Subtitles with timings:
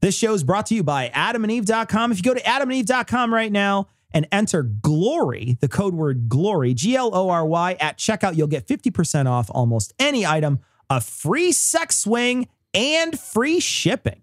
[0.00, 2.12] This show is brought to you by adamandeve.com.
[2.12, 6.96] If you go to adamandeve.com right now and enter glory, the code word glory, G
[6.96, 11.52] L O R Y, at checkout, you'll get 50% off almost any item, a free
[11.52, 14.22] sex swing, and free shipping.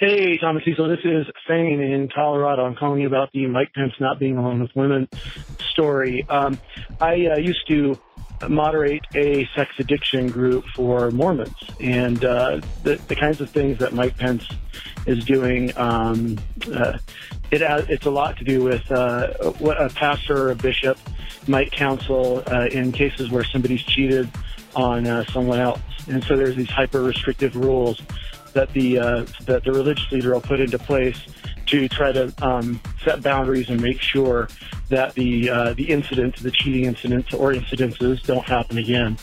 [0.00, 0.88] Hey, Tom and Cecil.
[0.88, 2.64] This is Fane in Colorado.
[2.64, 5.08] I'm calling you about the Mike Pence not being alone with women
[5.70, 6.26] story.
[6.28, 6.58] Um,
[7.00, 7.98] I uh, used to
[8.48, 13.92] moderate a sex addiction group for Mormons, and uh, the, the kinds of things that
[13.92, 14.46] Mike Pence
[15.06, 16.38] is doing, um,
[16.72, 16.98] uh,
[17.50, 19.28] it, it's a lot to do with uh,
[19.58, 20.98] what a pastor or a bishop
[21.46, 24.28] might counsel uh, in cases where somebody's cheated
[24.74, 25.80] on uh, someone else.
[26.08, 28.00] And so there's these hyper restrictive rules
[28.56, 31.18] that the uh, that the religious leader will put into place
[31.66, 34.48] to try to um, set boundaries and make sure
[34.88, 39.18] that the uh, the incidents, the cheating incidents or incidences, don't happen again.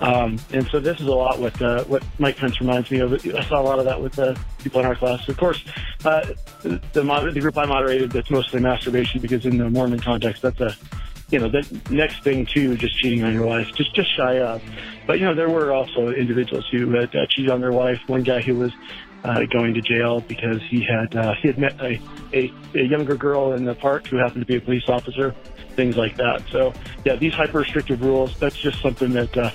[0.00, 3.12] Um, and so this is a lot what uh, what Mike Pence reminds me of.
[3.12, 5.28] I saw a lot of that with uh, people in our class.
[5.28, 5.62] Of course,
[6.04, 6.26] uh,
[6.92, 10.60] the moder- the group I moderated that's mostly masturbation because in the Mormon context, that's
[10.60, 10.76] a
[11.32, 14.60] you know, the next thing too, just cheating on your wife, just just shy up.
[15.06, 17.98] But you know, there were also individuals who had uh, cheated on their wife.
[18.06, 18.72] One guy who was
[19.24, 21.98] uh, going to jail because he had uh, he had met a,
[22.34, 25.34] a a younger girl in the park who happened to be a police officer.
[25.74, 26.42] Things like that.
[26.50, 26.74] So
[27.06, 28.38] yeah, these hyper restrictive rules.
[28.38, 29.50] That's just something that uh,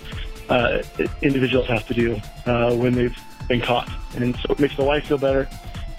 [0.50, 0.82] uh,
[1.22, 3.18] individuals have to do uh, when they've
[3.48, 5.48] been caught, and so it makes the wife feel better,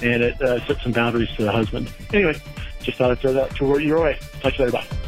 [0.02, 1.92] and it uh, sets some boundaries to the husband.
[2.12, 2.34] Anyway,
[2.82, 4.18] just thought I'd throw that to your way.
[4.40, 4.78] Talk to you later.
[4.78, 5.07] Bye.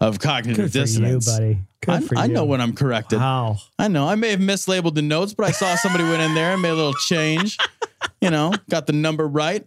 [0.00, 1.26] of Cognitive Good for you, Dissonance.
[1.26, 1.58] buddy.
[1.82, 2.32] Good I, I you.
[2.32, 3.18] know when I'm corrected.
[3.18, 3.58] Wow.
[3.78, 4.08] I know.
[4.08, 6.70] I may have mislabeled the notes, but I saw somebody went in there and made
[6.70, 7.58] a little change.
[8.20, 9.66] You know, got the number right.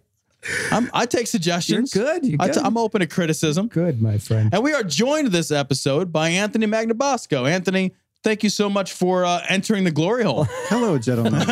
[0.70, 1.92] I'm, I take You're suggestions.
[1.92, 2.24] good.
[2.24, 2.54] You're I good.
[2.54, 3.68] t- I'm open to criticism.
[3.68, 4.50] good, my friend.
[4.52, 7.48] And we are joined this episode by Anthony Magnabosco.
[7.50, 7.94] Anthony,
[8.24, 10.44] thank you so much for uh, entering the glory hole.
[10.68, 11.32] Hello, gentlemen.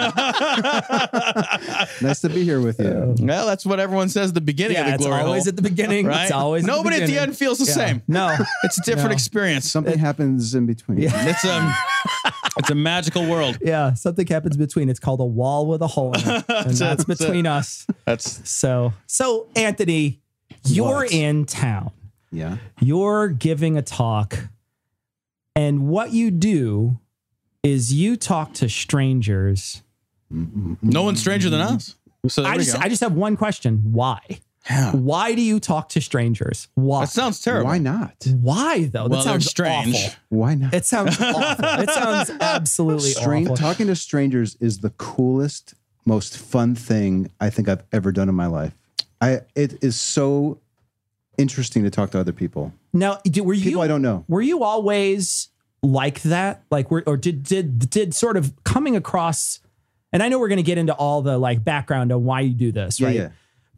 [2.02, 3.14] nice to be here with you.
[3.20, 5.48] well, that's what everyone says at the beginning of Yeah, the it's glory always hole.
[5.50, 6.06] at the beginning.
[6.06, 6.24] right?
[6.24, 6.84] It's always at the beginning.
[6.92, 7.72] Nobody at the end feels the Yeah.
[7.86, 8.02] same.
[8.08, 8.36] No.
[8.64, 9.14] It's a different No.
[9.14, 9.70] experience.
[9.70, 10.98] Something happens in between.
[10.98, 11.28] Yeah.
[11.28, 11.72] It's um,
[12.58, 13.58] it's a magical world.
[13.60, 14.88] Yeah, something happens between.
[14.88, 17.06] It's called a wall with a hole in it, and That's that's it.
[17.06, 17.86] between us.
[18.04, 20.20] That's So, so Anthony,
[20.64, 21.12] you're What?
[21.12, 21.90] in town.
[22.32, 22.56] Yeah.
[22.80, 24.36] You're giving a talk,
[25.56, 27.00] and what you do
[27.64, 29.82] is you talk to strangers.
[30.30, 31.96] no one's stranger than us.
[32.28, 32.76] So I just.
[32.78, 34.20] I just have one question: Why?
[34.68, 34.92] Yeah.
[34.92, 36.66] Why do you talk to strangers?
[36.74, 37.02] Why?
[37.04, 37.66] That sounds terrible.
[37.68, 38.26] Why not?
[38.40, 39.04] Why though?
[39.04, 39.94] That they're sounds strange.
[39.94, 40.14] awful.
[40.30, 40.74] Why not?
[40.74, 41.64] It sounds awful.
[41.82, 43.56] It sounds absolutely Strange, awful.
[43.56, 45.74] talking to strangers is the coolest,
[46.04, 48.74] most fun thing I think I've ever done in my life.
[49.20, 50.58] I it is so
[51.38, 52.72] interesting to talk to other people.
[52.96, 54.24] Now, do- were People you I don't know.
[54.28, 55.48] were you always
[55.82, 56.62] like that?
[56.70, 59.60] Like, were, or did did did sort of coming across?
[60.12, 62.54] And I know we're going to get into all the like background on why you
[62.54, 63.16] do this, Yeah, right?
[63.16, 63.28] yeah.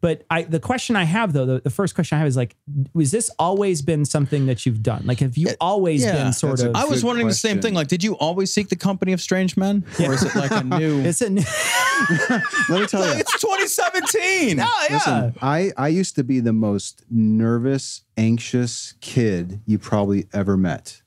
[0.01, 2.55] But I, the question I have though, the, the first question I have is like,
[2.93, 5.03] was this always been something that you've done?
[5.05, 6.75] Like, have you always yeah, been sort of?
[6.75, 7.73] I was Good wondering the same thing.
[7.73, 10.63] Like, did you always seek the company of strange men, or is it like a
[10.79, 11.01] new?
[11.01, 11.41] it's a new,
[12.69, 13.19] Let me tell you.
[13.19, 14.59] it's 2017.
[14.59, 14.95] oh yeah.
[14.95, 21.01] Listen, I, I used to be the most nervous, anxious kid you probably ever met.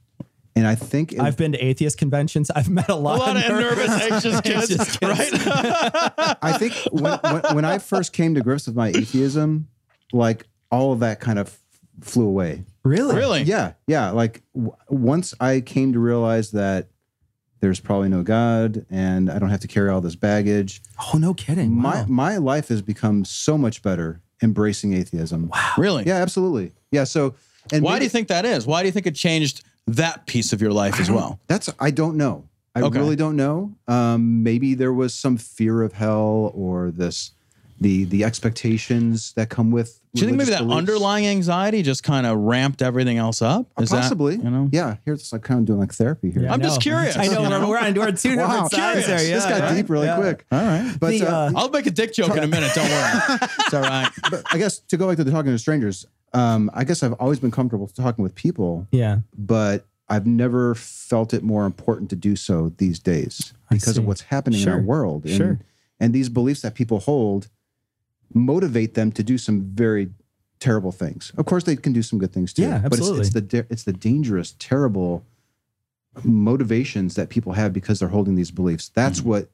[0.54, 2.50] And I think it, I've been to atheist conventions.
[2.50, 5.02] I've met a a lot, lot of nervous, anxious kids, Anxious kids.
[5.46, 6.36] right?
[6.42, 9.68] I think when, when, when I first came to grips with my atheism,
[10.12, 11.58] like all of that kind of
[12.00, 12.64] flew away.
[12.84, 13.42] really, really?
[13.42, 14.10] Yeah, yeah.
[14.10, 16.88] Like w- once I came to realize that
[17.60, 20.82] there's probably no God and I don't have to carry all this baggage,
[21.14, 21.70] Oh, no kidding.
[21.70, 22.06] my Wow.
[22.08, 25.48] my life has become so much better embracing atheism.
[25.48, 25.72] Wow.
[25.78, 26.04] Really?
[26.04, 26.72] Yeah, absolutely.
[26.90, 27.04] Yeah.
[27.04, 27.36] So
[27.72, 28.66] And Why maybe- do you think that is?
[28.66, 31.40] Why do you think it changed that piece of your life as well?
[31.46, 32.44] That's I don't know.
[32.74, 32.98] I Okay.
[32.98, 33.74] really don't know.
[33.86, 37.32] Um, maybe there was some fear of hell or this
[37.80, 39.98] the the expectations that come with.
[40.14, 40.78] Do you think maybe religious that beliefs.
[40.78, 43.66] underlying anxiety just kind of ramped everything else up?
[43.78, 44.36] Uh, Is that, possibly?
[44.36, 44.68] you know?
[44.70, 44.96] Yeah.
[45.04, 46.42] Here's like kind of doing like therapy here.
[46.42, 47.68] Yeah, I'm just curious, I know you know?
[47.68, 49.22] we're on we're on two Wow, different sides there.
[49.26, 49.74] Yeah, this got right?
[49.74, 50.16] deep really Yeah.
[50.16, 50.46] quick.
[50.52, 50.96] All right.
[51.00, 52.70] But The, uh, uh, I'll make a dick joke in a minute.
[52.74, 53.38] Don't worry.
[53.60, 54.10] It's all right.
[54.30, 57.12] but I guess to go back to the talking to strangers, um, I guess I've
[57.14, 59.18] always been comfortable talking with people, Yeah.
[59.36, 64.22] but I've never felt it more important to do so these days because of what's
[64.22, 65.24] happening in our world.
[65.24, 65.58] And, Sure.
[66.00, 67.48] and these beliefs that people hold
[68.34, 70.10] motivate them to do some very
[70.58, 71.32] terrible things.
[71.36, 72.62] Of course, they can do some good things too.
[72.62, 73.18] Yeah, absolutely.
[73.18, 75.24] But it's, it's the it's the dangerous, terrible
[76.24, 78.90] motivations that people have because they're holding these beliefs.
[78.94, 79.28] That's Mm-hmm.
[79.28, 79.48] what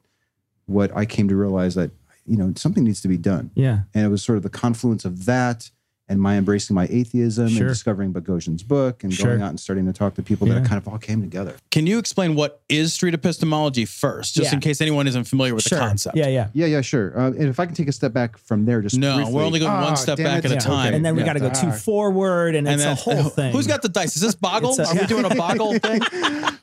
[0.65, 1.91] what I came to realize that
[2.25, 3.81] you know something needs to be done Yeah.
[3.93, 5.71] and it was sort of the confluence of that
[6.09, 7.59] and my embracing my atheism Sure.
[7.59, 9.27] and discovering Boghossian's book and Sure.
[9.27, 10.61] going out and starting to talk to people that Yeah.
[10.61, 11.53] it kind of all came together.
[11.71, 14.55] Can you explain what is street epistemology first, just Yeah.
[14.55, 15.77] in case anyone isn't familiar with Sure.
[15.79, 16.17] the concept?
[16.17, 16.47] Yeah, yeah.
[16.53, 17.17] Yeah, yeah, sure.
[17.17, 19.33] Uh, and if I can take a step back from there, just No, briefly.
[19.33, 20.45] we're only going one Ah, step back it.
[20.45, 20.87] at a Yeah, time.
[20.87, 20.95] okay.
[20.95, 21.27] And then we Yeah.
[21.27, 21.71] got to go too Ah.
[21.71, 23.51] forward, and, it's then- a whole thing.
[23.51, 24.15] Who's got the dice?
[24.15, 24.75] Is this Boggle?
[24.79, 26.01] A- Are we doing a Boggle thing?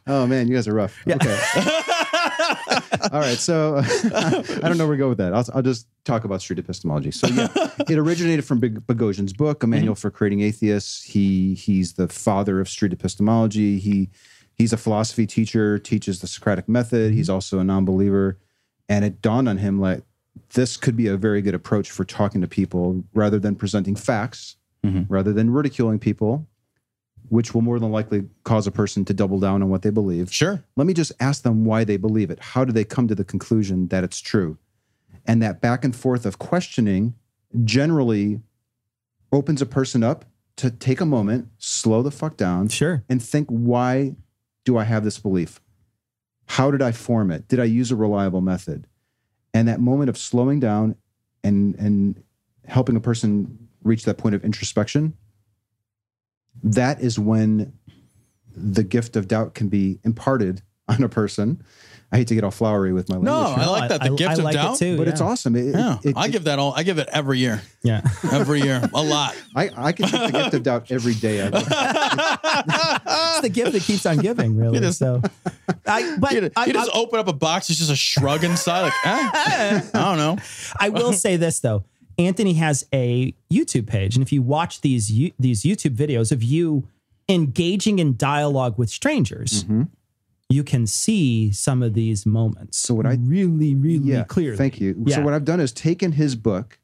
[0.09, 0.97] Oh man, you guys are rough.
[1.09, 1.39] Okay.
[3.13, 3.39] All right.
[3.39, 3.77] So
[4.15, 5.33] I don't know where to go with that.
[5.35, 7.11] I'll, I'll just talk about street epistemology.
[7.11, 7.49] So yeah,
[7.89, 11.03] it originated from Bog- Boghossian's book, A Manual for Creating Atheists.
[11.03, 13.79] He he's the father of street epistemology.
[13.79, 14.11] He
[14.57, 17.13] he's a philosophy teacher, teaches the Socratic method.
[17.13, 18.39] He's also a non-believer,
[18.89, 20.03] and it dawned on him like
[20.55, 24.57] this could be a very good approach for talking to people rather than presenting facts,
[24.85, 25.07] Mhm.
[25.09, 26.47] rather than ridiculing people,
[27.29, 30.33] which will more than likely cause a person to double down on what they believe
[30.33, 30.63] Sure.
[30.77, 32.39] let me just ask them why they believe it.
[32.41, 34.59] How do they come to the conclusion that it's true?
[35.27, 37.15] And that back and forth of questioning
[37.65, 38.41] generally
[39.33, 40.25] opens a person up
[40.57, 43.03] to take a moment, slow the fuck down, Sure.
[43.09, 44.17] and think, why
[44.65, 45.61] do I have this belief?
[46.47, 47.49] How did I form it?
[47.49, 48.87] Did I use a reliable method?
[49.53, 50.97] And that moment of slowing down
[51.43, 52.23] and and
[52.67, 55.15] helping a person reach that point of introspection,
[56.65, 57.73] that is when
[58.55, 61.63] the gift of doubt can be imparted on a person.
[62.13, 63.33] I hate to get all flowery with my language.
[63.33, 64.01] No, here, I like that.
[64.01, 64.77] The gift I of like doubt?
[64.77, 64.97] it too.
[64.97, 65.13] but yeah.
[65.13, 65.57] it's awesome.
[65.57, 65.99] It- Yeah.
[66.05, 66.73] it- I give that all.
[66.73, 67.61] I give it every year.
[67.83, 68.01] Yeah.
[68.33, 68.81] Every year.
[68.95, 69.35] A lot.
[69.57, 71.43] I, I can take the gift of doubt every day.
[71.43, 71.49] I
[73.31, 74.79] it's the gift that keeps on giving, really.
[74.81, 75.21] just- so,
[75.85, 77.71] I, but You just, I, just I- open up a box.
[77.71, 78.83] It's just a shrug inside.
[78.83, 80.37] Like, eh, I don't know.
[80.79, 81.85] I will say this though.
[82.19, 86.43] Anthony has a YouTube page, and if you watch these you- these YouTube videos of
[86.43, 86.89] you
[87.29, 89.89] engaging in dialogue with strangers, Mhm.
[90.49, 92.79] you can see some of these moments.
[92.79, 94.57] So what I- really, really yeah, clearly.
[94.57, 95.03] Thank you.
[95.07, 95.17] Yeah.
[95.17, 96.79] So what I've done is taken his book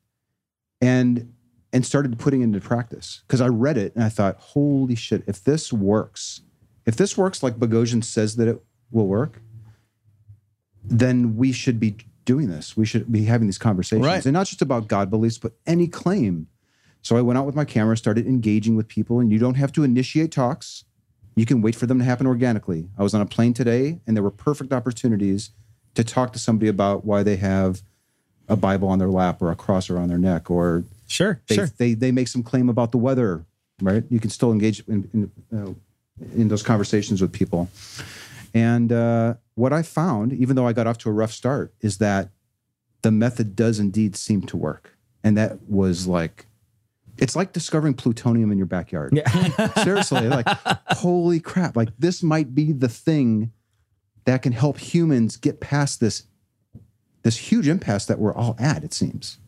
[0.80, 1.32] and
[1.74, 5.24] and started putting it into practice because I read it and I thought, holy shit,
[5.26, 6.42] if this works,
[6.84, 9.40] if this works like Boghossian says that it will work,
[10.84, 12.76] then we should be doing this.
[12.76, 14.24] We should be having these conversations, Right.
[14.24, 16.46] and not just about God beliefs, but any claim.
[17.02, 19.72] So I went out with my camera, started engaging with people, and you don't have
[19.72, 20.84] to initiate talks.
[21.34, 22.88] You can wait for them to happen organically.
[22.96, 25.50] I was on a plane today, and there were perfect opportunities
[25.94, 27.82] to talk to somebody about why they have
[28.48, 31.66] a Bible on their lap or a cross around their neck, or Sure, they, sure.
[31.76, 33.44] they, they make some claim about the weather,
[33.80, 34.04] right?
[34.08, 35.72] You can still engage in, in, uh,
[36.34, 37.68] in those conversations with people.
[38.54, 41.98] And uh, what I found, even though I got off to a rough start, is
[41.98, 42.30] that
[43.02, 44.96] the method does indeed seem to work.
[45.24, 46.46] And that was like,
[47.18, 49.12] it's like discovering plutonium in your backyard.
[49.14, 49.74] Yeah.
[49.84, 50.46] Seriously, like,
[50.88, 51.76] holy crap.
[51.76, 53.52] Like, this might be the thing
[54.24, 56.24] that can help humans get past this
[57.22, 59.38] this huge impasse that we're all at, it seems.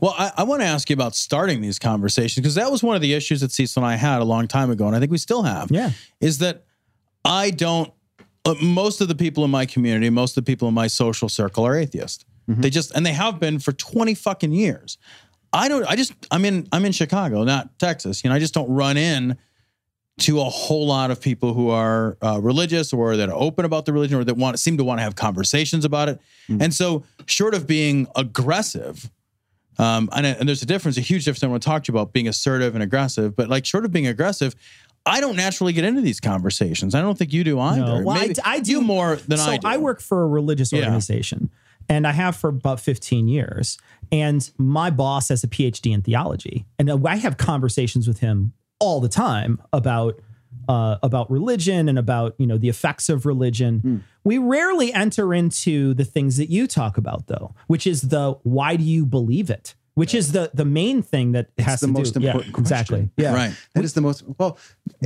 [0.00, 2.94] Well, I, I want to ask you about starting these conversations because that was one
[2.94, 5.10] of the issues that Cecil and I had a long time ago, and I think
[5.10, 5.70] we still have.
[5.70, 5.90] Yeah.
[6.20, 6.64] Is that
[7.24, 7.92] I don't.
[8.44, 11.28] Uh, most of the people in my community, most of the people in my social
[11.28, 12.26] circle are atheist.
[12.46, 14.98] They just and they have been for twenty fucking years.
[15.52, 15.84] I don't.
[15.86, 16.12] I just.
[16.30, 16.68] I'm in.
[16.72, 18.22] I'm in Chicago, not Texas.
[18.22, 19.38] You know, I just don't run in
[20.18, 23.84] to a whole lot of people who are uh, religious or that are open about
[23.84, 26.20] the religion or that want seem to want to have conversations about it.
[26.60, 29.10] And so, short of being aggressive,
[29.78, 31.42] um, and, and there's a difference, a huge difference.
[31.42, 33.92] I want to talk to you about being assertive and aggressive, but like short of
[33.92, 34.54] being aggressive,
[35.06, 36.94] I don't naturally get into these conversations.
[36.94, 37.80] I don't think you do either.
[37.84, 38.02] No.
[38.02, 39.68] Well, I- Maybe I, do you more than so I do.
[39.68, 40.80] I work for a religious Yeah.
[40.80, 41.50] organization,
[41.88, 43.76] and I have for about 15 years.
[44.10, 49.00] And my boss has a PhD in theology, and I have conversations with him all
[49.00, 50.20] the time about
[50.68, 54.02] uh, about religion and about you know the effects of religion.
[54.24, 58.76] We rarely enter into the things that you talk about, though, which is the why
[58.76, 59.74] do you believe it?
[59.94, 62.20] Which is the the main thing that has the to most do.
[62.20, 63.10] Yeah, important exactly.
[63.16, 63.32] Yeah.
[63.34, 63.54] Right.
[63.74, 64.58] That is the most well.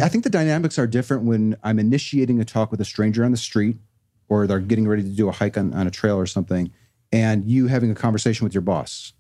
[0.03, 3.31] I think the dynamics are different when I'm initiating a talk with a stranger on
[3.31, 3.77] the street,
[4.29, 6.71] or they're getting ready to do a hike on, on a trail or something,
[7.13, 9.13] and you having a conversation with your boss.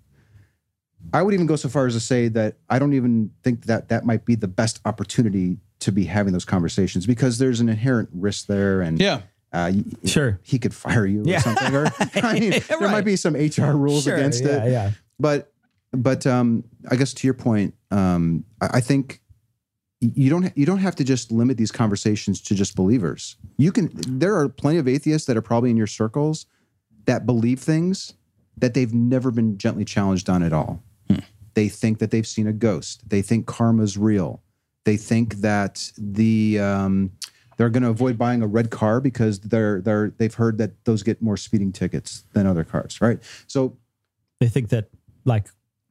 [1.12, 3.88] I would even go so far as to say that I don't even think that
[3.88, 8.08] that might be the best opportunity to be having those conversations because there's an inherent
[8.12, 9.16] risk there, and Yeah.
[9.52, 10.40] uh, y- y- Sure.
[10.42, 11.36] he could fire you Yeah.
[11.36, 11.74] or something.
[11.76, 11.86] Or
[12.22, 14.90] I mean, there might be some HR rules Sure, against yeah, it Yeah.
[15.20, 15.52] but
[15.92, 19.20] but um i guess to your point um i, I think
[20.00, 23.36] you don't you don't have to just limit these conversations to just believers.
[23.56, 26.46] You can there are plenty of atheists that are probably in your circles
[27.06, 28.14] that believe things
[28.56, 30.82] that they've never been gently challenged on at all.
[31.54, 33.08] They think that they've seen a ghost.
[33.08, 34.42] They think karma's real.
[34.84, 37.10] They think that the um
[37.56, 41.02] they're going to avoid buying a red car because they're they're they've heard that those
[41.02, 43.18] get more speeding tickets than other cars right?
[43.48, 43.76] So
[44.38, 44.90] They think that
[45.24, 45.48] like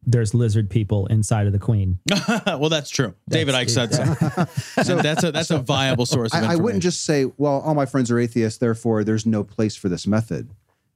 [0.08, 2.00] there's lizard people inside of the queen.
[2.46, 3.14] well, that's true.
[3.30, 4.84] David Icke said so.
[4.84, 7.76] so that's a that's a viable source of I, I wouldn't just say, well, all
[7.76, 10.50] my friends are atheists, therefore there's no place for this method.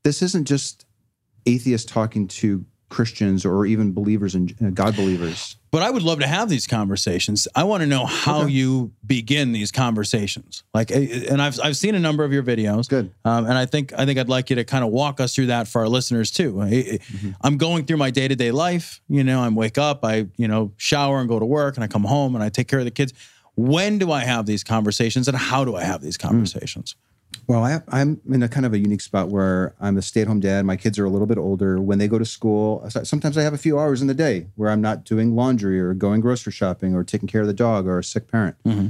[0.04, 0.86] This isn't just
[1.46, 5.56] atheists talking to Christians or even believers and uh, God believers.
[5.72, 7.48] But I would love to have these conversations.
[7.56, 10.64] I want to know how you begin these conversations.
[10.74, 12.90] Like, eh, and I've I've seen a number of your videos.
[12.90, 13.12] Good.
[13.24, 15.48] Um, and I think I think I'd like you to kind of walk us through
[15.48, 16.62] that for our listeners too.
[16.64, 16.98] Eh, eh,
[17.42, 19.02] I'm going through my day to day life.
[19.08, 21.88] You know, I wake up, I you know shower and go to work, and I
[21.88, 23.14] come home and I take care of the kids.
[23.56, 26.96] When do I have these conversations, and how do I have these conversations?
[27.52, 30.28] Well, I, I'm in a kind of a unique spot where I'm a stay at
[30.28, 30.66] home dad.
[30.66, 31.82] My kids are a little bit older.
[31.82, 34.70] When they go to school, sometimes I have a few hours in the day where
[34.70, 38.00] I'm not doing laundry or going grocery shopping or taking care of the dog or
[38.00, 38.56] a sick parent.
[38.64, 38.88] Mm-hmm.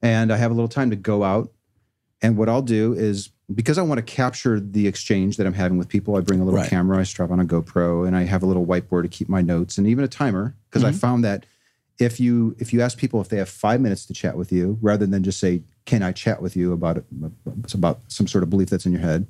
[0.00, 1.52] And I have a little time to go out.
[2.22, 5.76] And what I'll do is because I want to capture the exchange that I'm having
[5.76, 6.70] with people, I bring a little Right.
[6.70, 9.42] camera, I strap on a GoPro, and I have a little whiteboard to keep my
[9.42, 10.98] notes and even a timer because I mm-hmm.
[10.98, 11.44] found that
[11.98, 14.78] if you if you ask people if they have five minutes to chat with you
[14.80, 17.04] rather than just say can i chat with you about it
[17.74, 19.26] about some sort of belief that's in your head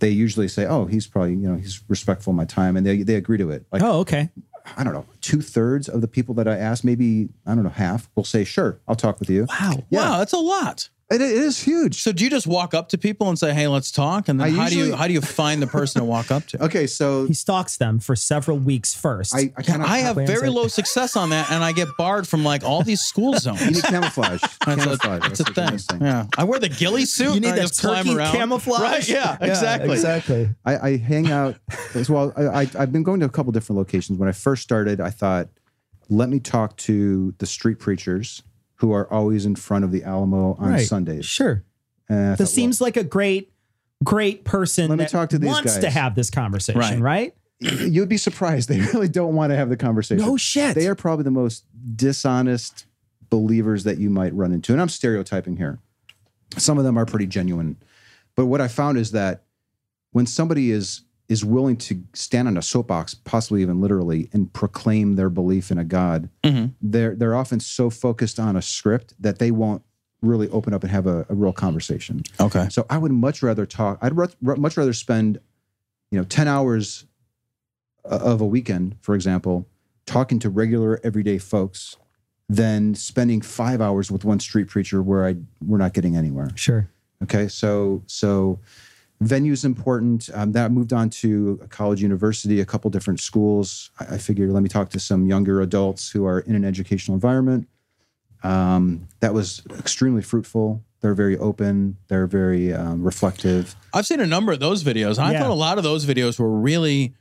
[0.00, 3.02] they usually say oh he's probably you know he's respectful of my time and they,
[3.02, 4.28] they agree to it like Oh, okay.
[4.76, 8.10] i don't know two-thirds of the people that i ask maybe i don't know half
[8.14, 9.82] will say sure i'll talk with you Wow.
[9.90, 10.00] Yeah.
[10.10, 10.88] Wow, that's a lot.
[11.12, 13.68] It, it is huge So do you just walk up to people and say, "Hey,
[13.68, 14.28] let's talk"?
[14.28, 16.46] And then I how do you how do you find the person to walk up
[16.48, 16.64] to?
[16.64, 19.34] okay so He stalks them for several weeks first.
[19.34, 21.72] i, I kind of I have Wait, very it's low success on that, and I
[21.72, 23.60] get barred from like all these school zones.
[23.64, 25.72] you need camouflage That's a, camouflage that's a what you're thing.
[25.74, 26.00] missing.
[26.02, 27.34] Yeah, I wear the ghillie suit.
[27.34, 28.32] you need and I that just climb turkey around.
[28.32, 28.80] camouflage.
[28.80, 29.08] Right?
[29.08, 29.92] Yeah, exactly.
[29.92, 30.48] exactly.
[30.64, 31.56] I, I hang out
[31.94, 32.32] as well.
[32.36, 34.18] I, I, I've been going to a couple different locations.
[34.18, 35.48] When I first started, I thought,
[36.08, 38.42] let me talk to the street preachers
[38.82, 40.84] who are always in front of the Alamo on Right.
[40.86, 41.24] Sundays.
[41.24, 41.62] Sure.
[42.08, 43.52] And I This thought, seems like a great,
[44.02, 45.94] great person Let me that talk to these wants to guys.
[45.94, 47.00] have this conversation, Right.
[47.00, 47.34] right?
[47.60, 48.68] you'd be surprised.
[48.68, 50.26] They really don't want to have the conversation.
[50.26, 50.74] No shit.
[50.74, 52.86] They are probably the most dishonest
[53.30, 54.72] believers that you might run into.
[54.72, 55.78] And I'm stereotyping here.
[56.58, 57.76] Some of them are pretty genuine.
[58.34, 59.44] But what I found is that
[60.10, 65.16] when somebody is is willing to stand on a soapbox, possibly even literally, and proclaim
[65.16, 66.72] their belief in a God, Mhm.
[66.82, 69.82] they're they're often so focused on a script that they won't
[70.20, 72.22] really open up and have a, a real conversation.
[72.38, 72.68] Okay.
[72.70, 73.98] So I would much rather talk.
[74.02, 75.38] I'd much rather spend,
[76.10, 77.06] you know, ten hours
[78.04, 79.66] of a weekend, for example,
[80.06, 81.96] talking to regular everyday folks,
[82.48, 86.50] than spending five hours with one street preacher where I we're not getting anywhere.
[86.56, 86.88] Sure.
[87.22, 88.58] Okay, so so
[89.22, 90.28] venue's important.
[90.34, 93.90] Um, that moved on to a college, university, a couple different schools.
[94.00, 97.14] I, I figured let me talk to some younger adults who are in an educational
[97.14, 97.68] environment.
[98.42, 100.82] Um, that was extremely fruitful.
[101.00, 101.96] They're very open.
[102.08, 103.74] They're very um, reflective.
[103.92, 105.18] I've seen a number of those videos.
[105.18, 105.40] I Yeah.
[105.40, 107.14] thought a lot of those videos were really,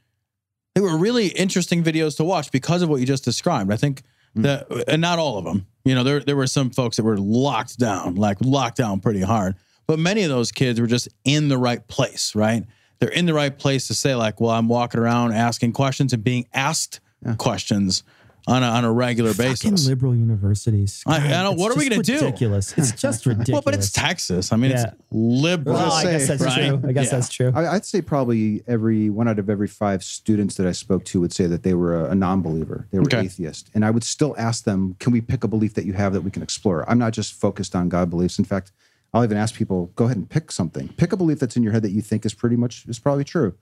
[0.75, 3.71] they were really interesting videos to watch because of what you just described.
[3.71, 4.03] I think
[4.35, 5.65] that, and not all of them.
[5.83, 9.21] You know, there there were some folks that were locked down, like locked down pretty
[9.21, 9.55] hard.
[9.87, 12.65] But many of those kids were just in the right place, right?
[12.99, 16.23] They're in the right place to say, like, well, I'm walking around asking questions and
[16.23, 16.99] being asked
[17.37, 18.03] questions
[18.47, 19.87] on a, on a regular Fucking basis.
[19.87, 21.03] liberal universities.
[21.05, 22.13] I- I don't- it's what are we gonna do?
[22.15, 22.73] Ridiculous.
[22.75, 23.53] It's just ridiculous.
[23.53, 24.51] Well, but it's Texas.
[24.51, 24.81] I mean, Yeah.
[24.83, 25.75] it's liberal.
[25.75, 26.69] Well, Well, I guess that's right?
[26.69, 26.81] true.
[26.89, 27.11] I guess Yeah.
[27.11, 27.51] that's true.
[27.53, 31.21] I, I'd say probably every one out of every five students that I spoke to
[31.21, 32.87] would say that they were a, a non-believer.
[32.91, 33.19] They were Okay.
[33.21, 36.13] atheist, and I would still ask them, "Can we pick a belief that you have
[36.13, 38.39] that we can explore?" I'm not just focused on God beliefs.
[38.39, 38.71] In fact,
[39.13, 40.89] I'll even ask people, "Go ahead and pick something.
[40.89, 43.23] Pick a belief that's in your head that you think is pretty much is probably
[43.23, 43.55] true."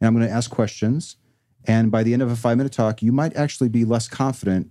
[0.00, 1.16] And I'm going to ask questions,
[1.64, 4.70] and by the end of a five minute talk, you might actually be less confident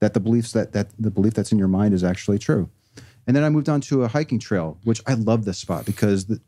[0.00, 2.68] that the beliefs that that the belief that's in your mind is actually true.
[3.26, 6.26] And then I moved on to a hiking trail, which I love this spot because
[6.26, 6.40] the,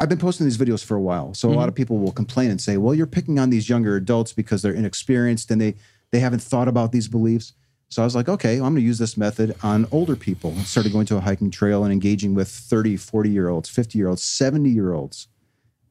[0.00, 1.76] I've been posting these videos for a while, so a lot of mm-hmm.
[1.76, 5.50] people will complain and say, "Well, you're picking on these younger adults because they're inexperienced
[5.50, 5.74] and they
[6.10, 7.52] they haven't thought about these beliefs."
[7.88, 10.62] So I was like, "Okay, I'm going to use this method on older people." I
[10.62, 14.08] started going to a hiking trail and engaging with 30, 40 year olds, 50 year
[14.08, 15.28] olds, 70 year olds,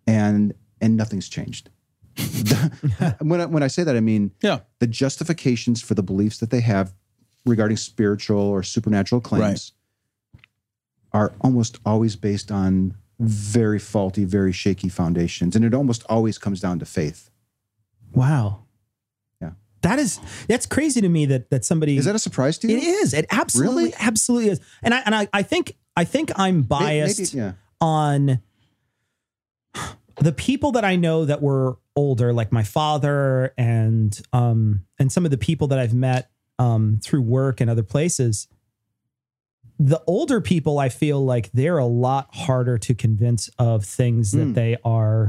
[0.05, 1.69] and and nothing's changed.
[3.21, 4.59] when I, when I say that, I mean Yeah.
[4.79, 6.93] the justifications for the beliefs that they have
[7.45, 9.73] regarding spiritual or supernatural claims
[11.11, 15.55] are almost always based on very faulty, very shaky foundations.
[15.55, 17.29] And it almost always comes down to faith.
[18.13, 18.64] Wow.
[19.85, 22.77] That is that's crazy to me that that somebody Is that a surprise to you?
[22.77, 23.13] It is.
[23.13, 23.93] It absolutely Really?
[23.99, 24.59] absolutely is.
[24.81, 27.51] And I and I, I think I think I'm biased Maybe, yeah.
[27.79, 28.39] on
[30.21, 35.23] the people that I know that were older, like my father and um and some
[35.25, 38.47] of the people that I've met um through work and other places.
[39.77, 44.45] The older people, I feel like they're a lot harder to convince of things that
[44.45, 44.53] Hmm.
[44.53, 45.27] they are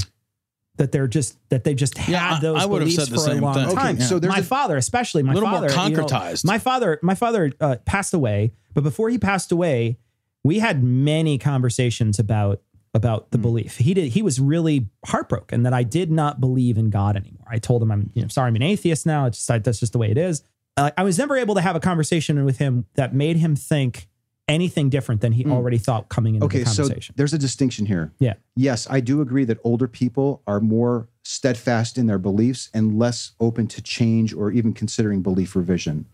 [0.77, 3.15] that they're just that they just had Yeah, I- those I would have beliefs said
[3.17, 3.75] the for a long thing.
[3.77, 3.97] time.
[3.97, 6.45] Okay, so there's my a- father, especially my A little more father, you know, concretized.
[6.45, 9.99] my father, my father uh, passed away, but before he passed away,
[10.45, 12.61] we had many conversations about
[12.95, 13.77] about the belief.
[13.77, 14.13] He did.
[14.13, 17.47] He was really heartbroken that I did not believe in God anymore.
[17.47, 19.27] I told him I'm you know sorry I'm an atheist now.
[19.27, 20.43] It's just I, that's just the way it is.
[20.79, 24.09] Uh, I was never able to have a conversation with him that made him think
[24.49, 25.53] anything different than he hmm.
[25.53, 26.47] already thought coming into.
[26.47, 27.15] Okay, the so conversation.
[27.17, 28.13] there's a distinction here.
[28.19, 28.35] yeah.
[28.55, 33.33] Yes, I do agree that older people are more steadfast in their beliefs and less
[33.41, 36.07] open to change or even considering belief revision.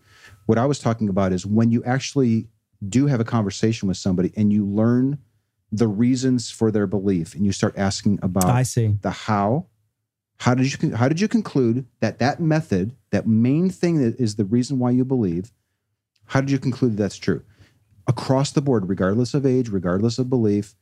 [0.45, 2.47] What I was talking about is when you actually
[2.89, 5.19] do have a conversation with somebody and you learn
[5.71, 8.97] the reasons for their belief and you start asking about I see.
[9.01, 9.67] the how
[10.37, 14.35] how did you how did you conclude that that method that main thing that is
[14.35, 15.51] the reason why you believe
[16.25, 17.43] how did you conclude that's true
[18.07, 20.75] across the board regardless of age regardless of belief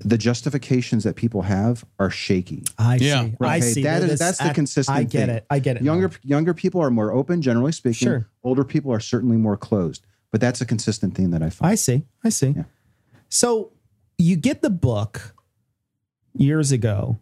[0.00, 3.34] the justifications that people have are shaky I Yeah, see.
[3.40, 3.50] right.
[3.50, 3.82] I see.
[3.82, 5.36] that They're that's the I- consistent I get thing.
[5.36, 5.46] it.
[5.48, 5.82] I get it.
[5.82, 5.92] now.
[5.94, 8.28] younger younger people are more open generally speaking Sure.
[8.44, 11.76] older people are certainly more closed but that's a consistent thing that i find I
[11.76, 12.02] see.
[12.22, 12.48] I see.
[12.56, 12.64] Yeah.
[13.30, 13.72] So
[14.18, 15.34] you get the book
[16.34, 17.18] years ago,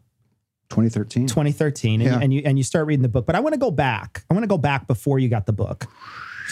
[0.70, 2.18] 2013 2013, and, Yeah.
[2.20, 3.27] and you and you start reading the book.
[3.27, 4.25] But I want to go back.
[4.29, 5.87] I want to go back before you got the book.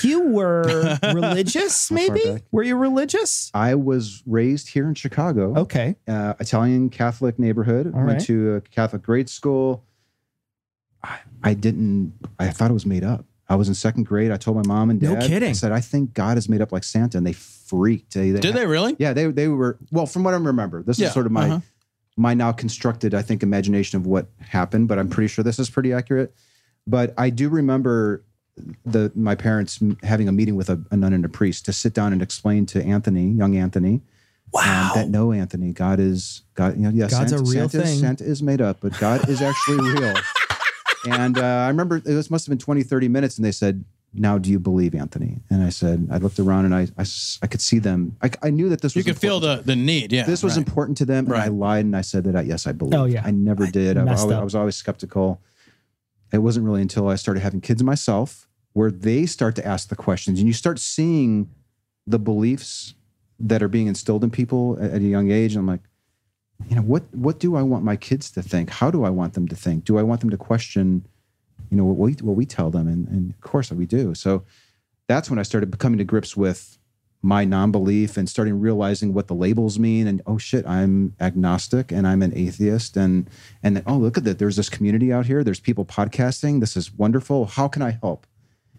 [0.03, 2.43] You were religious, maybe?
[2.51, 3.51] Were you religious?
[3.55, 5.97] i was raised here in chicago Okay.
[6.09, 7.87] uh, Italian Catholic neighborhood.
[7.95, 8.21] All went right.
[8.27, 9.85] to a Catholic grade school.
[11.05, 12.15] I, I didn't.
[12.39, 13.25] I thought it was made up.
[13.49, 14.31] I was in second grade.
[14.31, 15.19] I told my mom and dad.
[15.19, 15.51] No kidding.
[15.51, 18.15] I said, I think God is made up like Santa, and they freaked.
[18.15, 18.97] They, Did they really?
[18.99, 19.79] Yeah, they they were.
[19.91, 21.61] Well, from what I remember, this Yeah, is sort of my uh-huh.
[22.17, 24.89] my now constructed, I think, imagination of what happened.
[24.89, 26.35] But I'm pretty sure this is pretty accurate.
[26.87, 28.25] But I do remember
[28.85, 31.95] the my parents having a meeting with a, a nun and a priest to sit
[31.95, 34.03] down and explain to Anthony, young Anthony,
[34.53, 34.91] Wow.
[34.95, 36.77] um, that no, Anthony, God is God.
[36.77, 37.99] You know, yeah, God's a real Santa, is- thing.
[38.01, 40.15] Santa is made up, but God is actually real.
[41.11, 43.85] And uh, I remember this must have been 20, 30 minutes, and they said,
[44.15, 46.87] "Now, do you believe Anthony?" And I said, I looked around and I
[47.43, 48.17] I could see them.
[48.23, 49.67] I, I knew that this You was could feel important.
[49.67, 50.13] the the need.
[50.13, 50.25] Yeah.
[50.25, 50.67] this was right.
[50.67, 52.95] important to them, and I lied and I said that I, yes, I believe.
[53.01, 53.23] Oh, yeah.
[53.25, 53.97] I never did.
[53.97, 54.37] I, messed always.
[54.39, 55.41] I was always skeptical.
[56.33, 59.97] It wasn't really until I started having kids myself where they start to ask the
[59.97, 61.51] questions, and you start seeing
[62.07, 62.95] the beliefs
[63.39, 65.53] that are being instilled in people at, at a young age.
[65.55, 65.83] And I'm like,
[66.69, 68.71] you know, what what do I want my kids to think?
[68.71, 69.85] How do I want them to think?
[69.85, 71.07] Do I want them to question,
[71.71, 72.89] you know, what we what we tell them?
[72.89, 74.15] And, and of course we do.
[74.15, 74.45] So
[75.09, 76.79] that's when I started coming to grips with
[77.25, 82.05] my non-belief and starting realizing what the labels mean and oh shit i'm agnostic and
[82.07, 82.97] i'm an atheist.
[82.97, 83.31] And
[83.63, 84.41] and then, oh look at that.
[84.41, 85.45] There's this community out here.
[85.45, 86.59] There's people podcasting.
[86.59, 87.47] This is wonderful.
[87.47, 88.27] How can i help?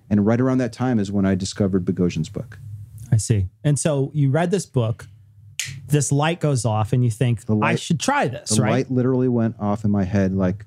[0.09, 2.59] And right around that time is when i discovered Boghossian's book.
[3.11, 3.47] I see.
[3.63, 5.07] And so you read this book,
[5.87, 8.71] this light goes off, and you think, The I should try this, the right?
[8.71, 10.65] light literally went off in my head like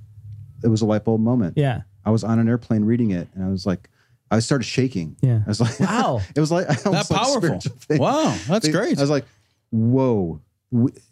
[0.64, 1.54] it was a light bulb moment.
[1.58, 1.82] Yeah.
[2.06, 3.90] i was on an airplane reading it and i was like
[4.30, 5.40] i started shaking Yeah.
[5.46, 6.20] i was like Wow.
[6.34, 7.40] it was like that almost like powerful.
[7.60, 7.98] spiritual thing.
[7.98, 8.98] Wow, that's They- great.
[8.98, 9.24] I was like,
[9.70, 10.40] whoa.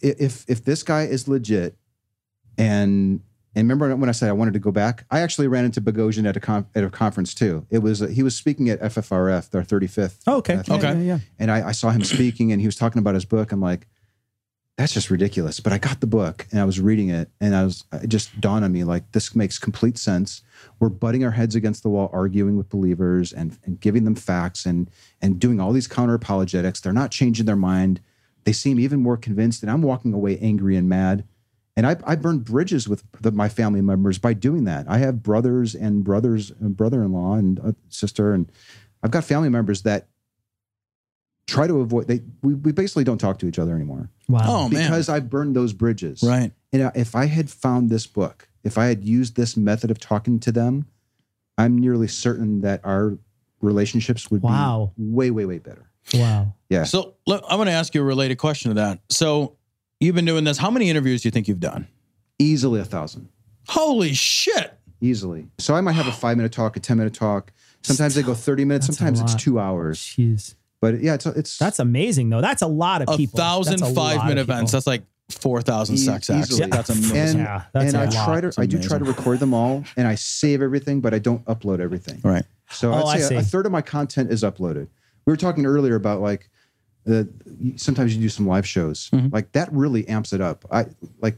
[0.01, 1.77] If if this guy is legit,
[2.59, 3.21] and
[3.57, 6.27] and remember when I said I wanted to go back, I actually ran into Boghossian
[6.29, 7.67] at a con- at a conference too.
[7.71, 10.23] It was he was speaking at FFRF, their thirty fifth.
[10.27, 10.55] Oh, okay.
[10.57, 10.93] Uh, yeah, Okay.
[10.95, 11.19] Yeah, yeah.
[11.39, 13.53] And I, I saw him speaking, and he was talking about his book.
[13.53, 13.87] I'm like,
[14.77, 15.61] that's just ridiculous.
[15.61, 18.41] But I got the book, and I was reading it, and I was it just
[18.41, 20.43] dawned on me like this makes complete sense.
[20.81, 24.67] We're butting our heads against the wall, arguing with believers, and and giving them facts,
[24.67, 24.91] and
[25.23, 26.81] and doing all these counter apologetics.
[26.81, 28.01] They're not changing their mind.
[28.45, 31.25] They seem even more convinced, and I'm walking away angry and mad.
[31.77, 34.87] And I, I burned bridges with the, my family members by doing that.
[34.89, 38.51] I have brothers and brothers, and brother-in-law and uh, sister, and
[39.03, 40.09] I've got family members that
[41.47, 42.09] try to avoid.
[42.09, 44.41] They we, we basically don't talk to each other anymore Wow.
[44.47, 44.85] Oh man.
[44.89, 46.23] because I've burned those bridges.
[46.23, 46.53] right.
[46.73, 50.41] And if I had found this book, if I had used this method of talking
[50.41, 50.87] to them,
[51.57, 53.17] I'm nearly certain that our
[53.61, 54.93] relationships would Wow.
[54.97, 55.89] be way, way, way better.
[56.15, 56.55] Wow.
[56.69, 56.85] Yeah.
[56.85, 59.01] So look, I'm going to ask you a related question to that.
[59.09, 59.57] So
[60.01, 60.59] you've been doing this.
[60.59, 61.87] How many interviews do you think you've done?
[62.39, 63.29] Easily a thousand.
[63.69, 64.77] Holy shit.
[65.01, 65.47] Easily.
[65.59, 67.53] So I might have a five minute talk, a 10 minute talk.
[67.83, 68.87] Sometimes they go 30 minutes.
[68.87, 69.99] That's Sometimes it's two hours.
[70.01, 70.55] Jeez.
[70.93, 72.41] But yeah, it's, it's That's amazing though.
[72.43, 73.39] That's a lot of A people.
[73.39, 74.71] thousand That's a five minute events.
[74.73, 76.51] That's like 4,000 E- sex acts.
[76.51, 76.69] easily.
[76.69, 77.17] That's amazing.
[77.19, 78.27] And, Yeah, that's and a I lot.
[78.27, 81.15] try to, It's I do try to record them all and I save everything, but
[81.15, 82.21] I don't upload everything.
[82.23, 82.45] right.
[82.71, 83.35] So Oh, I I'd say see.
[83.37, 84.89] a, a third of my content is uploaded.
[85.27, 86.51] We were talking earlier about like
[87.05, 87.29] the
[87.77, 89.09] sometimes you do some live shows.
[89.11, 89.29] Mm-hmm.
[89.33, 90.65] Like that really amps it up.
[90.71, 90.87] I
[91.23, 91.37] like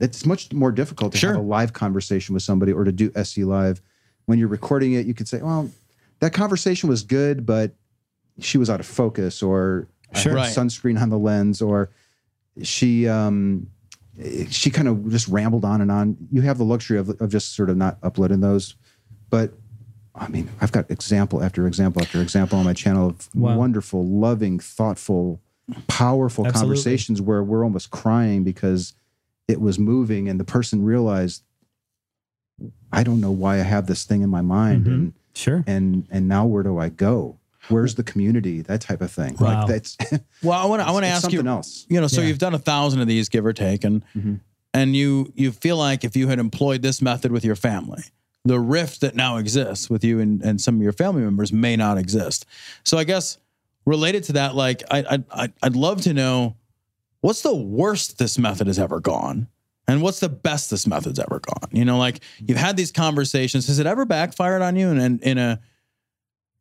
[0.00, 1.32] it's much more difficult to Sure.
[1.32, 3.80] have a live conversation with somebody or to do SE live.
[4.26, 5.70] When you're recording it, you could say, "Well,
[6.20, 7.72] that conversation was good, but
[8.38, 10.32] she was out of focus or I Sure.
[10.32, 10.48] had Right.
[10.56, 11.90] sunscreen on the lens or
[12.62, 13.68] she um
[14.50, 16.16] she kind of just rambled on and on.
[16.30, 18.74] You have the luxury of, of just sort of not uploading those.
[19.30, 19.54] But
[20.14, 23.56] I mean, I've got example after example after example on my channel of Wow.
[23.56, 25.40] wonderful, loving, thoughtful,
[25.88, 26.74] powerful Absolutely.
[26.76, 28.92] conversations where we're almost crying because
[29.48, 31.42] it was moving and the person realized
[32.92, 34.92] I don't know why I have this thing in my mind Mhm.
[34.92, 35.64] and Sure.
[35.66, 37.38] and and now where do I go?
[37.68, 38.60] Where's the community?
[38.62, 39.36] That type of thing.
[39.38, 39.60] Wow.
[39.60, 39.96] Like that's
[40.42, 41.86] Well, I want to I want to it's ask you something else.
[41.88, 42.28] you know so Yeah.
[42.28, 44.40] you've done a thousand of these give or take and Mhm.
[44.74, 48.02] and you you feel like if you had employed this method with your family
[48.44, 51.76] the rift that now exists with you and, and some of your family members may
[51.76, 52.44] not exist
[52.84, 53.38] so i guess
[53.86, 54.98] related to that like I,
[55.30, 56.56] I I- i'd love to know
[57.20, 59.46] what's the worst this method has ever gone
[59.86, 63.68] and what's the best this method's ever gone you know like you've had these conversations
[63.68, 65.60] has it ever backfired on you and in, in a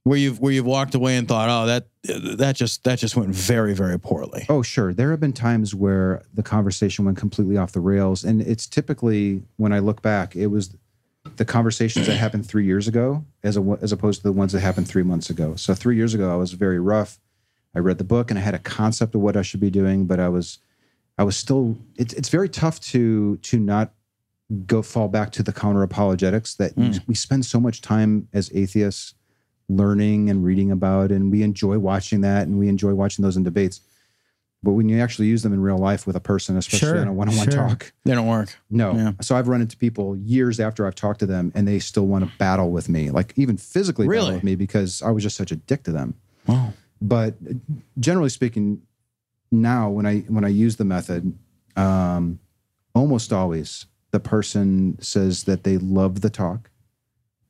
[0.03, 1.87] where you've where you've walked away and thought oh that
[2.37, 4.93] that just that just went very very poorly Oh, sure.
[4.93, 8.23] There have been times where the conversation went completely off the rails.
[8.23, 10.75] And it's typically, when I look back, it was
[11.37, 14.61] the conversations that happened three years ago as, a, as opposed to the ones that
[14.61, 15.55] happened three months ago.
[15.55, 17.19] So, three years ago, I was very rough.
[17.75, 20.07] I read the book and I had a concept of what I should be doing,
[20.07, 20.57] but I was,
[21.19, 23.93] I was still, it's, it's very tough to, to not
[24.65, 26.99] go fall back to the counter apologetics that Mm.
[27.07, 29.13] we spend so much time as atheists
[29.75, 33.43] learning and reading about, and we enjoy watching that and we enjoy watching those in
[33.43, 33.81] debates.
[34.63, 37.07] But when you actually use them in real life with a person, especially Sure, on
[37.07, 37.67] a one-on-one sure.
[37.67, 38.93] talk, they don't work no.
[38.95, 39.11] Yeah.
[39.21, 42.23] So I've run into people years after I've talked to them, and they still want
[42.25, 44.21] to battle with me, like even physically Really?
[44.21, 46.13] battle with me because I was just such a dick to them.
[46.45, 47.35] wow But
[47.99, 48.81] generally speaking,
[49.51, 51.33] now when I when I use the method,
[51.75, 52.39] um,
[52.93, 56.69] almost always the person says that they love the talk,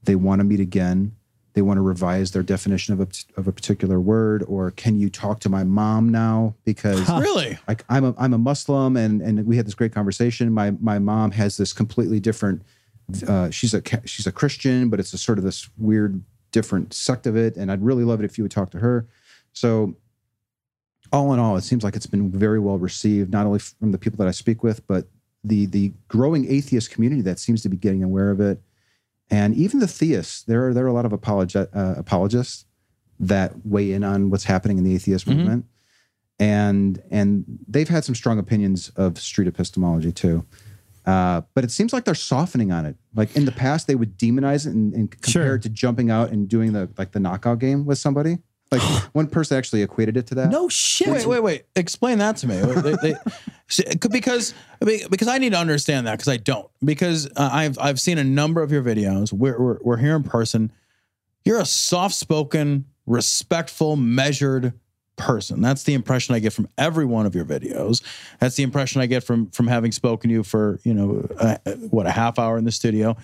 [0.03, 1.12] they want to meet again,
[1.53, 3.07] they want to revise their definition of a
[3.39, 7.83] of a particular word, or can you talk to my mom now because really like
[7.89, 10.51] I'm a I'm a Muslim and and we had this great conversation.
[10.53, 12.61] My my mom has this completely different.
[13.27, 17.27] Uh, she's a she's a Christian, but it's a sort of this weird different sect
[17.27, 17.55] of it.
[17.57, 19.07] And I'd really love it if you would talk to her.
[19.53, 19.95] So
[21.11, 23.97] all in all, it seems like it's been very well received, not only from the
[23.97, 25.07] people that I speak with, but
[25.43, 28.61] the the growing atheist community that seems to be getting aware of it,
[29.31, 30.43] and even the theists.
[30.43, 32.65] There are there are a lot of apologet, uh, apologists
[33.19, 35.37] that weigh in on what's happening in the atheist Mhm.
[35.37, 35.65] movement
[36.39, 40.45] and and they've had some strong opinions of street epistemology too.
[41.05, 42.95] Uh, but it seems like they're softening on it.
[43.15, 45.55] Like in the past, they would demonize it and, and compare Sure.
[45.55, 48.37] it to jumping out and doing the like the knockout game with somebody.
[48.71, 48.81] Like
[49.13, 50.49] one person actually equated it to that.
[50.49, 51.10] No shit.
[51.10, 51.65] Wait, wait, wait.
[51.75, 52.55] Explain that to me.
[52.57, 53.15] They- they-
[54.12, 56.69] because because I need to understand that because I don't.
[56.84, 59.31] Because uh, I've I've seen a number of your videos.
[59.31, 60.71] We're we're, we're here in person.
[61.45, 64.73] You're a soft spoken, respectful, measured
[65.15, 65.62] person.
[65.62, 68.03] That's the impression I get from every one of your videos.
[68.39, 71.57] That's the impression I get from from having spoken to you for you know uh,
[71.89, 73.15] what a half hour in the studio.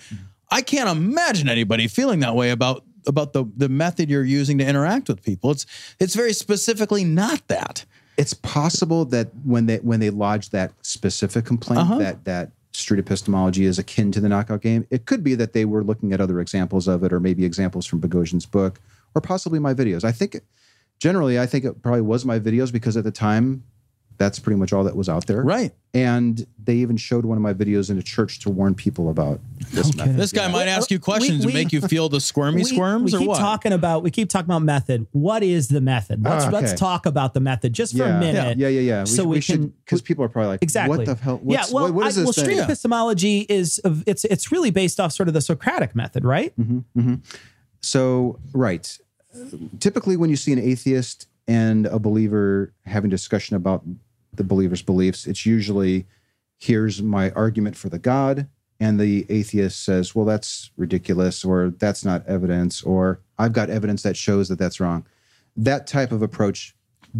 [0.50, 4.66] I can't imagine anybody feeling that way about about the the method you're using to
[4.66, 5.50] interact with people.
[5.50, 5.66] It's
[6.00, 7.84] it's very specifically not that.
[8.16, 11.98] it's possible that when they when they lodge that specific complaint Uh-huh.
[11.98, 15.64] that that street epistemology is akin to the knockout game, it could be that they
[15.64, 18.80] were looking at other examples of it, or maybe examples from Boghossian's book,
[19.14, 20.04] or possibly my videos.
[20.04, 20.40] I think
[21.00, 23.62] generally, I think it probably was my videos because at the time,
[24.18, 25.42] that's pretty much all that was out there.
[25.42, 25.72] Right.
[25.94, 29.40] And they even showed one of my videos in a church to warn people about
[29.72, 29.96] this Okay.
[29.98, 30.16] method.
[30.16, 30.52] This guy Yeah.
[30.52, 33.36] might ask you questions we- and make you feel the squirmy squirms we or keep
[33.38, 35.06] talking about we keep talking about method.
[35.12, 36.22] What is the method?
[36.24, 38.58] Let's Ah, let's talk about the method just for a minute.
[38.58, 39.00] Yeah, yeah, yeah.
[39.02, 40.98] We, So we, we should can- because people are probably like, Exactly.
[40.98, 41.40] What the hell?
[41.46, 42.44] yeah, well, what, what is I- this well, thing?
[42.44, 46.52] street epistemology is it's it's really based off sort of the Socratic method, right?
[46.60, 47.14] Mm-hmm.
[47.80, 48.98] So, right.
[49.78, 53.84] Typically, when you see an atheist and a believer having discussion about
[54.38, 56.06] the believer's beliefs, it's usually
[56.56, 58.48] here's my argument for the God,
[58.80, 64.02] and the atheist says, well, that's ridiculous, or that's not evidence, or I've got evidence
[64.02, 65.06] that shows that that's wrong.
[65.56, 66.74] That type of approach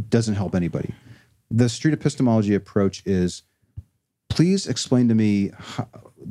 [0.09, 0.95] doesn't help anybody.
[1.51, 3.43] The street epistemology approach is
[4.29, 5.89] please explain to me how,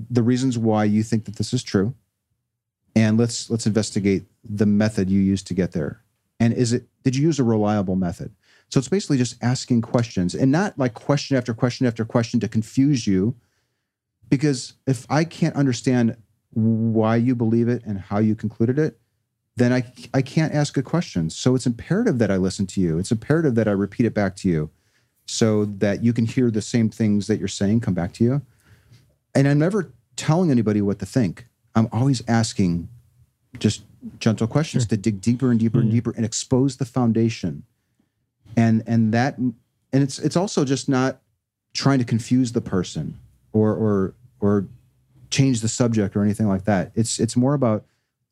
[0.10, 1.94] the reasons why you think that this is true
[2.96, 6.02] and let's let's investigate the method you used to get there
[6.40, 8.34] and is it did you use a reliable method
[8.70, 12.48] so it's basically just asking questions and not like question after question after question to
[12.48, 13.36] confuse you.
[14.30, 16.18] Because if i can't understand
[16.52, 19.00] why you believe it and how you concluded it
[19.56, 22.98] then i i can't ask good questions so it's imperative that i listen to you.
[22.98, 24.70] It's imperative that i repeat it back to you
[25.26, 28.42] so that you can hear the same things that you're saying come back to you.
[29.34, 31.48] And i'm never telling anybody what to think.
[31.74, 32.90] I'm always asking
[33.60, 33.84] just
[34.20, 35.96] gentle questions to dig deeper and deeper and hmm.
[35.96, 37.64] deeper and expose the foundation
[38.58, 39.54] and and that and
[39.94, 41.22] it's it's also just not
[41.74, 43.18] trying to confuse the person
[43.54, 44.68] or or or
[45.30, 46.92] change the subject or anything like that.
[46.96, 47.86] It's it's more about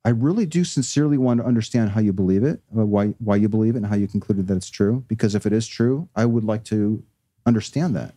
[0.03, 3.49] i really do sincerely want to understand how you believe it uh, why why you
[3.49, 5.03] believe it and how you concluded that it's true.
[5.07, 7.03] Because if it is true i would like to
[7.45, 8.13] understand that.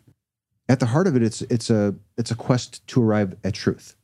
[0.68, 3.94] At the heart of it it's it's a it's a quest to arrive at truth.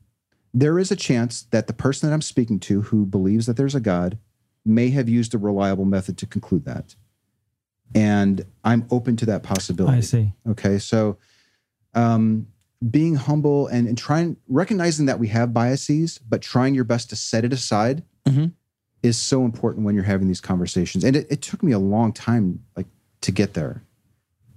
[0.53, 3.75] There is a chance that the person that i'm speaking to who believes that there's
[3.75, 4.19] a god
[4.65, 6.97] may have used a reliable method to conclude that
[7.95, 10.33] and i'm open to that possibility I see.
[10.49, 11.19] okay so
[11.95, 12.47] um
[12.91, 17.17] being humble and, and trying recognizing that we have biases but trying your best to
[17.17, 18.53] set it aside Mhm.
[19.03, 22.13] is so important when you're having these conversations and it, it took me a long
[22.13, 22.87] time like
[23.21, 23.83] to get there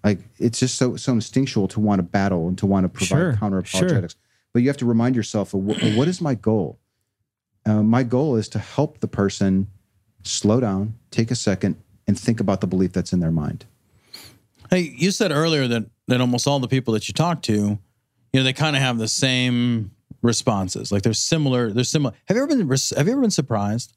[0.04, 3.08] like it's just so so instinctual to want to battle and to want to provide
[3.19, 3.80] Sure, counter sure.
[3.82, 4.15] apologetics
[4.54, 6.80] but you have to remind yourself of what, what is my goal
[7.65, 9.67] uh, my goal is to help the person
[10.23, 11.76] slow down take a second
[12.08, 13.65] and think about the belief that's in their mind
[14.70, 17.80] Hey, you said earlier that that almost all the people that you talk to, you
[18.34, 19.91] know, they kind of have the same
[20.22, 20.91] responses.
[20.91, 21.72] Like they're similar.
[21.72, 22.13] They're similar.
[22.26, 22.67] Have you ever been?
[22.98, 23.93] Have you ever been surprised?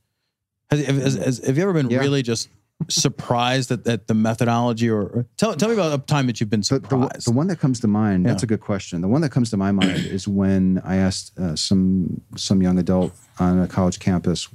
[0.70, 1.98] Has, has, has, have you ever been Yeah.
[1.98, 2.48] really just
[2.88, 4.88] surprised at, at the methodology?
[4.88, 7.26] Or, or tell tell me about a time that you've been So the, surprised.
[7.26, 9.00] the one that comes to mind, that's a good question.
[9.00, 12.78] The one that comes to my mind is when I asked uh, some some young
[12.78, 14.48] adult on a college campus,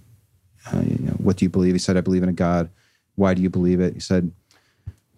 [0.72, 2.70] uh, you know, "What do you believe?" He said, "I believe in a God."
[3.16, 3.94] Why do you believe it?
[3.94, 4.32] He said,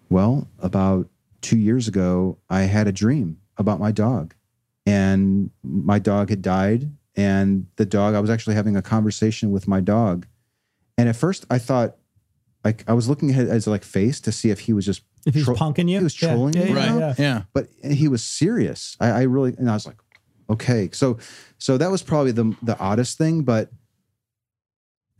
[0.08, 1.08] "Well, about
[1.40, 4.34] two years ago, I had a dream about my dog,
[4.86, 8.14] and my dog had died, and the dog.
[8.14, 10.26] I was actually having a conversation with my dog,
[10.96, 11.96] and at first I thought."
[12.64, 15.34] Like I was looking at his like face to see if he was just If
[15.34, 16.98] he's tro- punking you, he was Yeah, trolling yeah, you, yeah, you know?
[16.98, 17.14] yeah.
[17.16, 17.42] yeah.
[17.54, 18.96] but he was serious.
[19.00, 19.96] I, I really, and I was like,
[20.50, 20.90] okay.
[20.92, 21.18] So,
[21.58, 23.70] so that was probably the the oddest thing, but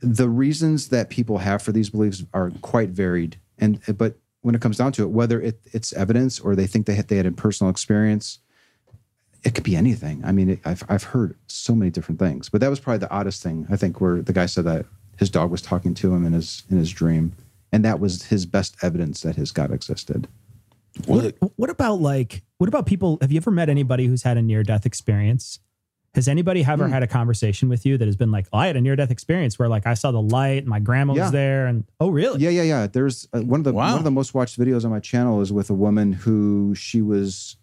[0.00, 3.38] the reasons that people have for these beliefs are quite varied.
[3.58, 6.86] And but when it comes down to it, whether it, it's evidence or they think
[6.86, 8.38] they had they had a personal experience,
[9.44, 10.22] it could be anything.
[10.24, 13.10] I mean, it, I've I've heard so many different things, but that was probably the
[13.10, 13.66] oddest thing.
[13.70, 16.62] I think where the guy said that his dog was talking to him in his
[16.70, 17.32] in his dream,
[17.72, 20.28] and that was his best evidence that his God existed.
[21.06, 23.18] What, what about like what about people?
[23.20, 25.60] Have you ever met anybody who's had a near death experience?
[26.14, 26.92] Has anybody ever Hmm.
[26.92, 29.10] had a conversation with you that has been like, oh, I had a near death
[29.10, 31.22] experience where like I saw the light, and my grandma Yeah.
[31.24, 32.40] was there, and oh, really?
[32.40, 32.86] Yeah, yeah, yeah.
[32.86, 33.90] There's uh, one of the Wow.
[33.90, 37.02] one of the most watched videos on my channel is with a woman who she
[37.02, 37.56] was,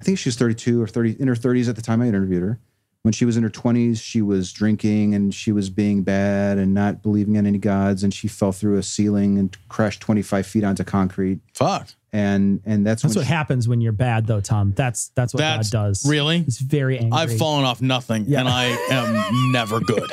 [0.00, 2.42] I think she was 32 or 30 in her 30s at the time I interviewed
[2.42, 2.58] her.
[3.04, 6.72] When she was in her 20s, she was drinking and she was being bad and
[6.72, 10.64] not believing in any gods, and she fell through a ceiling and crashed 25 feet
[10.64, 11.40] onto concrete.
[11.52, 11.88] Fuck.
[12.14, 14.72] And and that's, That's what she- happens when you're bad, though, Tom.
[14.74, 16.08] That's that's what That's God does.
[16.08, 16.44] really.
[16.44, 17.12] He's very angry.
[17.20, 18.40] I've fallen off nothing, Yeah.
[18.40, 20.10] and I am never good.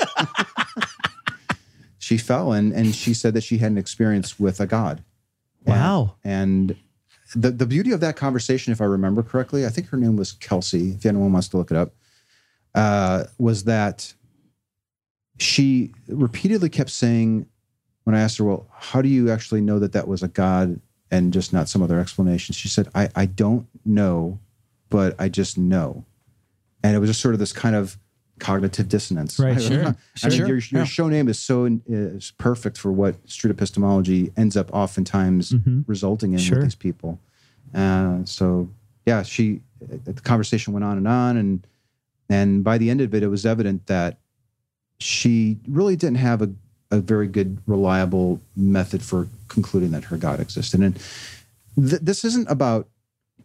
[1.98, 5.02] she fell and and she said that she had an experience with a god.
[5.66, 6.16] Wow.
[6.26, 6.76] And
[7.36, 10.34] the the beauty of that conversation, if I remember correctly, I think her name was
[10.34, 10.92] Kelsey.
[10.92, 11.94] If anyone wants to look it up,
[12.76, 14.14] uh, was that
[15.38, 17.46] she repeatedly kept saying,
[18.04, 20.80] when I asked her, "Well, how do you actually know that that was a god
[21.10, 24.40] and just not some other explanation?" She said, "I I don't know,
[24.90, 26.06] but I just know,"
[26.84, 27.98] and it was just sort of this kind of
[28.40, 29.38] cognitive dissonance.
[29.40, 30.30] Right, I- sure, I sure.
[30.32, 30.84] mean, your, your Yeah.
[30.84, 35.84] show name is so is perfect for what street epistemology ends up oftentimes Mhm.
[35.88, 36.58] resulting in Sure.
[36.58, 37.20] with these people.
[37.74, 38.68] Uh, so
[39.06, 41.68] yeah, she the conversation went on and on, and
[42.32, 44.20] and by the end of it, it was evident that
[45.00, 46.50] she really didn't have a,
[46.92, 50.80] a very good, reliable method for concluding that her God existed.
[50.82, 50.96] And
[51.76, 52.88] th- this isn't about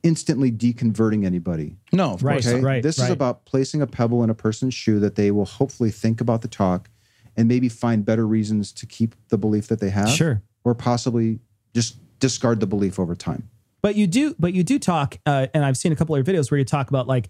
[0.02, 1.74] instantly deconverting anybody.
[1.92, 2.34] No, of Right.
[2.34, 2.46] course.
[2.46, 2.60] Okay.
[2.62, 5.90] right, This is about placing a pebble in a person's shoe that they will hopefully
[5.90, 6.88] think about the talk
[7.36, 10.42] and maybe find better reasons to keep the belief that they have Sure.
[10.64, 11.40] or possibly
[11.74, 13.48] just discard the belief over time.
[13.82, 16.34] But you do, but you do talk, uh, and I've seen a couple of your
[16.34, 17.28] videos where you talk about like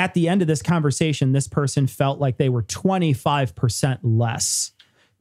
[0.00, 4.72] at the end of this conversation, this person felt like they were 25% less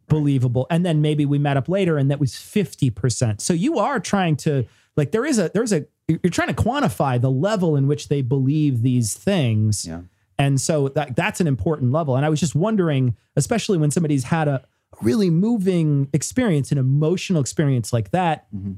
[0.07, 0.67] believable.
[0.69, 3.41] And then maybe we met up later and that was 50%.
[3.41, 4.65] So you are trying to
[4.95, 8.21] like there is a there's a you're trying to quantify the level in which they
[8.21, 9.85] believe these things.
[9.85, 10.01] Yeah.
[10.37, 12.15] And so that that's an important level.
[12.15, 14.63] And I was just wondering, especially when somebody's had a
[15.01, 18.73] really moving experience, an emotional experience like that, Mm-hmm.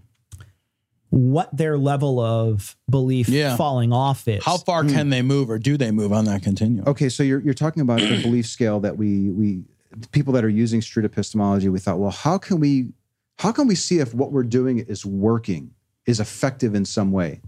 [1.11, 3.57] What their level of belief Yeah.
[3.57, 4.43] falling off is.
[4.43, 5.09] How far can hmm.
[5.09, 6.87] they move or do they move on that continuum?
[6.87, 9.63] Okay, so you're you're talking about the belief scale that we we
[10.11, 11.69] people that are using street epistemology.
[11.69, 12.93] We thought, well, how can we
[13.39, 15.71] how can we see if what we're doing is working,
[16.05, 17.41] is effective in some way?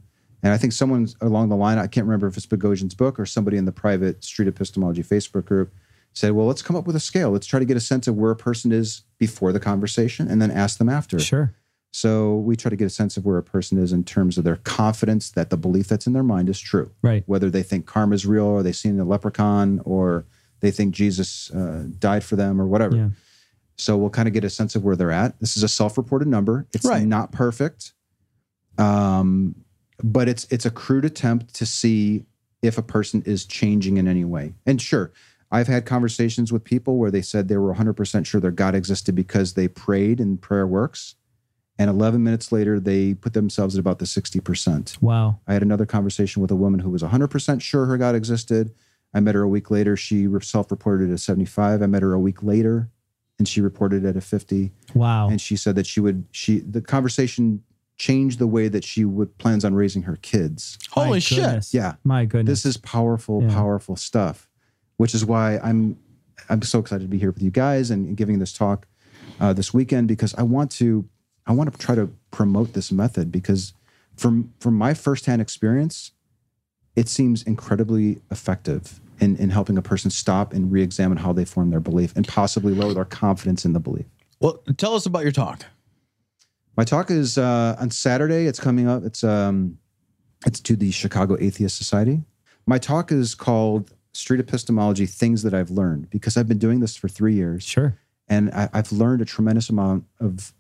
[0.44, 3.26] And I think someone along the line, I can't remember if it's Boghossian's book or
[3.26, 5.74] somebody in the private street epistemology Facebook group
[6.12, 7.32] said, well, let's come up with a scale.
[7.32, 10.42] Let's try to get a sense of where a person is before the conversation and
[10.42, 11.18] then ask them after.
[11.18, 11.56] Sure.
[11.96, 14.44] So we try to get a sense of where a person is in terms of
[14.44, 16.90] their confidence that the belief that's in their mind is true.
[17.04, 17.24] Right.
[17.28, 20.26] Whether they think karma is real or they've seen a leprechaun or
[20.62, 22.96] they think Jesus uh, died for them or whatever.
[22.96, 23.10] Yeah.
[23.78, 25.40] So we'll kind of get a sense of where they're at.
[25.40, 26.66] This is a self-reported number.
[26.74, 27.06] It's Right.
[27.06, 27.94] not perfect.
[28.80, 29.54] Um,
[30.04, 32.26] but it's it's a crude attempt to see
[32.64, 34.54] if a person is changing in any way.
[34.66, 35.12] And sure,
[35.52, 39.14] I've had conversations with people where they said they were 100% sure their God existed
[39.14, 41.16] because they prayed and prayer works.
[41.84, 45.02] And 11 minutes later, they put themselves at about the 60%.
[45.02, 45.42] Wow.
[45.48, 48.74] I had another conversation with a woman who was 100% sure her God existed.
[49.14, 49.98] I met her a week later.
[49.98, 51.82] She self reported at 75.
[51.82, 52.90] I met her a week later
[53.38, 54.72] and she reported at a 50.
[54.94, 55.28] Wow.
[55.28, 57.62] And she said that she would, she, the conversation
[57.98, 60.78] changed the way that she would plans on raising her kids.
[60.92, 61.40] Holy My shit.
[61.40, 61.74] goodness.
[61.74, 61.96] Yeah.
[62.06, 62.64] My goodness.
[62.64, 63.54] This is powerful, Yeah.
[63.54, 64.50] powerful stuff,
[64.96, 65.98] which is why I'm,
[66.48, 68.88] I'm so excited to be here with you guys and giving this talk
[69.42, 71.10] uh, this weekend because I want to,
[71.46, 73.74] I want to try to promote this method because
[74.16, 76.12] from from my firsthand experience,
[76.96, 81.70] it seems incredibly effective in, in helping a person stop and re-examine how they form
[81.70, 84.06] their belief and possibly lower their confidence in the belief.
[84.40, 85.66] Well, tell us about your talk.
[86.76, 88.46] My talk is uh, on Saturday.
[88.48, 89.04] It's coming up.
[89.04, 89.78] It's um,
[90.46, 92.24] it's to the Chicago Atheist Society.
[92.66, 96.96] My talk is called Street Epistemology: Things That I've Learned because I've been doing this
[96.96, 97.64] for three years.
[97.64, 97.98] sure.
[98.28, 100.54] and I, I've learned a tremendous amount of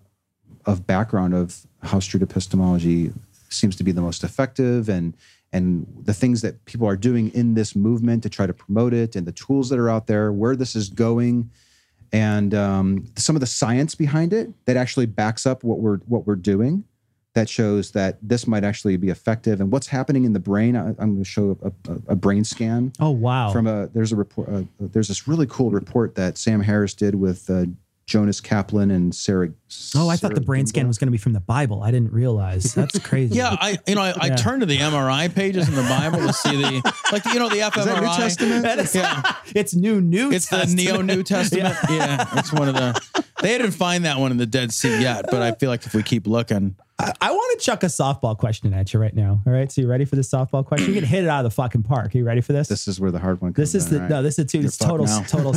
[0.65, 3.12] of background of how street epistemology
[3.49, 5.13] seems to be the most effective and
[5.52, 9.15] and the things that people are doing in this movement to try to promote it
[9.15, 11.49] and the tools that are out there where this is going
[12.12, 16.26] and um, some of the science behind it that actually backs up what we're what
[16.26, 16.84] we're doing
[17.36, 20.89] that shows that this might actually be effective and what's happening in the brain I,
[20.89, 23.52] i'm going to show a, a, a brain scan Oh wow.
[23.52, 27.15] from a there's a report uh, there's this really cool report that Sam Harris did
[27.15, 27.65] with uh,
[28.05, 29.49] Jonas Kaplan and Sarah.
[29.95, 31.83] oh, I thought the brain scan was going to be from the Bible.
[31.83, 32.73] I didn't realize.
[32.73, 33.35] That's crazy.
[33.35, 34.35] Yeah, I you know I, I Yeah.
[34.35, 37.57] turned to the MRI pages in the Bible to see the like you know the
[37.59, 37.77] fMRI.
[37.79, 38.63] Is that New Testament?
[38.63, 39.35] That is- Yeah.
[39.55, 40.31] it's new new.
[40.31, 41.75] It's the Neo New Testament.
[41.89, 42.27] Yeah.
[42.39, 43.23] it's one of the.
[43.41, 45.93] They didn't find that one in the Dead Sea yet, but I feel like if
[45.93, 49.41] we keep looking, I, I want to chuck a softball question at you right now.
[49.45, 50.87] All right, so you ready for this softball question?
[50.93, 52.15] You can hit it out of the fucking park.
[52.15, 52.69] Are you ready for this?
[52.69, 53.71] This is where the hard one comes.
[53.71, 54.09] This is in, the right?
[54.09, 54.23] no.
[54.23, 54.59] This is two.
[54.59, 55.23] You're It's total now.
[55.23, 55.53] total.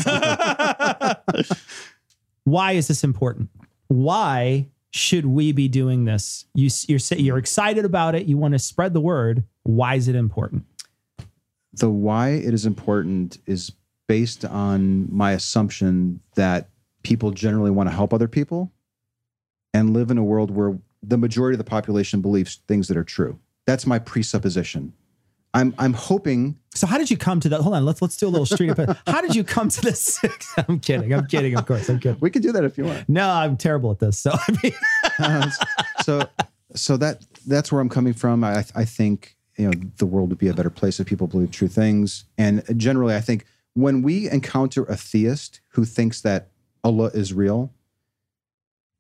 [2.46, 3.50] Why is this important?
[3.88, 6.46] Why should we be doing this?
[6.54, 8.26] You you're you're excited about it.
[8.26, 9.44] You want to spread the word.
[9.64, 10.64] Why is it important?
[11.76, 13.72] the why it is important is
[14.09, 16.70] based on my assumption that
[17.02, 18.72] people generally want to help other people
[19.74, 23.04] and live in a world where the majority of the population believes things that are
[23.04, 23.38] true.
[23.66, 24.92] That's my presupposition.
[25.57, 27.61] I'm I'm hoping So how did you come to that?
[27.62, 28.79] Hold on, let's let's do a little street.
[28.79, 28.97] up.
[29.07, 30.21] How did you come to the this?
[30.69, 31.12] I'm kidding.
[31.12, 31.57] I'm kidding.
[31.57, 32.19] Of course, I'm kidding.
[32.21, 33.09] we can do that if you want.
[33.09, 34.19] No, I'm terrible at this.
[34.19, 34.73] So I mean,
[35.19, 35.51] Uh,
[36.03, 36.29] so
[36.75, 38.45] so that that's where I'm coming from.
[38.45, 41.51] I I think you know the world would be a better place if people believe
[41.51, 42.25] true things.
[42.37, 46.49] And generally, I think when we encounter a theist who thinks that
[46.85, 47.73] Allah is real,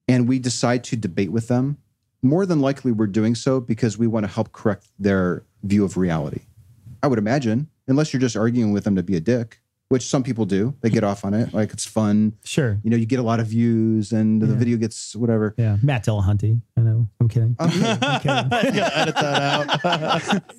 [0.08, 1.76] and we decide to debate with them,
[2.22, 5.96] more than likely we're doing so because we want to help correct their view of
[5.96, 6.40] reality.
[7.02, 10.22] I would imagine, unless you're just arguing with them to be a dick, which some
[10.22, 10.74] people do.
[10.80, 12.32] They get off on it, like it's fun.
[12.44, 12.78] sure.
[12.82, 15.54] You know, you get a lot of views, and the video gets whatever.
[15.56, 16.60] Yeah, Matt Dillahunty.
[16.76, 17.06] I know.
[17.20, 17.54] I'm kidding.
[17.58, 17.98] Um, yeah.
[18.02, 18.80] I'm kidding.
[18.82, 20.42] edit that out.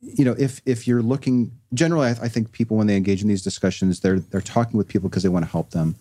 [0.00, 3.28] you know, if if you're looking generally, I, I think people when they engage in
[3.28, 5.94] these discussions, they're they're talking with people because they want to help them,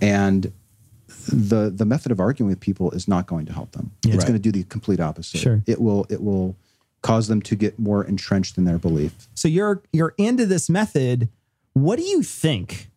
[0.00, 0.50] and
[1.28, 3.92] the the method of arguing with people is not going to help them.
[4.04, 4.14] Yeah.
[4.14, 4.28] it's Right.
[4.28, 5.38] going to do the complete opposite.
[5.38, 5.62] Sure.
[5.66, 6.56] it will it will
[7.02, 9.28] cause them to get more entrenched in their belief.
[9.34, 11.28] So you're you're into this method.
[11.72, 12.90] What do you think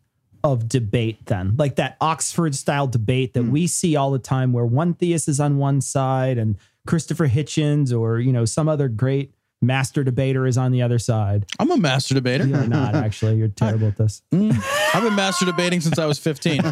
[0.43, 1.55] of debate then?
[1.57, 3.51] Like that Oxford style debate that hmm.
[3.51, 6.57] we see all the time where one theist is on one side and
[6.87, 11.45] Christopher Hitchens or you know some other great master debater is on the other side.
[11.59, 12.45] I'm a master debater.
[12.45, 13.35] You're not actually.
[13.37, 14.21] You're terrible at this.
[14.31, 16.61] I've been master debating since I was 15.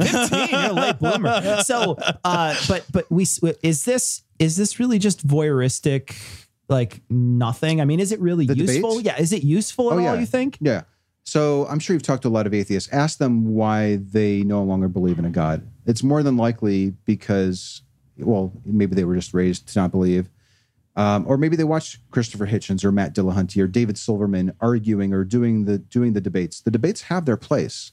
[0.00, 3.26] 15 you're a late bloomer so uh but but we
[3.62, 6.16] is this is this really just voyeuristic
[6.70, 9.04] like nothing i mean is it really The useful debates?
[9.04, 10.20] yeah is it useful at Oh, all yeah.
[10.20, 10.82] you think Yeah.
[11.24, 12.90] So I'm sure you've talked to a lot of atheists.
[12.92, 15.64] Ask them why they no longer believe in a God.
[15.86, 17.82] It's more than likely because,
[18.18, 20.28] well, maybe they were just raised to not believe.
[20.94, 25.24] Um, or maybe they watched Christopher Hitchens or Matt Dillahunty or David Silverman arguing or
[25.24, 26.60] doing the doing the debates.
[26.60, 27.92] The debates have their place.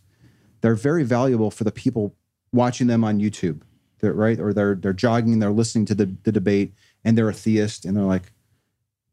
[0.61, 2.15] They're very valuable for the people
[2.51, 3.61] watching them on YouTube.
[3.99, 4.39] They're, right?
[4.39, 6.73] Or they're they're jogging, they're listening to the, the debate,
[7.05, 8.33] and they're a theist, and they're like,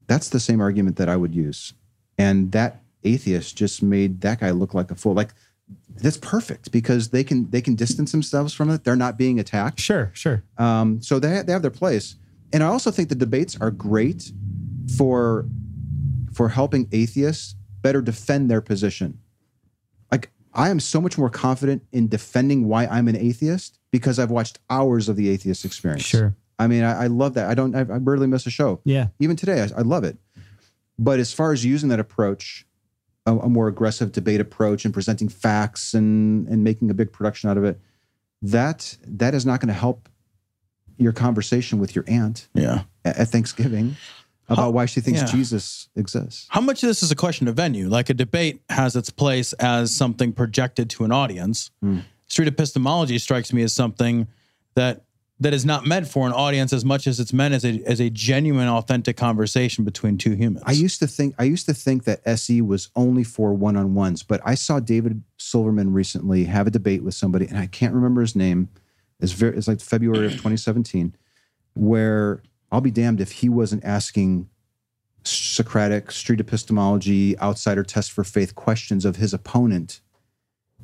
[0.07, 1.73] that's the same argument that I would use.
[2.19, 5.15] And that atheist just made that guy look like a fool.
[5.15, 5.31] Like
[5.97, 8.85] that's perfect because they can they can distance themselves from it.
[8.85, 9.81] They're not being attacked.
[9.81, 12.17] sure sure Um, so they they have their place.
[12.53, 14.31] And I also think the debates are great
[14.97, 15.47] for
[16.33, 19.19] for helping atheists better defend their position.
[20.13, 24.31] Like I am so much more confident in defending why I'm an atheist because I've
[24.31, 26.05] watched hours of the atheist experience.
[26.05, 27.49] sure I mean, I, I love that.
[27.51, 27.75] I don't.
[27.75, 28.81] I, I rarely miss a show.
[28.85, 30.17] yeah Even today, I, I love it.
[30.99, 32.67] But as far as using that approach,
[33.27, 37.51] a, a more aggressive debate approach and presenting facts and and making a big production
[37.51, 37.79] out of it,
[38.43, 40.09] that that is not going to help
[40.99, 42.83] your conversation with your aunt Yeah.
[43.05, 43.97] at, at Thanksgiving
[44.49, 45.27] about why she thinks yeah.
[45.27, 46.47] Jesus exists.
[46.51, 47.89] How much of this is a question of venue?
[47.89, 51.71] Like a debate has its place as something projected to an audience.
[51.83, 52.01] Hmm.
[52.29, 54.27] Street epistemology strikes me as something
[54.75, 55.03] that
[55.39, 58.01] that is not meant for an audience as much as it's meant as a as
[58.01, 60.63] a genuine, authentic conversation between two humans.
[60.67, 64.41] I used to think I used to think that SE was only for one-on-ones, but
[64.45, 68.35] I saw David Silverman recently have a debate with somebody, and I can't remember his
[68.35, 68.69] name.
[69.21, 71.15] It's very it's like February of 2017,
[71.75, 74.49] where I'll be damned if he wasn't asking
[75.27, 80.01] Socratic, street epistemology, outsider test for faith questions of his opponent.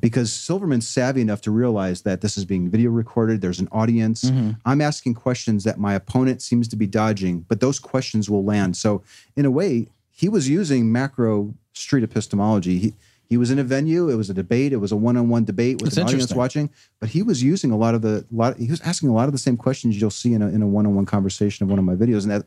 [0.01, 4.25] Because Silverman's savvy enough to realize that this is being video recorded, there's an audience.
[4.25, 4.51] Mm-hmm.
[4.65, 8.75] I'm asking questions that my opponent seems to be dodging, but those questions will land.
[8.75, 9.01] So,
[9.37, 12.79] in a way, he was using macro street epistemology.
[12.79, 12.93] He,
[13.33, 15.43] he was in a venue, it was a debate, it was a one on one
[15.43, 16.69] debate with That's an audience watching,
[16.99, 19.31] but he was using a lot of the, lot, he was asking a lot of
[19.31, 21.79] the same questions you'll see in a, in a one on one conversation of one
[21.79, 22.21] of my videos.
[22.21, 22.43] And that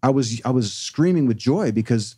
[0.00, 2.14] I was, I was screaming with joy because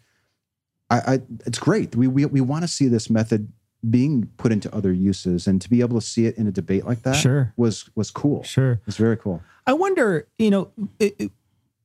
[0.90, 1.96] I, I it's great.
[1.96, 3.50] We, we, we want to see this method
[3.88, 6.84] being put into other uses and to be able to see it in a debate
[6.84, 7.54] like that Sure.
[7.56, 8.42] was, was cool.
[8.42, 9.42] sure It's very cool.
[9.66, 11.32] I wonder, you know, it, it-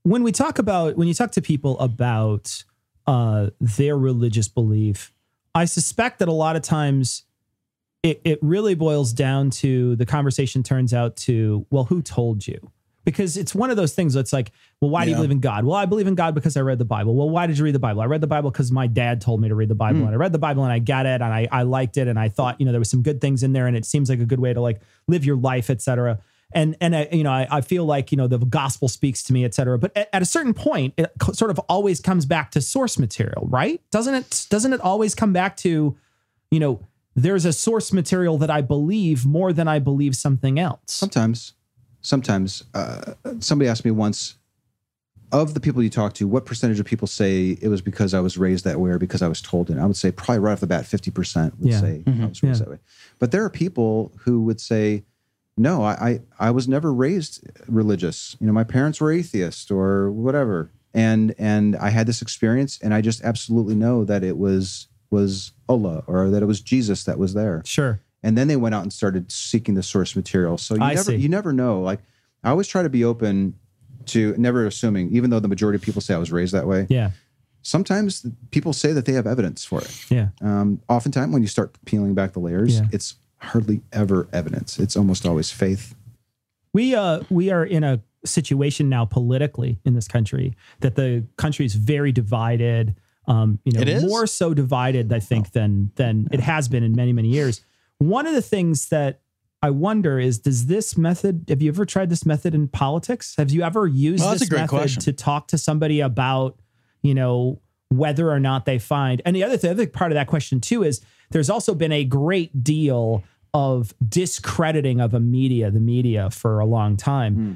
[0.03, 2.63] when we talk about when you talk to people about
[3.07, 5.11] uh, their religious belief,
[5.55, 7.23] I suspect that a lot of times
[8.03, 12.71] it, it really boils down to the conversation turns out to, well, who told you?
[13.03, 14.51] Because it's one of those things that's like,
[14.81, 15.19] well, why do you Yeah.
[15.19, 15.63] believe in God?
[15.63, 17.15] Well, I believe in God because I read the Bible.
[17.15, 18.01] Well, why did you read the Bible?
[18.01, 19.99] I read the Bible because my dad told me to read the Bible.
[20.01, 20.05] Hmm.
[20.07, 22.07] And I read the Bible and I got it and I, I liked it.
[22.07, 24.09] And I thought, you know, there was some good things in there and it seems
[24.09, 26.19] like a good way to like live your life, et cetera.
[26.53, 29.33] And, and I, you know, I, I feel like, you know, the gospel speaks to
[29.33, 29.77] me, et cetera.
[29.77, 32.97] But at, at a certain point, it co- sort of always comes back to source
[32.97, 33.81] material, right?
[33.91, 35.97] Doesn't it, doesn't it always come back to,
[36.51, 36.79] you know,
[37.15, 40.79] there's a source material that I believe more than I believe something else.
[40.87, 41.53] Sometimes,
[42.01, 44.35] sometimes uh, somebody asked me once,
[45.31, 48.19] of the people you talk to, what percentage of people say it was because I
[48.19, 49.77] was raised that way or because I was told it?
[49.77, 51.81] I would say probably right off the bat, fifty percent would Yeah.
[51.81, 52.65] say I was raised Yeah.
[52.65, 52.77] that way.
[53.19, 55.03] But there are people who would say,
[55.57, 58.35] no, I, I I was never raised religious.
[58.39, 62.93] You know, my parents were atheists or whatever, and and I had this experience, and
[62.93, 67.17] I just absolutely know that it was was Allah or that it was Jesus that
[67.19, 68.01] was there Sure.
[68.23, 70.57] and then they went out and started seeking the source material.
[70.57, 71.15] So you I never see.
[71.17, 71.79] you never know.
[71.79, 71.99] Like
[72.43, 73.53] I always try to be open
[74.07, 76.85] to never assuming, even though the majority of people say I was raised that way.
[76.89, 77.11] Yeah.
[77.61, 80.05] Sometimes people say that they have evidence for it.
[80.11, 80.27] Yeah.
[80.41, 82.85] Um, oftentimes, when you start peeling back the layers, Yeah.
[82.91, 83.15] it's
[83.45, 84.79] hardly ever evidence.
[84.79, 85.95] It's almost always faith.
[86.73, 91.65] We uh we are in a situation now politically in this country that the country
[91.65, 92.95] is very divided.
[93.27, 94.03] Um, you know, It is?
[94.03, 97.61] more so divided, I think, than than it has been in many many years.
[97.99, 99.21] One of the things that
[99.61, 101.45] I wonder is, does this method?
[101.49, 103.33] Have you ever tried this method in politics?
[103.37, 105.03] Have you ever used Well, that's this a great method question.
[105.03, 106.59] to talk to somebody about,
[107.01, 109.21] you know, whether or not they find?
[109.25, 112.03] And the other the other part of that question too is there's also been a
[112.03, 113.23] great deal
[113.55, 117.33] of discrediting of a media, the media, for a long time.
[117.35, 117.53] Hmm.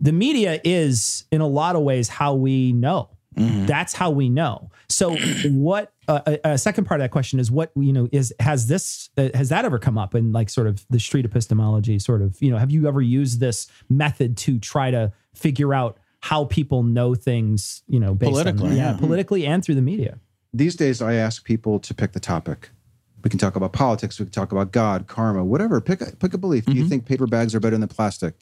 [0.00, 3.08] The media is, in a lot of ways, how we know.
[3.34, 3.66] Mm-hmm.
[3.66, 4.70] That's how we know.
[4.88, 8.34] So, what uh, a, a second part of that question is what you know is
[8.38, 11.98] has this uh, has that ever come up in like sort of the street epistemology
[11.98, 15.98] sort of you know have you ever used this method to try to figure out
[16.20, 18.96] how people know things, you know, based Politically, on, yeah, yeah.
[18.96, 20.18] politically and through the media.
[20.52, 22.70] These days, I ask people to pick the topic.
[23.22, 24.18] We can talk about politics.
[24.18, 25.80] We can talk about God, karma, whatever.
[25.80, 26.66] Pick a, pick a belief.
[26.66, 28.34] Do you think paper bags are better than plastic?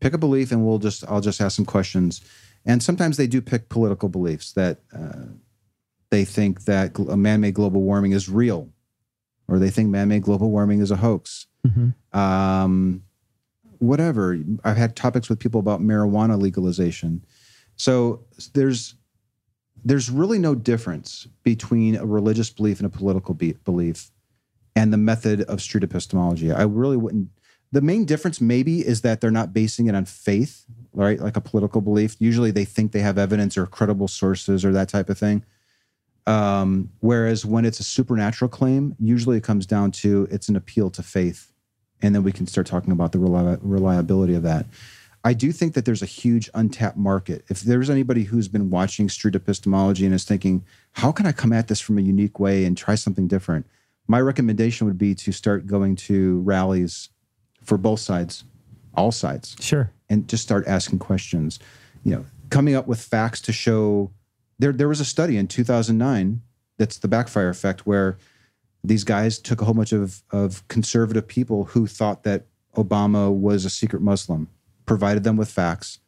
[0.00, 2.20] Pick a belief, and we'll just I'll just ask some questions.
[2.64, 5.26] And sometimes they do pick political beliefs that uh,
[6.10, 8.70] they think that a man-made global warming is real,
[9.46, 11.46] or they think man-made global warming is a hoax.
[12.12, 13.02] Um,
[13.78, 14.38] whatever.
[14.64, 17.24] I've had topics with people about marijuana legalization.
[17.76, 18.94] So there's
[19.84, 24.10] there's really no difference between a religious belief and a political be- belief
[24.76, 26.52] and the method of street epistemology.
[26.52, 27.28] I really wouldn't.
[27.72, 31.18] The main difference maybe is that they're not basing it on faith, right?
[31.18, 32.16] Like a political belief.
[32.20, 35.44] Usually they think they have evidence or credible sources or that type of thing.
[36.26, 40.88] Um, whereas when it's a supernatural claim, usually it comes down to it's an appeal
[40.90, 41.52] to faith.
[42.00, 44.66] And then we can start talking about the reli- reliability of that.
[45.24, 47.44] I do think that there's a huge untapped market.
[47.48, 51.52] If there's anybody who's been watching street epistemology and is thinking, how can I come
[51.52, 53.66] at this from a unique way and try something different?
[54.06, 57.08] My recommendation would be to start going to rallies
[57.62, 58.44] for both sides,
[58.94, 59.90] all sides, Sure.
[60.10, 61.58] and just start asking questions.
[62.04, 64.10] You know, coming up with facts to show.
[64.58, 66.40] There, there was a study in 2009
[66.78, 68.18] that's the backfire effect, where
[68.84, 72.46] these guys took a whole bunch of, of conservative people who thought that
[72.76, 74.48] Obama was a secret Muslim,
[74.86, 75.98] provided them with facts,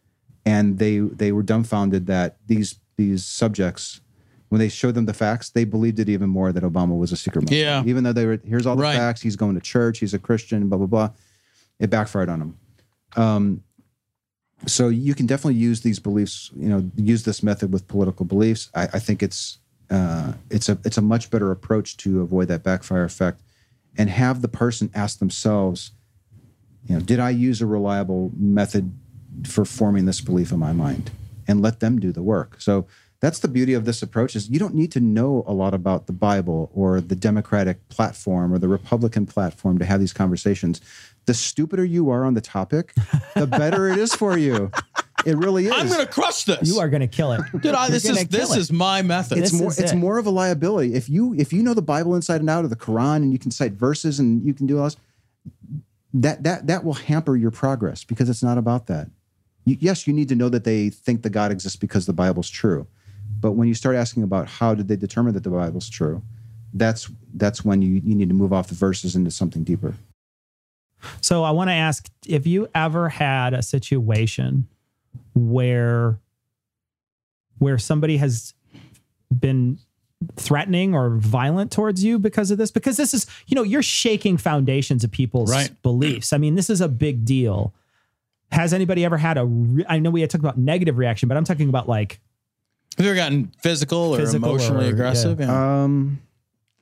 [0.44, 4.00] and they they were dumbfounded that these these subjects,
[4.48, 7.16] when they showed them the facts, they believed it even more that Obama was a
[7.16, 7.58] secret Muslim.
[7.58, 7.82] Yeah.
[7.86, 8.96] Even though they were here's all the Right.
[8.96, 11.10] facts, he's going to church, he's a Christian, blah blah blah.
[11.78, 12.56] It backfired on him.
[13.16, 13.62] Um,
[14.66, 18.70] so you can definitely use these beliefs, you know, use this method with political beliefs.
[18.74, 19.58] I, I think it's
[19.90, 23.40] uh, it's a it's a much better approach to avoid that backfire effect,
[23.98, 25.92] and have the person ask themselves,
[26.88, 28.92] you know, did I use a reliable method
[29.44, 31.10] for forming this belief in my mind,
[31.46, 32.60] and let them do the work.
[32.60, 32.86] So
[33.20, 36.06] that's the beauty of this approach is you don't need to know a lot about
[36.06, 40.80] the Bible or the Democratic platform or the Republican platform to have these conversations.
[41.24, 42.92] The stupider you are on the topic,
[43.34, 44.70] the better it is for you.
[45.24, 45.72] It really is.
[45.74, 46.68] I'm going to crush this.
[46.68, 47.40] You are going to kill it.
[47.60, 48.58] Dude, I, this is this it.
[48.58, 49.38] is my method.
[49.38, 49.96] it's This more it's it.
[49.96, 52.70] more of a liability if you if you know the bible inside and out of
[52.70, 54.96] the quran and you can cite verses and you can do all this
[56.14, 59.08] that that that will hamper your progress because it's not about that
[59.64, 62.86] yes you need to know that they think the god exists because the bible's true
[63.40, 66.22] but when you start asking about how did they determine that the bible's true
[66.74, 69.94] that's that's when you you need to move off the verses into something deeper
[71.20, 74.66] So I want to ask if you ever had a situation
[75.34, 76.18] where
[77.58, 78.54] where somebody has
[79.36, 79.78] been
[80.36, 84.36] threatening or violent towards you because of this because this is you know you're shaking
[84.36, 85.70] foundations of people's Right.
[85.82, 86.32] beliefs.
[86.32, 87.74] I mean this is a big deal.
[88.52, 91.36] Has anybody ever had a re- I know we had talked about negative reaction but
[91.36, 92.20] I'm talking about like
[92.96, 95.40] Have you ever gotten physical or Physical emotionally or- aggressive?
[95.40, 95.82] Yeah.
[95.84, 96.20] Um,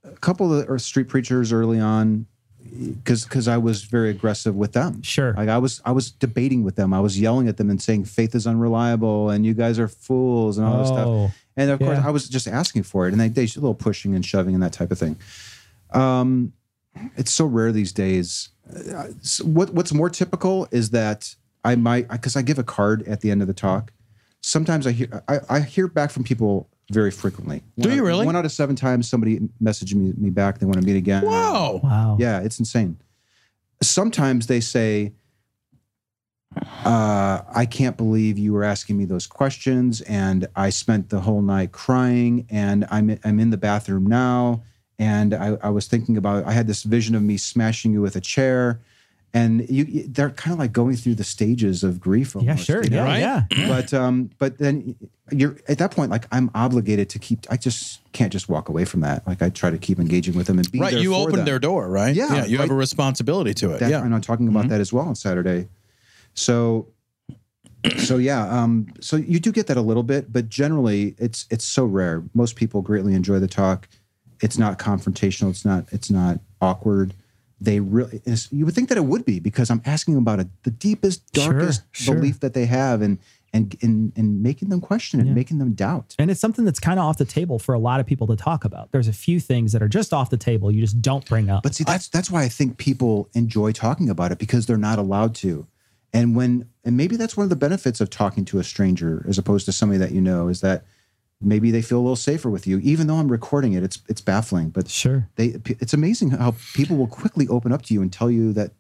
[0.05, 2.27] a couple of the street preachers early on,
[2.63, 5.03] because because I was very aggressive with them.
[5.03, 5.33] Sure.
[5.35, 6.93] like I was I was debating with them.
[6.93, 10.59] I was yelling at them and saying faith is unreliable and you guys are fools
[10.59, 10.95] and all this Oh,
[11.29, 11.41] stuff.
[11.57, 12.07] And of course, yeah.
[12.07, 14.63] I was just asking for it, and they they a little pushing and shoving and
[14.63, 15.17] that type of thing.
[15.93, 16.53] Um,
[17.17, 18.51] it's so rare these days.
[18.95, 21.35] Uh, so what what's more typical is that
[21.65, 23.93] I might because I give a card at the end of the talk.
[24.45, 27.63] Sometimes I hear I, I hear back from people very frequently.
[27.79, 28.27] Do One you out- really?
[28.27, 30.59] One out of seven times somebody messaged me, me back.
[30.59, 31.25] They want to meet again.
[31.25, 31.81] Whoa.
[31.83, 32.19] wow.
[32.21, 32.99] Yeah, it's insane.
[33.83, 35.15] Sometimes they say,
[36.85, 41.41] uh, I can't believe you were asking me those questions, and I spent the whole
[41.41, 44.63] night crying, and I'm I'm in the bathroom now,
[44.99, 48.15] and I, I was thinking about I had this vision of me smashing you with
[48.15, 48.83] a chair,
[49.35, 52.35] and you, you- they're kind of like going through the stages of grief.
[52.41, 52.83] Yeah, sure.
[52.85, 53.05] you know?
[53.05, 53.47] Yeah, Right?
[53.59, 53.69] yeah.
[53.69, 54.95] But um, but then
[55.33, 57.41] you're at that point, like I'm obligated to keep.
[57.51, 59.27] I just can't just walk away from that.
[59.27, 60.93] Like I try to keep engaging with them and be Right.
[60.93, 61.45] there You for opened them.
[61.47, 62.15] their door, right?
[62.15, 63.81] Yeah, You have a responsibility to it.
[63.81, 64.05] That, yeah.
[64.05, 65.69] and I'm talking about that as well on Saturday.
[66.35, 66.89] So,
[67.99, 71.65] so yeah, um, so you do get that a little bit, but generally, it's it's
[71.65, 72.23] so rare.
[72.35, 73.89] Most people greatly enjoy the talk.
[74.41, 75.51] It's not confrontational.
[75.51, 77.15] It's not it's not awkward.
[77.65, 80.71] They really you would think that it would be because I'm asking about a, the
[80.71, 82.15] deepest, darkest sure.
[82.15, 83.19] belief that they have, and
[83.53, 85.33] and and and making them question it, Yeah.
[85.33, 86.15] making them doubt.
[86.19, 88.37] And it's something that's kind of off the table for a lot of people to
[88.37, 88.93] talk about.
[88.93, 91.63] There's a few things that are just off the table you just don't bring up.
[91.63, 94.99] But see, that's that's why I think people enjoy talking about it because they're not
[94.99, 95.67] allowed to.
[96.13, 99.39] And when and maybe that's one of the benefits of talking to a stranger as
[99.39, 100.85] opposed to somebody that you know is that
[101.45, 102.79] maybe they feel a little safer with you.
[102.79, 104.71] Even though I'm recording it, it's it's baffling.
[104.71, 105.29] But sure.
[105.37, 108.73] they it's amazing how people will quickly open up to you and tell you that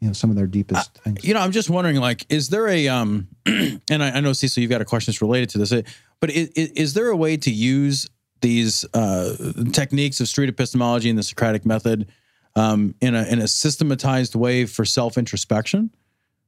[0.00, 1.24] you know some of their deepest things.
[1.24, 4.60] You know, I'm just wondering, like, is there a um, and I, I know Cecil,
[4.60, 5.82] you've got a question that's related to this, uh,
[6.20, 8.08] but is, is there a way to use
[8.40, 9.34] these uh,
[9.72, 12.10] techniques of street epistemology and the Socratic method
[12.54, 15.90] um, in a in a systematized way for self introspection?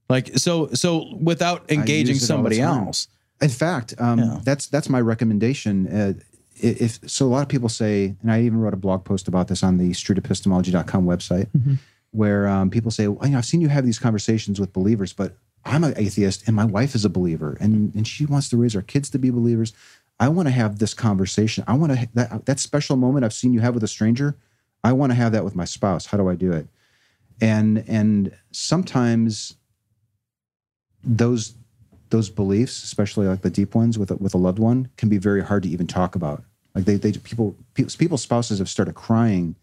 [0.09, 3.09] Like, so so without engaging somebody else.
[3.41, 4.41] In fact, um, Yeah.
[4.45, 5.86] that's that's my recommendation.
[5.89, 6.12] Uh,
[6.61, 9.47] if so, a lot of people say, and I even wrote a blog post about
[9.47, 11.47] this on the streetepistemology.com website,
[12.11, 15.12] where um, people say, well, you know, I've seen you have these conversations with believers,
[15.12, 18.57] but I'm an atheist and my wife is a believer, and and she wants to
[18.57, 19.72] raise our kids to be believers.
[20.20, 21.62] I want to have this conversation.
[21.68, 24.36] I want to that that special moment I've seen you have with a stranger.
[24.82, 26.07] I want to have that with my spouse.
[26.07, 26.66] How do I do it?
[27.41, 29.55] And and sometimes
[31.05, 31.55] those
[32.11, 35.19] those beliefs, especially like the deep ones with a, with a loved one, can be
[35.19, 36.43] very hard to even talk about.
[36.75, 39.57] Like they, they people, people, people's spouses have started crying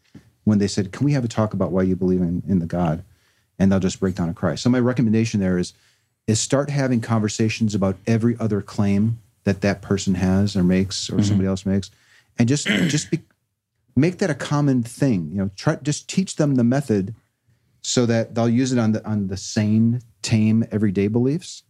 [0.43, 2.65] when they said, "Can we have a talk about why you believe in, in the
[2.65, 3.03] God?"
[3.57, 4.55] And they'll just break down and cry.
[4.55, 5.73] So my recommendation there is
[6.27, 11.13] is start having conversations about every other claim that that person has or makes or
[11.13, 11.23] mm-hmm.
[11.23, 11.89] somebody else makes,
[12.37, 13.21] and just just be,
[13.95, 15.29] make that a common thing.
[15.31, 17.15] You know, try just teach them the method
[17.81, 21.63] so that they'll use it on the on the sane, tame, everyday beliefs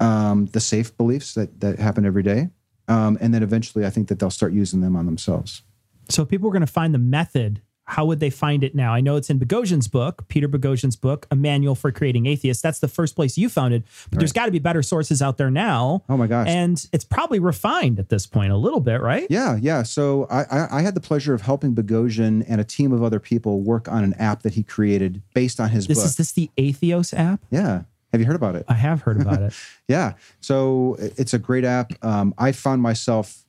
[0.00, 2.48] um, the safe beliefs that that happen every day,
[2.88, 5.62] um, and then eventually, I think that they'll start using them on themselves.
[6.08, 8.92] So if people are going to find the method, how would they find it now?
[8.92, 12.62] I know it's in Boghossian's book, Peter Boghossian's book, A Manual for Creating Atheists.
[12.62, 13.84] That's the first place you found it.
[14.10, 16.02] But there's got to be better sources out there now.
[16.08, 16.48] Oh my gosh!
[16.48, 19.26] And it's probably refined at this point a little bit, right?
[19.30, 19.82] yeah, yeah.
[19.82, 23.20] So I, I, I had the pleasure of helping Boghossian and a team of other
[23.20, 26.06] people work on an app that he created based on his This book.
[26.06, 27.40] is this the Atheos app?
[27.50, 27.82] yeah.
[28.12, 28.64] Have you heard about it?
[28.68, 29.52] I have heard about it.
[29.88, 30.14] Yeah.
[30.40, 31.92] So it's a great app.
[32.04, 33.44] Um, I found myself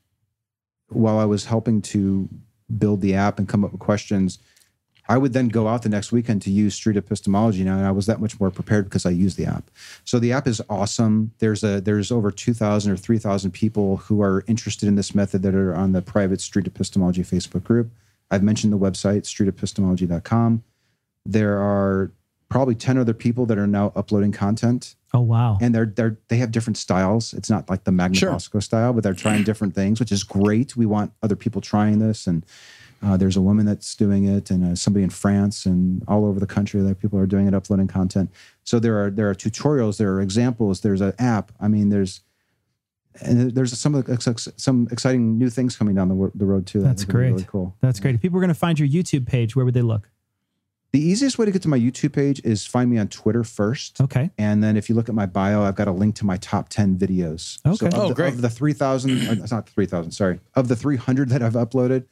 [0.90, 2.28] while I was helping to
[2.80, 4.40] build the app and come up with questions.
[5.08, 7.92] I would then go out the next weekend to use street epistemology now, and I
[7.92, 9.70] was that much more prepared because I used the app.
[10.06, 11.32] So the app is awesome.
[11.40, 15.14] There's a there's over two thousand or three thousand people who are interested in this
[15.14, 17.92] method that are on the private street epistemology Facebook group.
[18.30, 20.64] I've mentioned the website streetepistemology.com.
[21.26, 22.12] There are
[22.52, 25.58] probably ten other people that are now uploading content Oh wow.
[25.62, 27.34] and they're they're they have different styles.
[27.34, 28.32] It's not like the Magna Sure.
[28.32, 30.76] Bosco style, but they're trying different things, which is great.
[30.78, 32.46] We want other people trying this, and
[33.04, 36.40] uh, there's a woman that's doing it, and uh, somebody in France, and all over
[36.40, 38.30] the country that people are doing it, uploading content.
[38.64, 41.52] So there are there are tutorials, there are examples, there's an app.
[41.60, 42.22] I mean, there's
[43.22, 46.66] and there's some of the, ex- some exciting new things coming down the, the road
[46.66, 46.80] too.
[46.82, 47.32] that That's are gonna be great.
[47.32, 47.76] Really cool.
[47.82, 48.16] That's great.
[48.16, 50.10] If people were going to find your YouTube page, where would they look?
[50.94, 54.02] The easiest way to get to my YouTube page is find me on Twitter first.
[54.02, 54.30] Okay.
[54.38, 56.68] And then if you look at my bio, I've got a link to my top
[56.68, 57.60] 10 videos.
[57.66, 57.88] Okay.
[57.88, 58.34] of Oh, the, great.
[58.34, 60.42] Of the 3,000, or it's not 3,000, sorry.
[60.54, 62.06] Of the 300 that I've uploaded,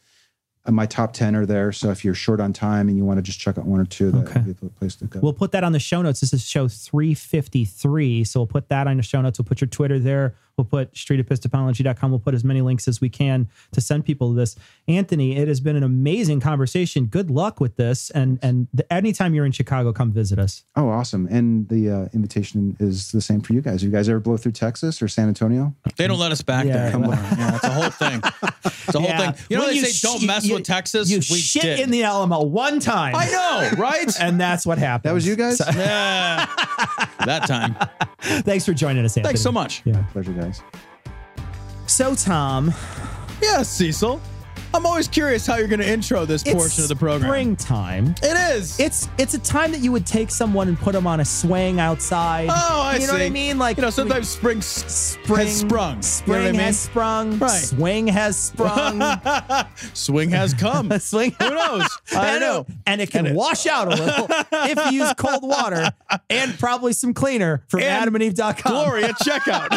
[0.66, 1.74] uh, my top 10 are there.
[1.74, 3.86] So if you're short on time and you want to just check out one or
[3.86, 4.40] two, that Okay.
[4.40, 5.20] would be the place to go.
[5.22, 6.22] We'll put that on the show notes.
[6.22, 8.24] This is show 353.
[8.24, 9.40] So we'll put that on the show notes.
[9.40, 10.36] We'll put your Twitter there.
[10.60, 12.12] We'll put streetepistemology.com.
[12.12, 14.57] We'll put as many links as we can to send people to this.
[14.89, 17.05] Anthony, it has been an amazing conversation.
[17.05, 18.10] Good luck with this.
[18.10, 20.64] And and the, anytime you're in Chicago, come visit us.
[20.76, 21.28] oh, awesome.
[21.32, 23.82] And the uh, invitation is the same for you guys.
[23.86, 25.74] You guys ever blow through Texas or San Antonio?
[25.95, 26.74] They don't let us back Yeah.
[26.74, 26.91] there.
[26.91, 27.20] Come anymore.
[27.39, 28.22] Yeah, it's a whole thing.
[28.66, 29.32] It's a whole Yeah.
[29.32, 29.45] thing.
[29.49, 31.10] You know When they you say sh- don't mess you- with Texas.
[31.10, 31.80] You we shit did.
[31.80, 33.16] in the Alamo one time.
[33.16, 34.07] I know, right?
[34.20, 35.10] And that's what happened.
[35.10, 35.60] That was you guys?
[35.60, 36.45] yeah.
[37.26, 37.76] that time.
[38.43, 39.30] Thanks for joining us, Anthony.
[39.30, 39.82] Thanks so much.
[39.86, 40.03] Yeah.
[40.12, 40.49] Pleasure, guys.
[41.88, 42.74] So, Tom,
[43.41, 44.20] Yeah, Cecil.
[44.74, 47.30] I'm always curious how you're going to intro this it's portion of the program.
[47.30, 48.13] springtime.
[48.22, 48.80] It is.
[48.80, 51.80] It's it's a time that you would take someone and put them on a swing
[51.80, 52.49] outside.
[52.51, 53.57] oh, I you know what I mean?
[53.57, 55.97] Like you know, sometimes spring spring has sprung.
[55.97, 56.61] You Spring know what I mean?
[56.61, 57.39] has sprung.
[57.39, 57.49] Right.
[57.49, 59.01] Swing has sprung.
[59.93, 60.91] swing has come.
[60.99, 61.36] swing.
[61.39, 61.88] Who knows?
[62.15, 62.65] I don't know.
[62.86, 65.91] And it can And it- wash out a little if you use cold water
[66.30, 68.72] and probably some cleaner from And AdamandEve.com.
[68.72, 69.70] Glory at checkout.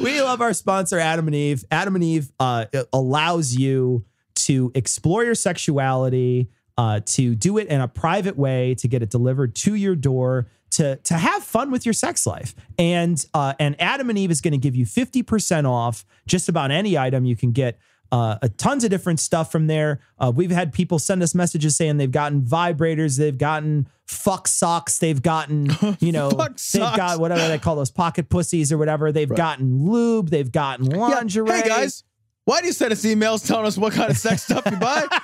[0.00, 1.64] We love our sponsor, Adam and Eve.
[1.70, 7.80] Adam and Eve uh, allows you to explore your sexuality, uh, to do it in
[7.80, 11.84] a private way, to get it delivered to your door, to to have fun with
[11.84, 12.54] your sex life.
[12.78, 16.48] And uh, and Adam and Eve is going to give you fifty percent off just
[16.48, 17.78] about any item you can get.
[18.10, 19.98] Uh, a tons of different stuff from there.
[20.18, 24.98] Uh, we've had people send us messages saying they've gotten vibrators, they've gotten fuck socks,
[24.98, 26.96] they've gotten, you know, they've socks.
[26.96, 29.10] got whatever they call those pocket pussies or whatever.
[29.12, 31.50] They've gotten lube, they've gotten lingerie.
[31.50, 32.04] Hey guys,
[32.44, 35.06] why do you send us emails telling us what kind of sex stuff you buy?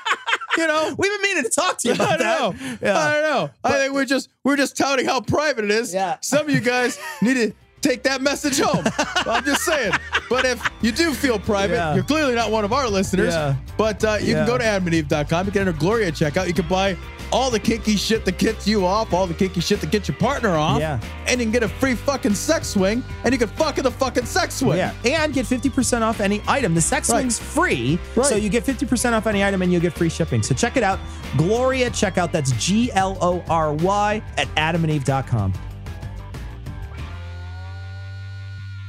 [0.57, 2.65] You know, we've been meaning to talk to you I about don't that.
[2.83, 2.89] know.
[2.89, 2.99] Yeah.
[2.99, 3.51] I don't know.
[3.63, 5.95] I think we're just we're just touting how private it is.
[5.95, 6.17] Yeah.
[6.21, 8.83] Some of you guys need to take that message home.
[9.25, 9.93] I'm just saying.
[10.29, 11.95] But if you do feel private, Yeah.
[11.95, 13.35] you're clearly not one of our listeners.
[13.35, 13.55] Yeah.
[13.77, 14.39] But uh, you Yeah.
[14.39, 15.47] can go to adamandeve.com.
[15.47, 16.49] You can enter Glory at checkout.
[16.49, 16.97] You can buy
[17.33, 20.17] all the kinky shit that gets you off, all the kinky shit that gets your
[20.17, 20.81] partner off.
[20.81, 21.01] Yeah.
[21.27, 23.91] And you can get a free fucking sex swing and you can fuck in the
[23.91, 24.79] fucking sex swing.
[24.79, 26.75] Yeah, and get 50% off any item.
[26.75, 27.21] The sex Right.
[27.21, 28.27] swing's free, Right.
[28.27, 30.43] so you get 50% off any item and you'll get free shipping.
[30.43, 30.99] So check it out.
[31.37, 32.33] Glory at checkout.
[32.33, 35.53] That's G L O R Y at adamandeve.com.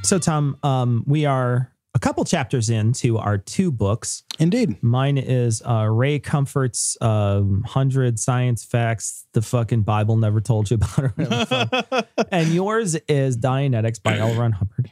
[0.03, 4.23] So, Tom, um, we are a couple chapters into our two books.
[4.39, 4.81] Indeed.
[4.81, 10.75] Mine is uh, Ray Comfort's um, 100 Science Facts the fucking Bible never told you
[10.75, 10.97] about.
[10.97, 12.27] Or whatever the fuck.
[12.31, 14.33] and yours is Dianetics by L.
[14.35, 14.91] Ron Hubbard.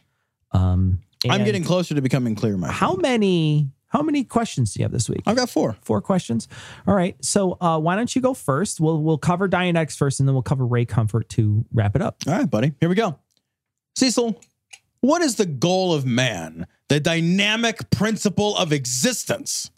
[0.51, 0.99] Um,
[1.29, 3.01] I'm getting closer to becoming clear, my How friend.
[3.03, 5.23] many how many questions do you have this week?
[5.25, 5.77] I've got four.
[5.81, 6.49] Four questions.
[6.85, 7.15] All right.
[7.23, 8.81] So uh, why don't you go first?
[8.81, 12.17] We'll we'll cover Dianetics first, and then we'll cover Ray Comfort to wrap it up.
[12.27, 12.73] All right, buddy.
[12.81, 13.17] Here we go.
[13.95, 14.39] Cecil,
[15.07, 16.67] what is the goal of man?
[16.89, 19.71] The dynamic principle of existence?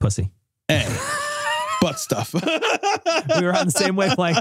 [0.00, 0.30] Pussy.
[0.70, 0.86] A.
[1.80, 2.34] Butt stuff.
[3.38, 4.40] We were on the same wavelength.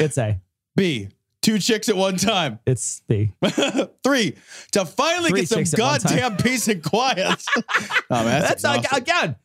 [0.00, 0.40] It's A.
[0.74, 1.08] B.
[1.42, 2.60] Two chicks at one time.
[2.66, 3.32] It's B.
[4.02, 4.36] Three.
[4.72, 6.18] To finally Three get some chicks at one time.
[6.18, 7.44] goddamn peace and quiet.
[7.56, 9.02] oh, man, That's like, exhausting.
[9.02, 9.36] again.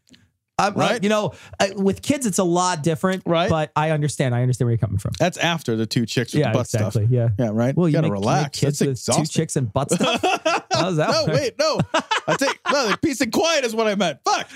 [0.62, 1.04] I'm, Right?
[1.04, 3.24] you know, uh, with kids, it's a lot different.
[3.26, 3.50] Right.
[3.50, 4.34] But I understand.
[4.36, 5.14] I understand where you're coming from.
[5.20, 7.04] That's after the two chicks with yeah, the butt exactly.
[7.08, 7.12] stuff.
[7.12, 7.30] Yeah.
[7.38, 7.76] Yeah, right.
[7.76, 8.60] Well, you gotta make, you relax.
[8.60, 9.26] kids That's with exhausting.
[9.26, 10.22] two chicks and butt stuff.
[10.72, 11.10] How's that?
[11.12, 11.34] no, work?
[11.42, 11.80] wait, no.
[12.28, 12.90] I take no.
[12.90, 14.20] the Peace and quiet is what I meant.
[14.24, 14.48] Fuck.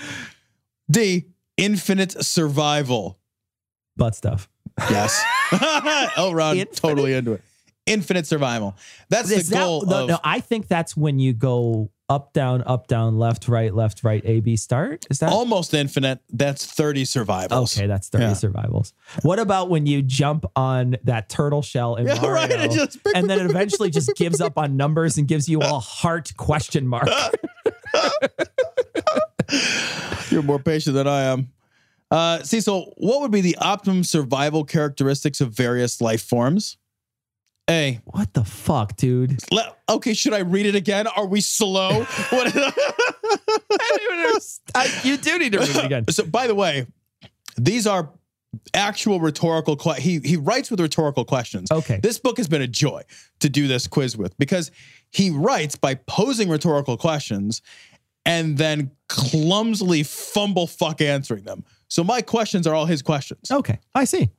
[0.90, 1.26] D.
[1.56, 3.18] Infinite survival.
[3.96, 4.48] Butt stuff.
[4.90, 5.22] Yes.
[6.16, 6.34] L.
[6.34, 6.76] Ron Infinite?
[6.76, 7.42] totally into it.
[7.86, 8.76] Infinite survival.
[9.08, 10.08] That's Is the that- goal no, of.
[10.08, 14.22] no, I think that's when you go up, down, up, down, left, right, left, right,
[14.24, 15.06] A, B, start.
[15.10, 16.20] Is that almost infinite.
[16.32, 17.76] That's 30 survivals.
[17.76, 17.86] okay?
[17.88, 18.32] That's 30 Yeah.
[18.34, 18.92] survivals.
[19.22, 22.98] What about when you jump on that turtle shell in Yeah, Mario, right, it just-
[23.14, 27.08] and then eventually just gives up on numbers and gives you a heart question mark?
[30.30, 31.50] You're more patient than I am.
[32.10, 36.76] Uh, Cecil, what would be the optimum survival characteristics of various life forms?
[37.68, 38.00] A.
[38.04, 39.38] what the fuck, dude?
[39.50, 41.06] Le- okay, should I read it again?
[41.08, 42.02] Are we slow?
[42.30, 42.52] what?
[44.74, 46.04] I, you do need to read it again.
[46.10, 46.86] so, by the way,
[47.56, 48.10] these are
[48.74, 49.76] actual rhetorical.
[49.76, 51.70] Que- he he writes with rhetorical questions.
[51.70, 51.98] Okay.
[52.02, 53.02] This book has been a joy
[53.40, 54.70] to do this quiz with because
[55.10, 57.62] he writes by posing rhetorical questions
[58.24, 61.64] and then clumsily fumble fuck answering them.
[61.88, 63.50] So my questions are all his questions.
[63.50, 64.30] Okay, I see.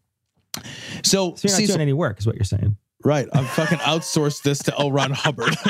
[0.55, 2.75] So, So you're not Cecil- doing any work, is what you're saying.
[3.03, 4.91] Right, I'm fucking outsourced this to L.
[4.91, 5.55] Ron Hubbard.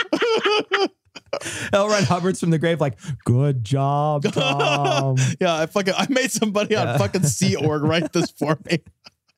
[1.74, 1.88] L.
[1.88, 5.18] Ron Hubbard's from the grave, like, good job, Tom.
[5.40, 8.80] yeah, I fucking I made somebody on fucking Sea Org write this for me.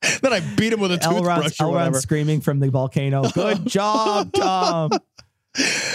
[0.22, 1.14] then I beat him with a L.
[1.14, 1.72] toothbrush Ron's, or L.
[1.72, 2.00] whatever.
[2.00, 3.28] Screaming from the volcano.
[3.30, 4.90] Good job, Tom.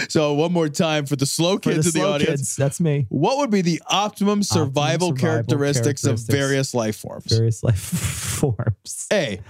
[0.08, 2.40] So one more time for the slow kids the of the slow audience.
[2.40, 3.06] kids, that's me.
[3.08, 7.24] What would be the optimum survival, survival characteristics, of various life forms?
[7.24, 9.06] Various life forms.
[9.12, 9.40] A.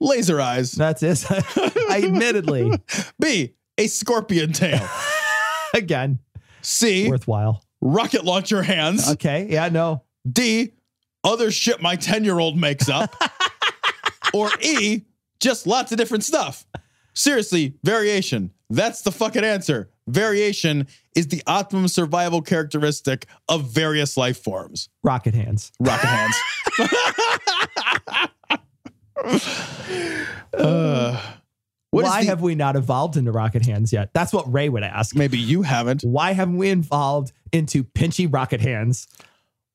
[0.00, 0.72] Laser eyes.
[0.72, 1.24] That's it.
[1.30, 2.72] I admittedly,
[3.20, 3.54] B.
[3.78, 4.86] A scorpion tail.
[5.74, 6.18] again,
[6.62, 7.08] C.
[7.08, 7.64] worthwhile.
[7.80, 9.10] Rocket launcher hands.
[9.12, 9.46] Okay.
[9.50, 10.02] Yeah, no.
[10.30, 10.72] D.
[11.22, 13.14] Other shit my 10 year old makes up.
[14.32, 15.02] or E.
[15.40, 16.66] Just lots of different stuff.
[17.14, 18.52] Seriously, variation.
[18.70, 19.90] That's the fucking answer.
[20.06, 24.88] Variation is the optimum survival characteristic of various life forms.
[25.02, 25.72] Rocket hands.
[25.80, 26.36] Rocket hands.
[30.56, 31.20] Uh,
[31.90, 34.10] Why the- have we not evolved into rocket hands yet?
[34.14, 35.16] That's what Ray would ask.
[35.16, 36.02] maybe you haven't.
[36.02, 39.08] Why haven't we evolved into pinchy rocket hands?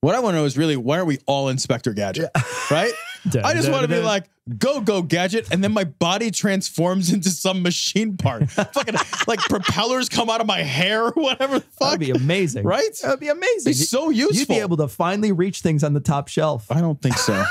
[0.02, 2.30] What I want to know is really why are we all Inspector Gadget?
[2.72, 2.94] Right?
[3.44, 5.50] I just want to be like, go, go, gadget.
[5.52, 8.50] And then my body transforms into some machine part.
[8.52, 8.96] Fucking
[9.28, 11.92] like propellers come out of my hair or whatever the fuck.
[11.92, 12.64] That'd be amazing.
[12.66, 12.98] Right?
[13.04, 13.72] That'd be amazing.
[13.72, 14.38] Be so useful.
[14.38, 16.72] You'd be able to finally reach things on the top shelf.
[16.72, 17.44] I don't think so.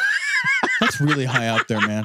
[0.80, 2.04] That's really high out there, man.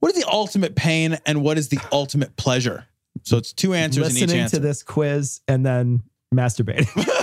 [0.00, 2.86] What is the ultimate pain and what is the ultimate pleasure?
[3.22, 4.56] So it's two answers in each Listening answer.
[4.56, 6.02] to this quiz and then
[6.34, 6.88] masturbating.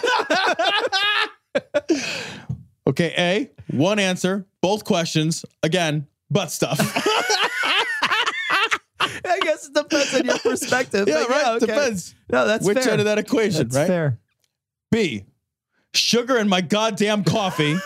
[2.87, 5.45] Okay, A, one answer, both questions.
[5.61, 6.77] Again, butt stuff.
[8.99, 11.07] I guess it depends on your perspective.
[11.07, 11.55] yeah, right.
[11.57, 11.67] okay.
[11.67, 12.15] Depends.
[12.31, 12.93] No, that's Which fair.
[12.93, 13.87] end of that equation, That's right?
[13.87, 14.19] fair.
[14.89, 15.25] B,
[15.93, 17.77] sugar in my goddamn coffee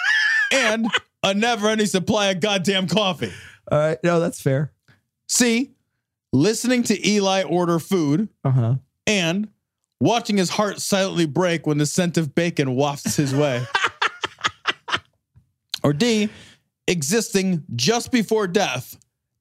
[0.52, 0.88] and
[1.22, 3.32] a never ending supply of goddamn coffee.
[3.70, 3.98] All right.
[4.02, 4.72] No, that's fair.
[5.28, 5.70] C,
[6.32, 8.74] listening to Eli order food Uh huh.
[9.06, 9.48] and
[10.00, 13.62] watching his heart silently break when the scent of bacon wafts his way.
[15.84, 16.28] or D,
[16.88, 18.96] existing just before death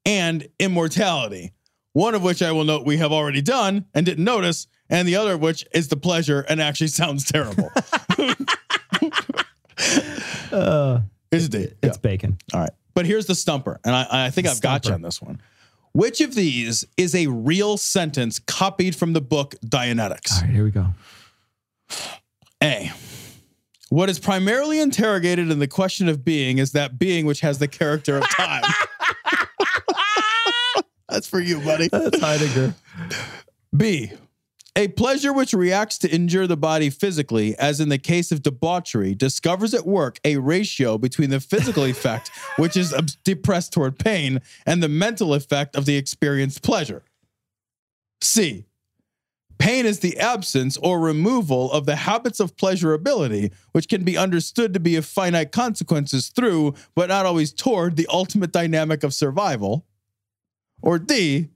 [0.05, 1.53] and immortality.
[1.93, 5.15] One of which I will note we have already done and didn't notice, and the
[5.15, 7.71] other of which is the pleasure and actually sounds terrible.
[10.51, 11.01] Uh,
[11.31, 11.67] Is D.
[11.83, 12.37] it's bacon.
[12.53, 12.71] All right.
[12.95, 14.95] But here's the stumper, and I, I think I've got you Stumper.
[14.95, 15.41] on this one.
[15.93, 20.35] Which of these is a real sentence copied from the book Dianetics?
[20.35, 20.87] All right, here we go.
[22.63, 22.91] A.
[23.89, 27.67] What is primarily interrogated in the question of being is that being which has the
[27.67, 28.63] character of time.
[31.09, 31.87] That's for you, buddy.
[31.87, 32.75] That's Heidegger.
[33.75, 34.11] B.
[34.79, 39.13] A pleasure which reacts to injure the body physically, as in the case of debauchery,
[39.13, 44.81] discovers at work a ratio between the physical effect, which is depressed toward pain, and
[44.81, 47.03] the mental effect of the experienced pleasure.
[48.21, 48.67] C.
[49.57, 54.73] Pain is the absence or removal of the habits of pleasurability, which can be understood
[54.73, 59.85] to be of finite consequences through, but not always toward, the ultimate dynamic of survival.
[60.81, 61.49] Or D.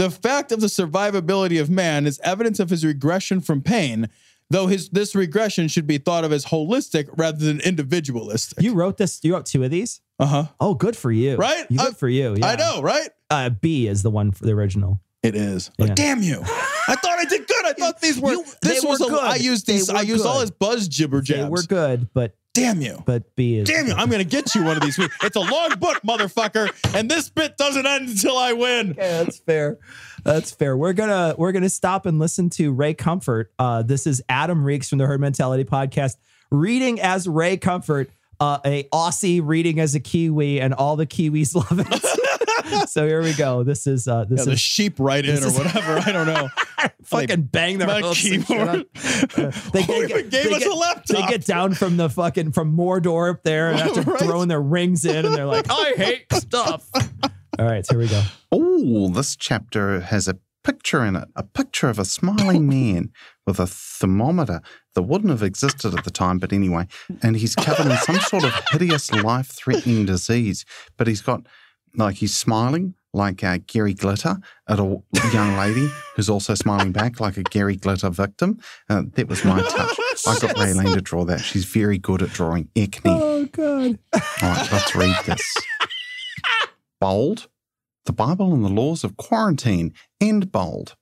[0.00, 4.08] The fact of the survivability of man is evidence of his regression from pain,
[4.48, 8.62] though his this regression should be thought of as holistic rather than individualistic.
[8.62, 9.20] You wrote this.
[9.22, 10.00] You wrote two of these.
[10.18, 10.44] Uh huh.
[10.58, 11.36] Oh, good for you.
[11.36, 11.66] Right?
[11.68, 12.34] You good I- for you.
[12.38, 12.46] Yeah.
[12.46, 13.10] I know, right?
[13.28, 15.00] Uh, B is the one for the original.
[15.22, 15.70] It is.
[15.78, 15.88] Yeah.
[15.88, 16.40] But damn you!
[16.40, 17.66] I thought I did good.
[17.66, 18.32] I thought these were.
[18.32, 19.10] You- this they was were a.
[19.10, 19.20] good.
[19.22, 19.90] I used these.
[19.90, 20.40] I used all good.
[20.40, 21.50] his buzz jibber They jabs.
[21.50, 23.02] were good, but Damn you!
[23.06, 23.68] but B is.
[23.68, 23.92] Damn you!
[23.94, 25.16] I'm gonna get you one of these weeks.
[25.22, 28.90] It's a long book, motherfucker, and this bit doesn't end until I win.
[28.90, 29.78] Okay, that's fair.
[30.24, 30.76] That's fair.
[30.76, 33.52] We're gonna we're gonna stop and listen to Ray Comfort.
[33.58, 36.16] Uh, this is Adam Reeks from the Herd Mentality Podcast
[36.50, 41.54] reading as Ray Comfort, uh, a Aussie reading as a Kiwi, and all the Kiwis
[41.70, 42.88] love it.
[42.88, 43.62] so here we go.
[43.62, 45.98] This is uh, this Yeah, the is sheep right in or whatever.
[45.98, 46.48] I don't know.
[47.04, 48.68] fucking bang their My hooves keyboard.
[48.68, 51.06] Uh, they, Who even gave they us a laptop?
[51.16, 54.20] They get down from the fucking from Mordor up there and after Right.
[54.20, 56.88] throwing their rings in, and they're like, "I hate stuff."
[57.58, 58.22] All right, so here we go.
[58.52, 63.12] Oh, this chapter has a picture in it, a picture of a smiling man
[63.46, 64.60] with a thermometer
[64.94, 66.86] that wouldn't have existed at the time, but anyway.
[67.22, 70.64] And he's covered in some sort of hideous life threatening disease,
[70.96, 71.46] but he's got,
[71.94, 74.36] like, he's smiling like uh, Gary Glitter
[74.68, 75.02] at a
[75.32, 78.60] young lady who's also smiling back like a Gary Glitter victim.
[78.88, 79.98] Uh, that was my touch.
[80.26, 81.40] I got Raylene to draw that.
[81.40, 83.10] She's very good at drawing acne.
[83.10, 83.98] Oh god.
[84.12, 85.56] All right, let's read this.
[87.00, 87.48] Bold,
[88.06, 90.96] the Bible and the laws of quarantine, end bold.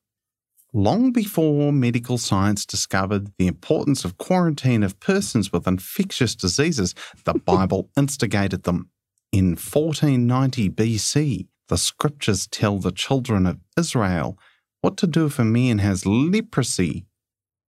[0.75, 6.95] Long before medical science discovered the importance of quarantine of persons with infectious diseases,
[7.25, 8.91] the Bible instigated them.
[9.33, 14.39] In 1490 BC, the scriptures tell the children of Israel
[14.81, 17.07] what to do if a man has leprosy.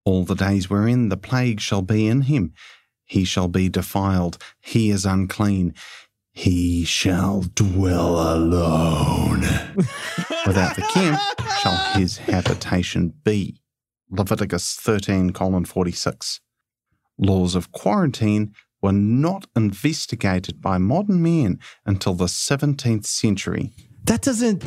[0.04, 2.52] All the days wherein the plague shall be in him,
[3.04, 5.74] he shall be defiled, he is unclean,
[6.38, 9.40] he shall dwell alone.
[10.46, 11.20] Without the camp
[11.60, 13.60] shall his habitation be.
[14.08, 16.38] Leviticus 13, colon 46.
[17.18, 23.72] Laws of quarantine were not investigated by modern men until the 17th century.
[24.04, 24.62] That doesn't.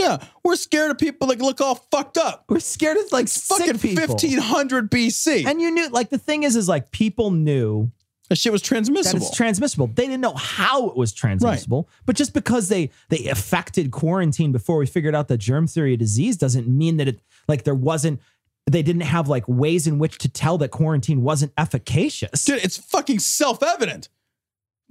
[0.00, 2.46] Yeah, we're scared of people that look all fucked up.
[2.48, 4.16] We're scared of like Fucking sick people.
[4.16, 5.46] 1500 BC.
[5.46, 7.92] And you knew, like, the thing is, is like people knew
[8.32, 9.26] that shit was that transmissible.
[9.26, 9.88] it's transmissible.
[9.88, 14.78] They didn't know how it was transmissible, but just because they they affected quarantine before
[14.78, 18.22] we figured out the germ theory of disease doesn't mean that it like there wasn't.
[18.70, 22.42] They didn't have like ways in which to tell that quarantine wasn't efficacious.
[22.46, 24.08] Dude, it's fucking self-evident.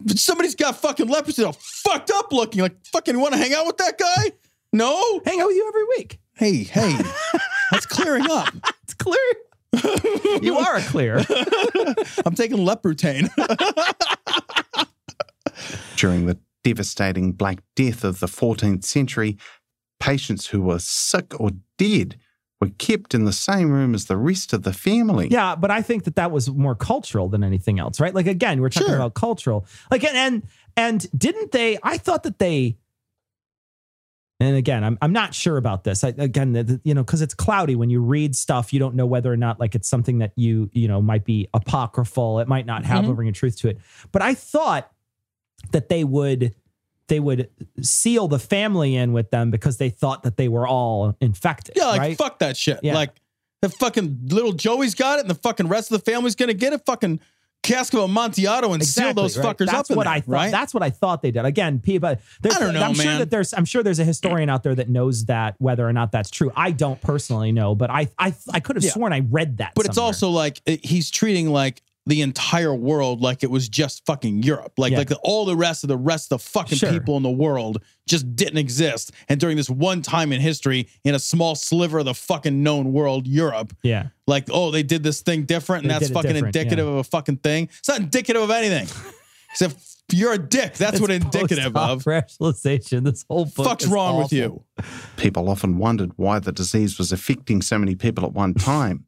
[0.06, 2.62] If somebody's got fucking leprosy, all fucked up looking.
[2.62, 4.34] Like, fucking want to hang out with that guy?
[4.72, 5.22] No?
[5.26, 6.20] Hang out with you every week.
[6.36, 6.96] Hey, hey,
[7.72, 8.54] that's clearing up.
[8.84, 9.18] It's clear.
[10.42, 11.18] you are a clear.
[12.26, 13.30] I'm taking Leprutane.
[15.96, 19.38] During the devastating Black Death of the 14th century,
[20.00, 22.18] patients who were sick or dead
[22.60, 25.28] were kept in the same room as the rest of the family.
[25.30, 28.14] Yeah, but I think that that was more cultural than anything else, right?
[28.14, 28.96] Like again, we're talking Sure.
[28.98, 29.66] about cultural.
[29.90, 30.44] Like and and
[30.78, 31.78] and didn't they?
[31.84, 32.78] I thought that they.
[34.42, 36.04] And again, I'm I'm not sure about this.
[36.04, 38.96] I, again, the, the- you know, because it's cloudy when you read stuff, you don't
[38.96, 42.40] know whether or not like it's something that you you know might be apocryphal.
[42.40, 43.10] It might not have Mhm.
[43.10, 43.78] a ring of truth to it.
[44.12, 44.92] But I thought
[45.72, 46.56] that they would
[47.08, 47.50] they would
[47.82, 51.76] seal the family in with them because they thought that they were all infected.
[51.76, 52.18] yeah, like, right?
[52.18, 52.80] fuck that shit.
[52.84, 52.94] Yeah.
[52.94, 53.10] Like,
[53.62, 56.72] the fucking little Joey's got it and the fucking rest of the family's to get
[56.74, 56.82] it.
[56.86, 57.20] fucking
[57.64, 59.46] cask of Amontillado and seal those right?
[59.56, 60.32] fuckers That's up in what there, I thought.
[60.32, 60.52] right?
[60.52, 61.46] That's what I thought they did.
[61.46, 62.16] Again, people.
[62.42, 63.54] There's, I don't know, I'm sure that there's.
[63.54, 66.52] I'm sure there's a historian out there that knows that whether or not that's true.
[66.56, 68.92] I don't personally know, but I I I could have Yeah.
[68.92, 69.74] sworn I read that.
[69.76, 74.42] But it's also like he's treating like the entire world like it was just fucking
[74.44, 74.74] Europe.
[74.78, 74.98] Like Yeah.
[75.00, 76.92] like the, all the rest of the rest of the fucking Sure.
[76.92, 79.12] people in the world just didn't exist.
[79.30, 82.92] And during this one time in history, in a small sliver of the fucking known
[82.92, 84.08] world, Europe, yeah.
[84.26, 86.92] like oh they did this thing different, and They that's fucking indicative yeah.
[86.92, 87.70] of a fucking thing.
[87.80, 88.88] It's not indicative of anything.
[89.52, 89.76] Except
[90.14, 90.74] you're a dick.
[90.74, 92.06] That's what indicative of.
[92.08, 93.04] rationalization.
[93.04, 94.64] This whole book Fuck's is wrong with you?
[95.18, 99.06] People often wondered why the disease was affecting so many people at one time.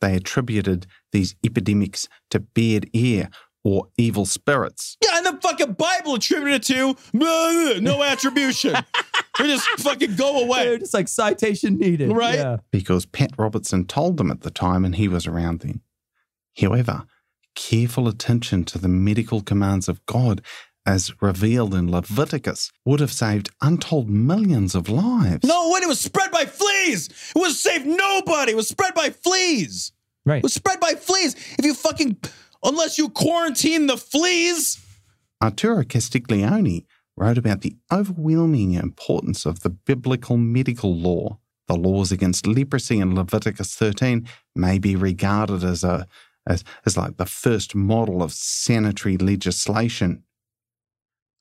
[0.00, 3.28] They attributed these epidemics to beard ear
[3.64, 4.96] or evil spirits.
[5.02, 8.74] Yeah, and the fucking Bible attributed it to blah, no attribution.
[9.38, 10.78] they just fucking go They're away.
[10.78, 12.12] just like citation needed.
[12.12, 12.36] Right.
[12.36, 12.58] Yeah.
[12.70, 15.80] because Pat Robertson told them at the time and he was around then.
[16.60, 17.04] However,
[17.56, 20.42] careful attention to the medical commands of God
[20.86, 25.44] as revealed in Leviticus would have saved untold millions of lives.
[25.44, 27.08] No, when it was spread by fleas.
[27.34, 28.52] It was saved nobody.
[28.52, 29.92] It was spread by fleas.
[30.24, 30.38] Right.
[30.38, 31.34] It was spread by fleas.
[31.58, 32.16] If you fucking,
[32.62, 34.78] unless you quarantine the fleas.
[35.42, 36.84] Arturo Castiglioni
[37.16, 41.38] wrote about the overwhelming importance of the biblical medical law.
[41.66, 46.06] The laws against leprosy in Leviticus 13 may be regarded as a
[46.46, 50.22] as, as like the first model of sanitary legislation.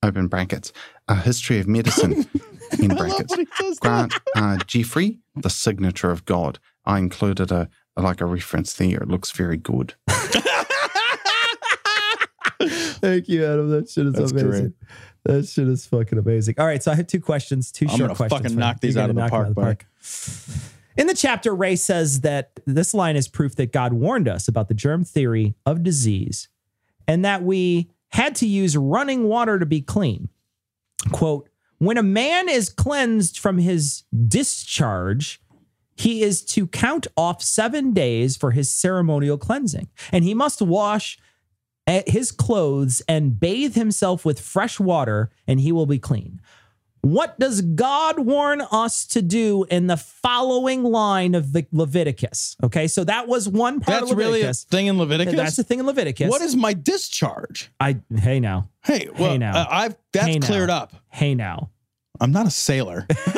[0.03, 0.71] Open brackets.
[1.07, 2.25] A history of medicine.
[2.79, 3.35] in I love brackets.
[3.35, 3.79] he does.
[3.79, 6.59] Grant uh, Jeffrey, the signature of God.
[6.85, 8.97] I included a like a reference there.
[9.01, 9.93] It looks very good.
[12.61, 13.69] Thank you, Adam.
[13.69, 14.73] That shit is That's amazing.
[15.23, 16.55] That shit is fucking amazing.
[16.57, 18.41] All right, so I have two questions, two I'm short gonna questions.
[18.43, 19.85] fucking knock these out of gonna the knock them park,
[20.97, 24.67] In the chapter, Ray says that this line is proof that God warned us about
[24.67, 26.47] the germ theory of disease
[27.07, 30.29] and that we had to use running water to be clean.
[31.11, 31.49] Quote,
[31.79, 35.41] when a man is cleansed from his discharge,
[35.97, 41.19] he is to count off seven days for his ceremonial cleansing, and he must wash
[42.07, 46.39] his clothes and bathe himself with fresh water, and he will be clean.
[47.05, 52.57] What does God warn us to do in the following line of the Leviticus?
[52.63, 55.35] Okay, so that was one part That's of really a thing in Leviticus.
[55.35, 56.31] That's the thing in Leviticus.
[56.31, 57.69] What is my discharge?
[57.79, 57.97] I?
[58.17, 59.55] Hey now, Hey, well, hey now.
[59.55, 60.47] uh, I've that's Hey now.
[60.47, 60.93] cleared up.
[61.09, 61.69] hey now.
[62.19, 63.05] I'm not a sailor.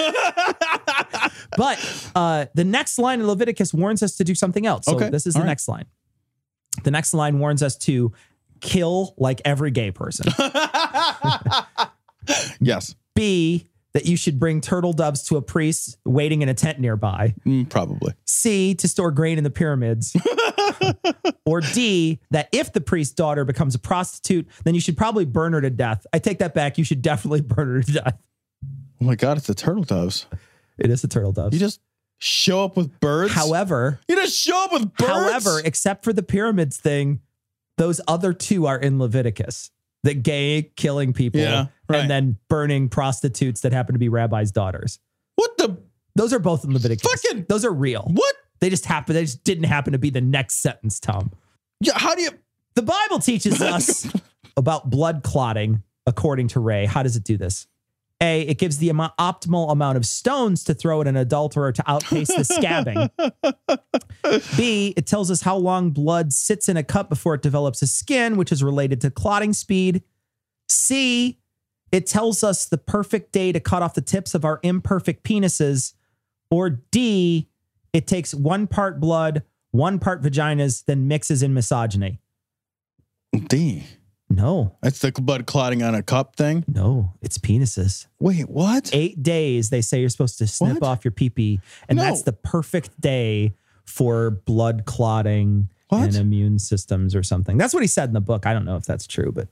[1.58, 4.86] But uh, the next line in Leviticus warns us to do something else.
[4.86, 5.50] So Okay, this is the all right.
[5.50, 5.86] next line.
[6.84, 8.14] The next line warns us to
[8.62, 10.32] kill like every gay person.
[12.60, 16.80] yes, B, that you should bring turtle doves to a priest waiting in a tent
[16.80, 17.34] nearby.
[17.46, 18.14] Mm, probably.
[18.26, 20.16] C, to store grain in the pyramids.
[21.46, 25.54] or D, that if the priest's daughter becomes a prostitute, then you should probably burn
[25.54, 26.06] her to death.
[26.14, 26.78] I take that back.
[26.78, 28.18] You should definitely burn her to death.
[29.02, 30.28] Oh my god, it's the turtle doves.
[30.78, 31.54] It is the turtle doves.
[31.54, 31.82] You just
[32.20, 33.34] show up with birds.
[33.34, 35.12] However, you just show up with birds.
[35.12, 37.22] However, except for the pyramids thing,
[37.78, 39.72] those other two are in Leviticus.
[40.08, 42.00] The gay killing people Yeah, right.
[42.00, 45.00] and then burning prostitutes that happen to be rabbis' daughters.
[45.36, 45.78] what the
[46.16, 47.12] Those are both in Leviticus.
[47.12, 48.10] Fucking- those are real.
[48.14, 48.36] what?
[48.62, 49.14] They just happen.
[49.16, 51.32] They just didn't happen to be the next sentence, Tom.
[51.82, 52.32] Yeah, how do you?
[52.76, 54.08] The Bible teaches us
[54.56, 56.86] about blood clotting, according to Ray.
[56.86, 57.68] How does it do this?
[58.20, 61.84] A, it gives the amo- optimal amount of stones to throw at an adulterer to
[61.86, 63.10] outpace the scabbing.
[64.58, 67.88] B, it tells us how long blood sits in a cup before it develops a
[67.88, 70.02] skin, which is related to clotting speed.
[70.68, 71.40] C,
[71.92, 75.94] it tells us the perfect day to cut off the tips of our imperfect penises.
[76.50, 77.50] Or D,
[77.94, 82.20] it takes one part blood, one part vaginas, then mixes in misogyny.
[83.48, 83.84] D.
[84.30, 86.66] No, That's the blood clotting on a cup thing.
[86.68, 88.08] no, it's penises.
[88.20, 88.90] Wait, what?
[88.94, 90.84] Eight days, they say you're supposed to snip What?
[90.88, 92.04] off your pee pee, and No.
[92.04, 93.54] that's the perfect day
[93.86, 96.04] for blood clotting What?
[96.08, 97.58] and immune systems or something.
[97.58, 98.46] That's what he said in the book.
[98.46, 99.48] I don't know if that's true, but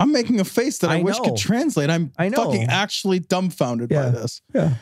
[0.00, 1.24] I'm making a face that I, I wish know.
[1.24, 1.90] could translate.
[1.90, 2.44] I'm I know.
[2.44, 4.04] fucking actually dumbfounded Yeah.
[4.04, 4.40] by this.
[4.54, 4.74] yeah.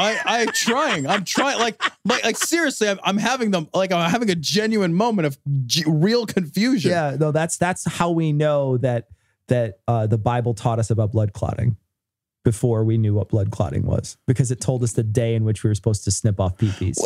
[0.00, 1.06] I I'm trying.
[1.06, 1.58] I'm trying.
[1.58, 5.38] Like like like seriously, I'm, I'm having them like I'm having a genuine moment of
[5.66, 6.90] g- real confusion.
[6.90, 9.08] Yeah, no, that's that's how we know that
[9.48, 11.76] that uh, the Bible taught us about blood clotting
[12.42, 15.62] before we knew what blood clotting was because it told us the day in which
[15.62, 16.98] we were supposed to snip off peepees.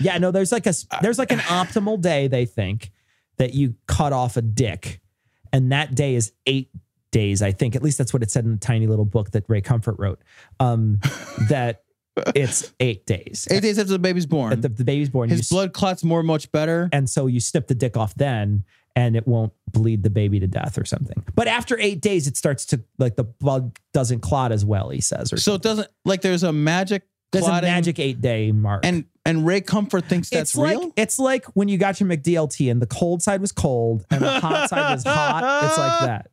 [0.00, 0.72] Yeah, no, there's like a
[1.02, 2.90] there's like an optimal day they think
[3.36, 5.00] that you cut off a dick,
[5.52, 6.70] and that day is eight
[7.12, 7.40] days.
[7.42, 9.60] I think at least that's what it said in the tiny little book that Ray
[9.60, 10.20] Comfort wrote.
[10.58, 10.98] Um,
[11.48, 11.84] that
[12.34, 13.46] it's eight days.
[13.50, 15.28] Eight days after the baby's born, the, the baby's born.
[15.30, 16.88] his blood clots more much better.
[16.92, 20.46] and so you snip the dick off then and it won't bleed the baby to
[20.46, 24.52] death or something but after eight days it starts to like the blood doesn't clot
[24.52, 27.62] as well he says or So so it doesn't like there's a magic there's a
[27.62, 30.92] magic eight day mark and and Ray Comfort thinks that's it's like real.
[30.96, 34.40] it's like when you got your mcdlt and the cold side was cold and the
[34.40, 36.30] hot side was hot it's like that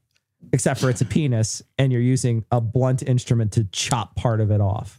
[0.54, 4.52] except for it's a penis and you're using a blunt instrument to chop part of
[4.52, 4.98] it off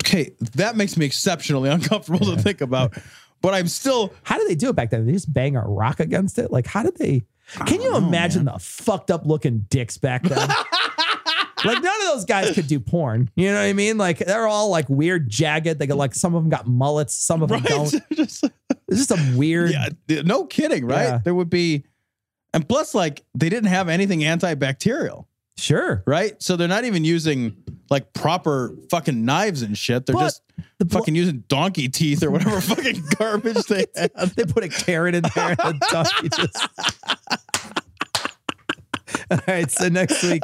[0.00, 2.96] Okay, that makes me exceptionally uncomfortable to think about.
[3.40, 5.00] But I'm still how did they do it back then?
[5.00, 6.50] Did they just bang a rock against it?
[6.50, 7.24] Like, how did they?
[7.66, 10.36] Can you imagine the fucked up looking dicks back then?
[11.64, 13.30] like none of those guys could do porn.
[13.36, 13.96] You know what I mean?
[13.98, 15.78] Like they're all like weird, jagged.
[15.78, 17.94] They got like some of them got mullets, some of them don't.
[18.12, 18.44] Just-
[18.88, 19.70] It's just some weird.
[19.72, 19.88] yeah,
[20.22, 21.04] no kidding, right?
[21.04, 21.18] Yeah.
[21.24, 21.84] There would be,
[22.56, 25.26] and plus, like they didn't have anything antibacterial,
[25.56, 26.02] Sure.
[26.06, 26.40] right?
[26.42, 27.56] So they're not even using
[27.90, 30.06] like proper fucking knives and shit.
[30.06, 30.42] They're But just
[30.78, 34.10] the bl- fucking using donkey teeth or whatever fucking garbage they had.
[34.34, 36.68] They put a carrot in there and the donkey just.
[39.30, 40.42] All right, so next week,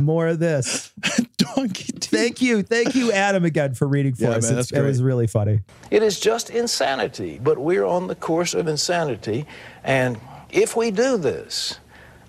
[0.00, 0.90] more of this.
[1.38, 2.10] donkey teeth.
[2.10, 4.44] Thank you, thank you, Adam, again for reading for Yeah, us.
[4.44, 5.60] man, It's- that's it was really funny.
[5.90, 9.46] It is just insanity, but we're on the course of insanity.
[9.84, 10.18] And
[10.52, 11.78] if we do this,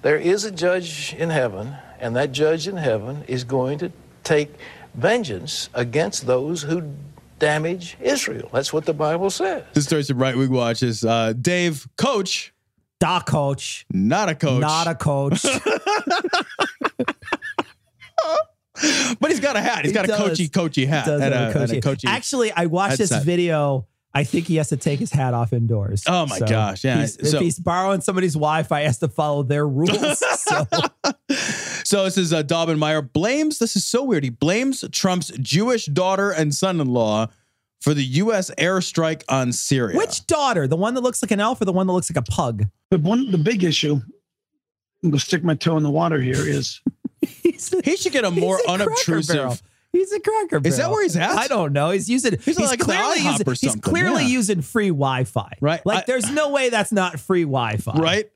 [0.02, 3.92] there is a judge in heaven, and that judge in heaven is going to
[4.24, 4.54] take
[4.94, 6.94] vengeance against those who
[7.40, 8.50] damage Israel.
[8.54, 9.64] That's what the Bible says.
[9.74, 12.54] This story's from Right Wing Watch is uh, Dave, coach,
[13.00, 15.44] Doc coach, not a coach, not a coach.
[19.20, 19.86] but he's got a hat.
[19.86, 21.82] He's He got a coachy, coachy hat does and, have a, a and a coachy-
[21.82, 22.08] coachy.
[22.08, 23.88] Actually, I watched this video.
[24.14, 26.04] I think he has to take his hat off indoors.
[26.08, 26.98] Oh my gosh, yeah.
[26.98, 30.20] he's- So- if he's borrowing somebody's Wi-Fi, he has to follow their rules.
[30.40, 30.66] so
[31.84, 33.60] So this is uh, Daubenmire blames.
[33.60, 34.24] This is so weird.
[34.24, 37.28] He blames Trump's Jewish daughter and son-in-law
[37.80, 38.52] for the U.S.
[38.58, 39.98] airstrike on Syria.
[39.98, 40.68] which daughter?
[40.68, 42.66] The one that looks like an elf or the one that looks like a pug?
[42.92, 46.36] But one, the big issue, I'm going to stick my toe in the water here,
[46.48, 46.80] is
[47.24, 47.28] a,
[47.84, 48.92] he should get a more a Cracker Barrel.
[49.52, 49.64] unobtrusive.
[49.94, 50.68] He's a cracker barrel.
[50.68, 51.32] Is that where he's at?
[51.32, 51.90] I don't know.
[51.90, 52.40] He's using.
[52.40, 53.46] He's, like clearly using.
[53.60, 54.30] He's clearly yeah.
[54.30, 55.58] using free Wi-Fi.
[55.60, 55.86] Right.
[55.86, 57.94] Like, I- there's no way that's not free Wi-Fi.
[57.94, 58.32] Right?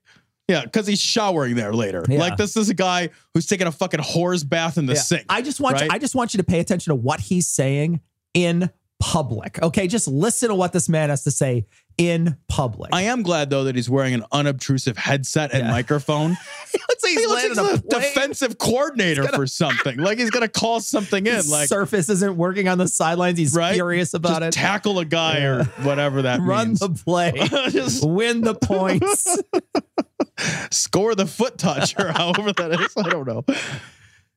[0.48, 2.06] Yeah, because he's showering there later.
[2.08, 2.20] Yeah.
[2.20, 5.00] Like this is a guy who's taking a fucking whore's bath in the Yeah.
[5.00, 5.26] sink.
[5.28, 5.86] I just want right?
[5.86, 8.02] you, I just want you to pay attention to what he's saying
[8.36, 9.62] in public.
[9.62, 11.66] Okay, just listen to what this man has to say
[11.98, 12.90] in public.
[12.94, 15.72] I am glad though that he's wearing an unobtrusive headset and Yeah.
[15.72, 16.32] microphone.
[16.72, 18.02] he looks like he's he looks landing like a a plane.
[18.02, 19.98] defensive coordinator for something.
[19.98, 21.36] Like he's gonna call something in.
[21.36, 23.38] His Like surface isn't working on the sidelines.
[23.38, 23.74] He's right?
[23.76, 24.60] furious about Just it.
[24.60, 26.80] Tackle a guy or whatever that Run means.
[26.80, 27.32] the play.
[27.70, 29.38] Just Win the points.
[30.72, 32.94] score the foot touch or however that is.
[32.98, 33.44] I don't know.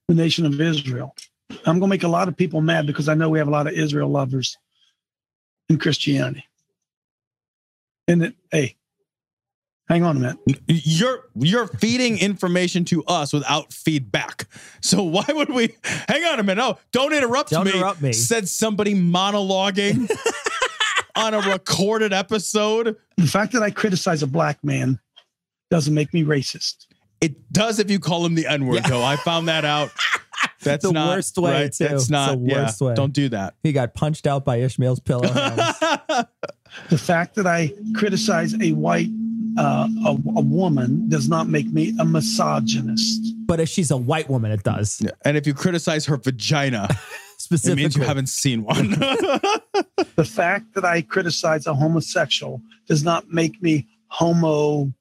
[0.08, 1.14] the nation of Israel.
[1.64, 3.50] I'm going to make a lot of people mad because I know we have a
[3.50, 4.56] lot of Israel lovers
[5.68, 6.44] in Christianity.
[8.08, 8.74] And it, hey,
[9.88, 10.38] hang on a minute.
[10.66, 14.46] You're you're feeding information to us without feedback.
[14.80, 16.62] So why would we hang on a minute?
[16.62, 17.72] Oh, don't interrupt Don't me.
[17.72, 18.12] interrupt me.
[18.12, 20.10] Said somebody monologuing
[21.16, 22.96] on a recorded episode.
[23.16, 24.98] The fact that I criticize a black man
[25.70, 26.86] doesn't make me racist.
[27.20, 28.88] It does if you call him the N-word, Yeah.
[28.88, 29.02] though.
[29.02, 29.90] I found that out.
[30.62, 31.72] That's The not worst way, right.
[31.72, 31.84] too.
[31.88, 32.94] That's It's not the worst yeah, way.
[32.94, 33.54] Don't do that.
[33.62, 35.28] he got punched out by Ishmael's pillow.
[36.78, 36.90] hands.
[36.90, 39.08] The fact that I criticize a white
[39.58, 43.20] uh, a, a woman does not make me a misogynist.
[43.46, 45.02] but if she's a white woman, it does.
[45.24, 46.88] And if you criticize her vagina,
[47.38, 48.94] specifically, it means you haven't seen one.
[50.16, 54.92] The fact that I criticize a homosexual does not make me homo.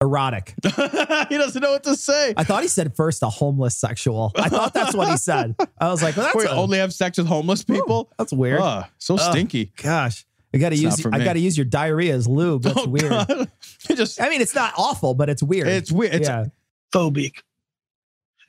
[0.00, 0.54] erotic.
[0.64, 2.32] he doesn't know what to say.
[2.38, 4.32] I thought he said first a homeless sexual.
[4.36, 5.54] I thought that's what he said.
[5.78, 8.10] I was like, well, that's Wait, a- only have sex with homeless people?
[8.18, 8.60] that's weird.
[8.62, 9.20] Ugh, so Ugh.
[9.30, 9.72] stinky.
[9.76, 12.62] Gosh, I got to It's use I got to use your diarrhea as lube.
[12.62, 13.48] That's Oh, weird.
[13.96, 15.68] Just I mean, it's not awful, but it's weird.
[15.68, 16.14] it's weird.
[16.14, 16.46] It's, yeah.
[16.92, 17.42] phobic.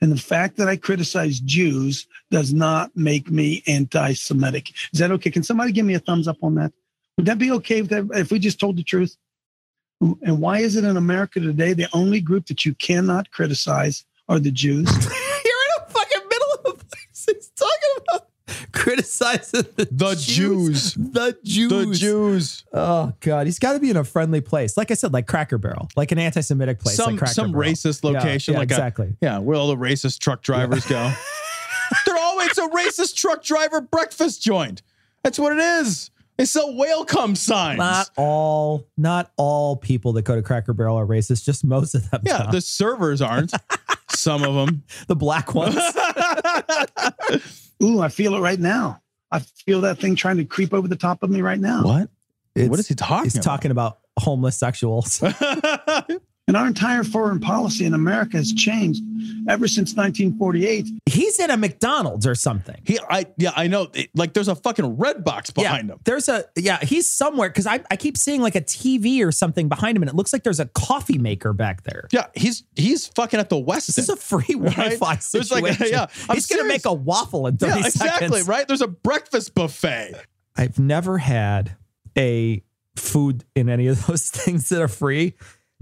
[0.00, 4.72] And the fact that I criticize Jews does not make me anti Semitic.
[4.92, 5.30] Is that okay?
[5.30, 6.72] Can somebody give me a thumbs up on that?
[7.16, 9.16] Would that be okay if, that, if we just told the truth?
[10.00, 14.40] And why is it in America today the only group that you cannot criticize are
[14.40, 14.88] the Jews?
[15.04, 17.26] You're in a fucking middle of a place.
[17.26, 18.28] He's talking about
[18.72, 20.94] criticizing the, The Jews.
[20.94, 21.70] The Jews.
[21.70, 22.64] the Jews.
[22.72, 24.76] Oh God, he's got to be in a friendly place.
[24.76, 26.96] Like I said, like Cracker Barrel, like an anti-Semitic place.
[26.96, 27.70] Some like Cracker some Barrel.
[27.72, 29.08] racist location, yeah, like exactly.
[29.08, 31.12] a yeah, where all the racist truck drivers go.
[32.06, 34.82] They're always a racist truck driver breakfast joint.
[35.22, 36.10] That's what it is.
[36.38, 37.78] They sell welcome signs.
[37.78, 41.44] Not all, not all people that go to Cracker Barrel are racist.
[41.44, 42.22] Just most of them.
[42.24, 42.52] yeah, Tom.
[42.52, 43.52] the servers aren't.
[44.10, 44.82] Some of them.
[45.08, 45.76] the black ones.
[47.82, 49.00] Ooh, I feel it right now.
[49.30, 51.82] I feel that thing trying to creep over the top of me right now.
[51.84, 52.10] What?
[52.54, 53.42] It's- what is he talking He's about?
[53.44, 55.20] talking about homeless sexuals.
[56.52, 59.02] And our entire foreign policy in America has changed
[59.48, 60.86] ever since 1948.
[61.06, 62.78] He's in a McDonald's or something.
[62.84, 63.88] he, I, yeah, I know.
[63.94, 66.00] It- like, there's a fucking red box behind yeah, him.
[66.04, 69.70] There's a yeah, he's somewhere because I, I keep seeing like a TV or something
[69.70, 72.06] behind him, and it looks like there's a coffee maker back there.
[72.12, 73.86] Yeah, he's he's fucking at the West.
[73.86, 75.86] This is a free Wi-Fi There's like- situation.
[75.90, 78.28] yeah, I'm he's gonna make a waffle in 30 yeah, exactly.
[78.28, 78.46] seconds.
[78.46, 78.68] Right?
[78.68, 80.16] There's a breakfast buffet.
[80.54, 81.78] I've never had
[82.18, 82.62] a
[82.96, 85.32] food in any of those things that are free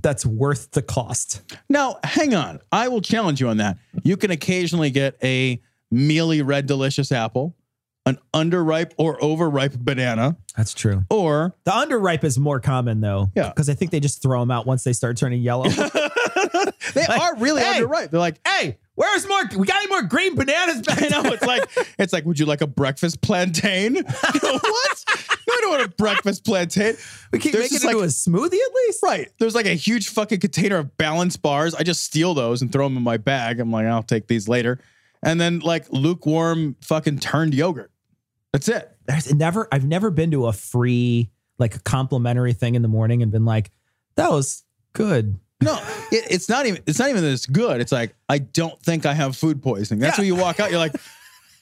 [0.02, 1.42] that's worth the cost.
[1.68, 2.60] Now, hang on.
[2.72, 3.78] I will challenge you on that.
[4.02, 5.60] You can occasionally get a
[5.90, 7.54] mealy red delicious apple,
[8.06, 11.04] an underripe or overripe banana, That's true.
[11.10, 13.30] or The underripe is more common though.
[13.34, 13.48] Yeah.
[13.48, 15.68] Because I think they just throw them out once they start turning yellow.
[16.94, 17.80] they are really hey.
[17.80, 18.10] underripe.
[18.10, 19.42] They're like, hey, where's more?
[19.56, 21.64] We got any more green bananas back I know it's like
[21.98, 23.94] it's like, would you like a breakfast plantain?
[24.42, 25.04] What?
[25.48, 26.96] No, I don't want a breakfast plantain.
[27.32, 29.02] We making just it into like- a smoothie at least.
[29.02, 29.28] Right.
[29.38, 31.74] There's like a huge fucking container of balance bars.
[31.74, 33.58] I just steal those and throw them in my bag.
[33.58, 34.78] I'm like, I'll take these later.
[35.22, 37.90] And then like lukewarm fucking turned yogurt.
[38.52, 38.94] That's it.
[39.06, 43.22] There's never I've never been to a free like a complimentary thing in the morning
[43.22, 43.70] and been like,
[44.16, 44.62] that was
[44.92, 45.38] good.
[45.62, 45.74] No,
[46.10, 46.82] it, it's not even.
[46.86, 47.80] It's not even that it's good.
[47.80, 50.00] It's like I don't think I have food poisoning.
[50.00, 50.22] That's Yeah.
[50.22, 50.70] when you walk out.
[50.70, 50.94] You're like,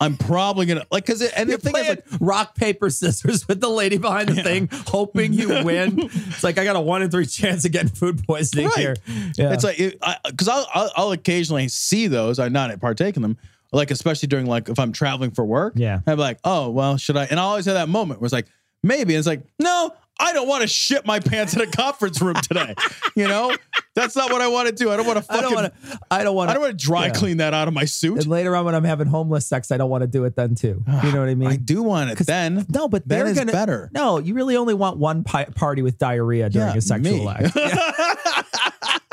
[0.00, 3.48] I'm probably gonna like because it, and You're the thing is like rock paper scissors
[3.48, 5.98] with the lady behind the thing, hoping you win.
[5.98, 8.76] it's like I got a one in three chance of getting food poisoning Right.
[8.78, 8.96] here.
[9.36, 9.52] Yeah.
[9.52, 12.38] It's like because I'll, I'll I'll occasionally see those.
[12.38, 13.36] I'm not partake in them.
[13.72, 15.72] Like especially during like if I'm traveling for work.
[15.76, 16.00] Yeah.
[16.06, 17.24] I'm like, oh well, should I?
[17.24, 18.46] And I always have that moment where it's like
[18.84, 19.14] maybe.
[19.14, 22.34] And it's like no, I don't want to shit my pants in a conference room
[22.34, 22.74] today.
[23.14, 23.54] you know,
[23.94, 24.90] that's not what I want to do.
[24.90, 25.42] I don't want to I fucking.
[25.42, 25.98] don't want to.
[26.10, 27.12] I don't want I don't want to dry yeah.
[27.12, 28.18] clean that out of my suit.
[28.18, 30.54] And later on, when I'm having homeless sex, I don't want to do it then
[30.56, 30.82] too.
[30.88, 31.48] Ah, you know what I mean?
[31.48, 32.66] I do want it 'Cause- then.
[32.68, 33.90] No, but Then they're is gonna better.
[33.94, 37.28] No, you really only want one pi- party with diarrhea during Yeah, a sexual me.
[37.28, 37.56] act.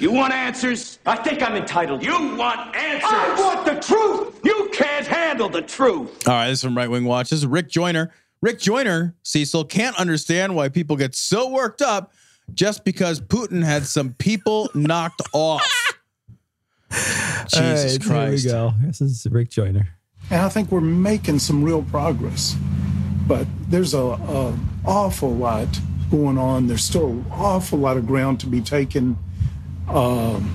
[0.00, 1.00] You want answers?
[1.04, 2.04] I think I'm entitled.
[2.04, 3.10] You want answers?
[3.12, 4.40] I want the truth.
[4.44, 6.26] You can't handle the truth.
[6.28, 7.30] All right, this is from Right Wing Watch.
[7.30, 8.12] This is Rick Joyner.
[8.42, 12.12] Rick Joyner, Cecil, can't understand why people get so worked up
[12.52, 15.62] just because Putin had some people knocked off.
[16.90, 18.44] Jesus All right, Christ.
[18.44, 18.74] Here we go.
[18.80, 19.88] This is Rick Joyner.
[20.30, 22.56] And I think we're making some real progress.
[23.28, 25.68] But there's a, a awful lot
[26.10, 26.66] going on.
[26.66, 29.16] There's still an awful lot of ground to be taken
[29.88, 30.52] um,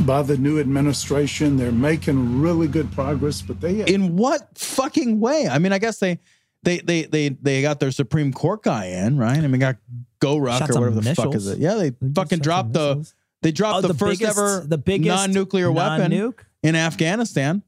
[0.00, 1.58] by the new administration.
[1.58, 5.48] They're making really good progress, but they In what fucking way?
[5.48, 6.18] I mean, I guess they
[6.64, 9.38] they they they they got their Supreme Court guy in, right?
[9.38, 9.76] I mean, got
[10.20, 11.58] Goruck Shot or whatever the fuck is it?
[11.58, 13.10] Yeah, they They fucking dropped the
[13.42, 16.40] they dropped Oh, the, the first biggest- ever the biggest non-nuclear weapon non-nuke?
[16.62, 17.62] in Afghanistan.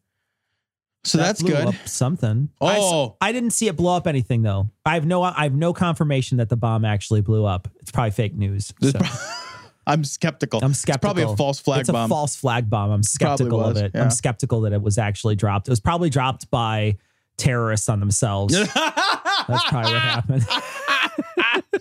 [1.04, 1.66] So That that's good.
[1.66, 2.48] up something.
[2.60, 3.16] Oh.
[3.20, 4.70] I, didn't see it blow up anything though.
[4.84, 5.22] I have no.
[5.22, 7.68] I have no confirmation that the bomb actually blew up.
[7.78, 8.72] It's probably fake news.
[8.82, 8.98] So.
[9.88, 10.58] I'm skeptical.
[10.64, 11.14] I'm It's skeptical.
[11.14, 12.06] probably a false flag it's bomb.
[12.06, 12.90] a false flag bomb.
[12.90, 13.92] I'm skeptical of it.
[13.94, 14.02] yeah.
[14.02, 15.68] I'm skeptical that it was actually dropped.
[15.68, 16.96] It was probably dropped by
[17.36, 18.54] terrorists on themselves.
[18.74, 20.44] That's probably what happened.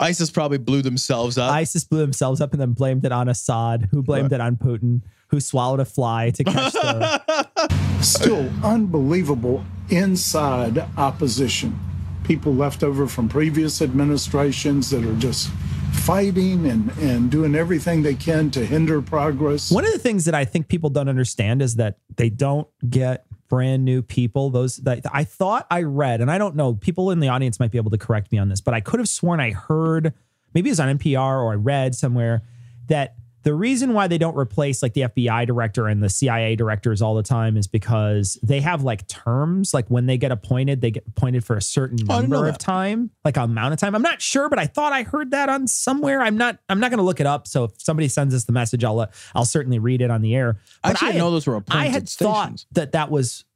[0.00, 1.52] ISIS probably blew themselves up.
[1.52, 5.02] ISIS blew themselves up and then blamed it on Assad, who blamed it on Putin,
[5.28, 7.68] who swallowed a fly to catch the.
[8.00, 11.78] still unbelievable inside opposition.
[12.24, 15.50] People left over from previous administrations that are just
[15.92, 19.70] fighting and, and doing everything they can to hinder progress.
[19.70, 23.26] One of the things that I think people don't understand is that they don't get
[23.48, 24.50] brand new people.
[24.50, 27.70] Those that I thought I read, and I don't know, people in the audience might
[27.70, 30.14] be able to correct me on this, but I could have sworn I heard,
[30.54, 32.42] maybe it was on NPR or I read somewhere
[32.88, 33.16] that
[33.48, 37.14] the reason why they don't replace like the FBI director and the CIA directors all
[37.14, 41.04] the time is because they have like terms, like when they get appointed, they get
[41.08, 43.94] appointed for a certain Oh, I number of time, like amount of time.
[43.94, 46.20] I'm not sure, but I thought I heard that on somewhere.
[46.20, 46.58] I'm not.
[46.68, 47.48] I'm not going to look it up.
[47.48, 50.34] So if somebody sends us the message, I'll let- I'll certainly read it on the
[50.34, 50.58] air.
[50.84, 51.80] I But actually had- didn't know those were appointed.
[51.80, 52.34] I had stations.
[52.34, 53.46] thought that that was.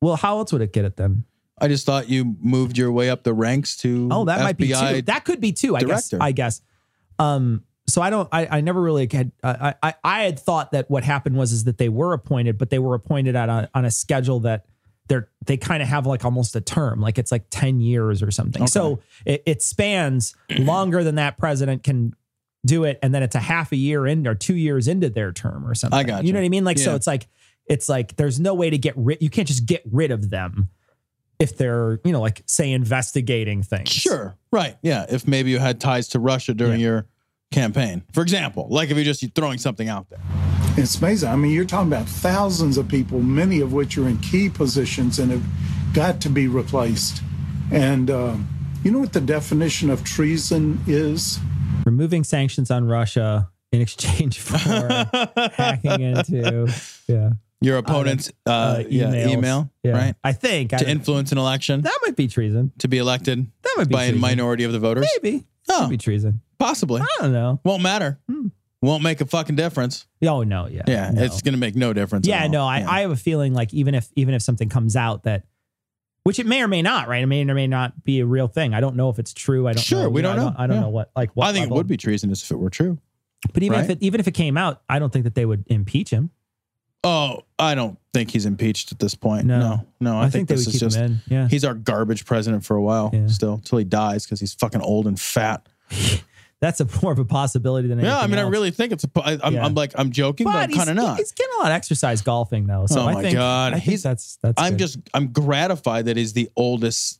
[0.00, 1.24] Well, how else would it get it then?
[1.60, 4.68] I just thought you moved your way up the ranks to Oh, that might be
[4.68, 5.02] FBI too.
[5.02, 5.74] That could be too.
[5.74, 6.18] I director.
[6.18, 6.24] guess.
[6.24, 6.60] I guess.
[7.18, 7.64] Um.
[7.90, 8.28] So I don't.
[8.32, 9.32] I, I never really had.
[9.42, 12.70] I, I I had thought that what happened was is that they were appointed, but
[12.70, 14.66] they were appointed at a, on a schedule that
[15.08, 18.30] they're they kind of have like almost a term, like it's like ten years or
[18.30, 18.66] something.
[18.66, 22.14] So it, it spans longer than that president can
[22.64, 25.32] do it, and then it's a half a year in or two years into their
[25.32, 25.98] term or something.
[25.98, 26.26] I gotcha.
[26.26, 26.64] You know what I mean?
[26.64, 27.26] Like so, it's like
[27.66, 29.20] it's like there's no way to get rid.
[29.20, 30.68] You can't just get rid of them
[31.40, 33.90] if they're you know like say investigating things.
[33.90, 34.36] Sure.
[34.52, 34.76] Right.
[34.82, 35.06] Yeah.
[35.08, 37.06] If maybe you had ties to Russia during your
[37.60, 40.20] campaign, for example, like if you're just throwing something out there.
[40.76, 41.28] It's amazing.
[41.30, 45.18] I mean, you're talking about thousands of people, many of which are in key positions
[45.18, 45.42] and have
[45.92, 47.22] got to be replaced.
[47.72, 48.48] And um,
[48.84, 51.38] you know what the definition of treason is?
[51.86, 54.56] removing sanctions on Russia in exchange for
[55.56, 56.72] hacking into
[57.08, 57.30] yeah
[57.62, 59.92] Your opponent's uh, uh, yeah, email, Yeah.
[59.92, 60.14] right?
[60.22, 62.70] I think To don't- influence an election, that might be treason.
[62.78, 65.06] to be elected That might be by a minority of the voters.
[65.22, 65.80] Maybe Oh.
[65.82, 66.40] Could be treason.
[66.58, 67.00] Possibly.
[67.00, 67.60] I don't know.
[67.64, 68.18] Won't matter.
[68.28, 68.48] Hmm.
[68.82, 70.06] Won't make a fucking difference.
[70.22, 71.22] Oh no, yeah, Yeah, no.
[71.22, 72.26] it's gonna make no difference.
[72.26, 72.64] at yeah, no.
[72.64, 72.90] I, Yeah.
[72.90, 75.44] I have a feeling like even if even if something comes out that
[76.24, 77.22] which it may or may not, right?
[77.22, 78.72] It may or may not be a real thing.
[78.74, 79.66] I don't know if it's true.
[79.68, 80.08] I don't Sure, know.
[80.10, 80.54] we don't I know.
[80.56, 80.82] I don't Yeah.
[80.82, 81.76] know what like what I think level.
[81.76, 82.98] it would be treasonous if it were true.
[83.52, 85.64] But even if it even if it came out, I don't think that they would
[85.68, 86.30] impeach him.
[87.02, 89.46] Oh, I don't think he's impeached at this point.
[89.46, 89.58] No.
[89.58, 90.16] No, no.
[90.18, 90.98] I, I think, think this is just
[91.28, 91.48] Yeah.
[91.48, 93.26] he's our garbage president for a while Yeah.
[93.28, 95.66] still until he dies because he's fucking old and fat.
[96.60, 99.04] That's a more of a possibility than anything Yeah, I mean, I really think it's
[99.04, 99.10] a.
[99.16, 99.64] I, I'm, Yeah.
[99.64, 101.16] I'm like, I'm joking, but, I'm he's, kind of not.
[101.16, 102.84] He's getting a lot of exercise golfing though.
[102.86, 103.72] So Oh I my think, God.
[103.72, 104.60] I think He's- that's that's.
[104.60, 104.78] I'm good.
[104.80, 107.18] just, I'm gratified that he's the oldest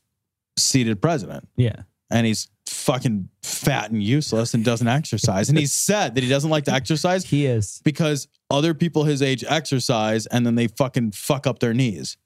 [0.57, 1.77] seated president, yeah.
[2.11, 5.49] and he's fucking fat and useless and doesn't exercise.
[5.49, 7.81] And he's said that he doesn't like to exercise He is.
[7.83, 12.17] because other people his age exercise and then they fucking fuck up their knees.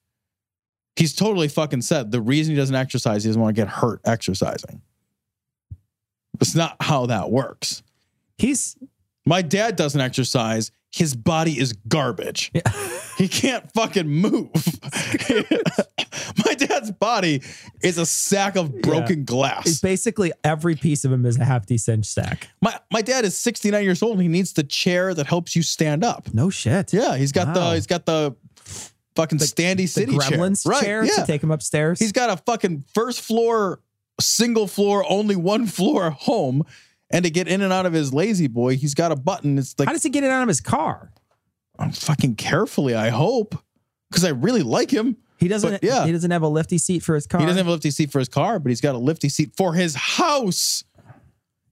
[0.95, 3.99] He's totally fucking said the reason he doesn't exercise, he doesn't want to get hurt
[4.05, 4.81] exercising.
[6.39, 7.83] It's not how that works.
[8.37, 8.77] He's
[9.25, 10.71] My dad doesn't exercise.
[10.95, 12.51] His body is garbage.
[13.17, 14.49] He can't fucking move.
[16.45, 17.41] My dad's body
[17.81, 19.79] is a sack of broken He's glass.
[19.79, 22.49] basically every piece of him is a half decent sack.
[22.61, 25.63] My my dad is 69 years old and he needs the chair that helps you
[25.63, 26.33] stand up.
[26.33, 26.91] No shit.
[26.91, 27.53] Yeah, he's got Wow.
[27.69, 28.35] the he's got the
[29.15, 30.81] fucking standy The city Gremlins chair.
[30.81, 31.21] chair, Right, yeah.
[31.23, 31.99] to take him upstairs.
[31.99, 33.79] He's got a fucking first floor,
[34.19, 36.63] single floor, only one floor home.
[37.11, 39.57] And to get in and out of his lazy boy, he's got a button.
[39.57, 41.11] It's like How does he get it out of his car?
[41.77, 43.55] I'm fucking carefully, I hope.
[44.09, 45.17] Because I really like him.
[45.37, 45.69] He doesn't.
[45.69, 46.05] But, yeah.
[46.05, 47.41] He doesn't have a lifty seat for his car.
[47.41, 49.51] He doesn't have a lifty seat for his car, but he's got a lifty seat
[49.57, 50.83] for his house.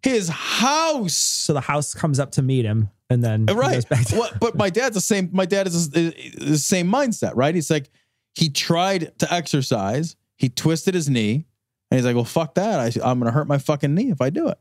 [0.02, 1.14] His house.
[1.14, 3.76] so the house comes up to meet him, and then right.
[3.76, 5.30] goes back to- What- but my dad's the same.
[5.32, 7.56] My dad is the is the same mindset, right?
[7.56, 7.90] He's like,
[8.36, 11.46] he tried to exercise, he twisted his knee,
[11.90, 12.80] and he's like, well, fuck that.
[12.82, 14.58] I, I'm gonna hurt my fucking knee if I do it.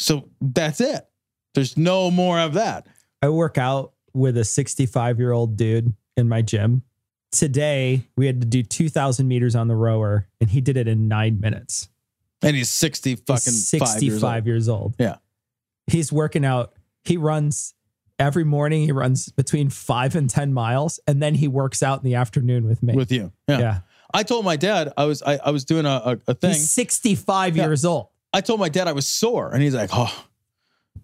[0.00, 1.06] So that's it.
[1.54, 2.86] There's no more of that.
[3.22, 6.82] I work out with a 65 year old dude in my gym.
[7.32, 11.06] Today we had to do 2,000 meters on the rower, and he did it in
[11.06, 11.88] nine minutes.
[12.42, 14.94] And he's 60 fucking He's 65 years old.
[14.98, 15.16] Yeah.
[15.86, 16.72] He's working out.
[17.04, 17.74] He runs
[18.18, 18.84] every morning.
[18.84, 22.66] He runs between five and 10 miles, and then he works out in the afternoon
[22.66, 22.94] with me.
[22.94, 23.32] with you.
[23.46, 23.58] Yeah.
[23.58, 23.80] yeah.
[24.12, 26.50] I told my dad I was I, I was doing a, a, a thing.
[26.50, 27.64] He's 65 Yeah.
[27.66, 28.08] years old.
[28.32, 30.24] I told my dad I was sore, and he's like, "Oh,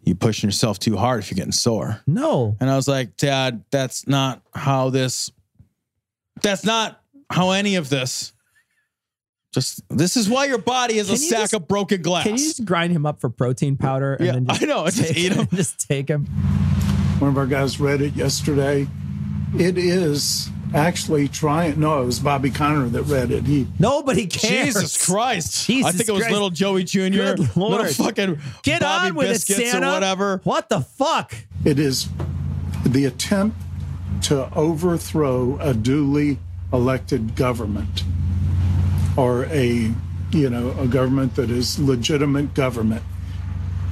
[0.03, 2.57] you pushing yourself too hard if you're getting sore." No.
[2.61, 5.31] And I was like, "Dad, that's not how this.
[6.43, 7.01] That's not
[7.31, 8.33] how any of this.
[9.53, 12.25] Just this is why your body is a Can you sack just- of broken glass."
[12.25, 14.85] Can you just grind him up for protein powder and Yeah, then just I know,
[14.85, 15.47] and just take eat him?
[15.55, 16.27] Just take him.
[17.19, 18.87] One of our guys read it yesterday.
[19.59, 21.79] It is actually trying.
[21.81, 23.45] No, it was Bobby Conner that read it.
[23.45, 24.75] He Nobody cares.
[24.75, 25.65] Jesus Christ!
[25.69, 26.33] I Jesus think it was Christ.
[26.33, 27.01] little Joey Jr.
[27.57, 29.89] Little fucking Get Bobby on with Biscuits it, Santa.
[29.89, 30.41] or whatever.
[30.45, 31.35] What the fuck?
[31.65, 32.09] It is
[32.85, 33.57] the attempt
[34.23, 36.39] to overthrow a duly
[36.73, 38.03] elected government
[39.17, 39.93] or a
[40.33, 43.03] you know a government that is legitimate government.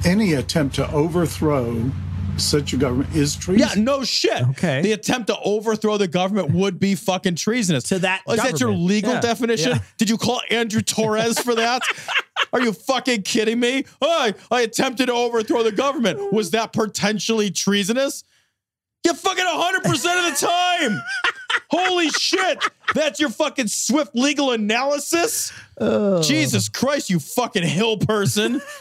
[0.03, 1.91] Any attempt to overthrow
[2.39, 3.67] such a government is treason.
[3.67, 4.41] Yeah, no shit.
[4.49, 4.81] Okay.
[4.81, 7.83] The attempt to overthrow the government would be fucking treasonous.
[7.85, 9.21] To that Is that your legal Yeah.
[9.21, 9.71] definition?
[9.73, 9.79] Yeah.
[9.97, 11.81] Did you call Andrew Torrez for that?
[12.53, 13.85] Are you fucking kidding me?
[14.01, 16.33] Oh, I, I attempted to overthrow the government.
[16.33, 18.23] Was that potentially treasonous?
[19.05, 21.01] You fucking 100% of the time.
[21.69, 22.63] Holy shit.
[22.93, 25.51] That's your fucking swift legal analysis?
[25.79, 26.21] Oh.
[26.21, 28.61] Jesus Christ, you fucking hill person.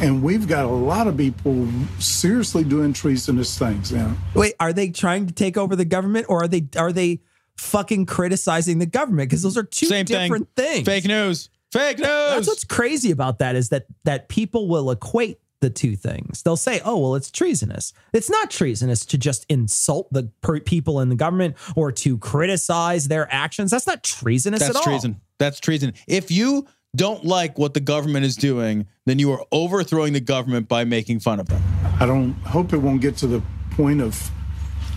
[0.00, 1.68] And we've got a lot of people
[1.98, 4.14] seriously doing treasonous things now.
[4.34, 7.20] Wait, are they trying to take over the government or are they are they
[7.56, 9.30] fucking criticizing the government?
[9.30, 10.22] Because those are two Same thing.
[10.22, 10.84] different things.
[10.84, 11.48] Fake news.
[11.72, 12.06] Fake news.
[12.06, 16.42] That's what's crazy about that is that that people will equate the two things.
[16.42, 21.00] They'll say, "Oh, well, it's treasonous." It's not treasonous to just insult the per- people
[21.00, 23.70] in the government or to criticize their actions.
[23.70, 24.82] That's not treasonous That's at all.
[24.82, 25.20] That's treason.
[25.38, 25.94] That's treason.
[26.06, 30.68] If you don't like what the government is doing, then you are overthrowing the government
[30.68, 31.62] by making fun of them.
[32.00, 33.42] I don't hope it won't get to the
[33.72, 34.30] point of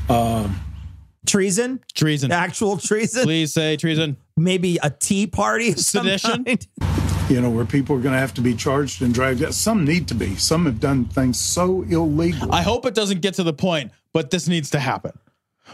[0.10, 0.50] uh,
[1.26, 2.32] Treason, Treason.
[2.32, 4.16] actual treason, Please say treason.
[4.38, 6.46] maybe a tea party Sedition?
[7.30, 9.54] you know where people are going to have to be charged and dragged out.
[9.54, 10.36] Some need to be.
[10.38, 12.54] Some have done things so illegal.
[12.54, 15.12] I hope it doesn't get to the point, but this needs to happen.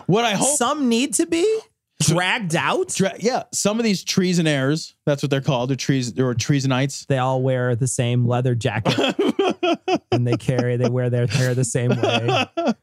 [0.08, 1.60] What I hope, Some need to be
[2.08, 2.90] dragged out.
[2.90, 7.06] dra- yeah, some of these treasonaires, that's what they're called, they're, treas- or treasonites.
[7.08, 8.98] they all wear the same leather jacket
[10.12, 12.76] and they carry they wear their hair the same way and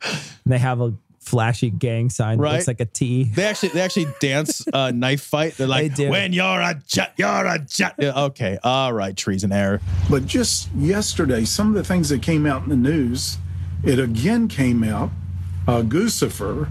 [0.46, 2.52] they have a flashy gang sign that Right.
[2.54, 3.24] looks like a T.
[3.24, 5.56] They actually they actually dance a knife fight.
[5.56, 6.10] They're like, They do.
[6.10, 7.94] when you're a jet, you're a jet.
[7.98, 9.80] Yeah, okay, all right, treasonaire.
[10.08, 13.38] But just yesterday, some of the things that came out in the news,
[13.84, 15.10] it again came out
[15.66, 16.70] uh, Guccifer.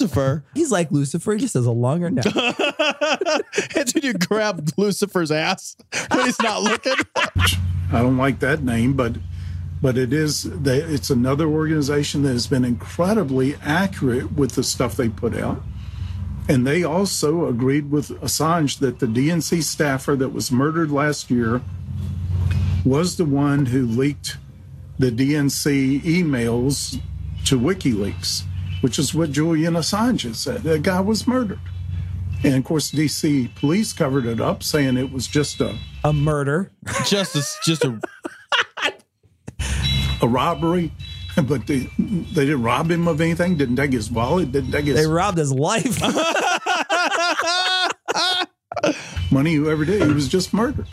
[0.00, 0.44] Lucifer.
[0.54, 2.24] He's like Lucifer, he just has a longer neck.
[2.34, 5.76] and when you grab Lucifer's ass
[6.10, 6.94] when he's not looking.
[7.92, 9.16] I don't like that name, but
[9.82, 14.96] but it is they, it's another organization that has been incredibly accurate with the stuff
[14.96, 15.62] they put out.
[16.48, 21.62] And they also agreed with Assange that the DNC staffer that was murdered last year
[22.84, 24.36] was the one who leaked
[24.98, 27.00] the DNC emails
[27.50, 28.44] to WikiLeaks,
[28.80, 30.62] which is what Julian Assange has said.
[30.62, 31.58] That guy was murdered.
[32.44, 36.70] And of course, DC police covered it up, saying it was just a, a murder.
[37.06, 38.00] Just a, just a
[40.22, 40.92] a robbery.
[41.36, 44.96] But they, they didn't rob him of anything, didn't take his wallet, didn't take his
[44.96, 46.00] They robbed his life.
[49.32, 50.02] money, whoever did.
[50.02, 50.86] He was just murdered.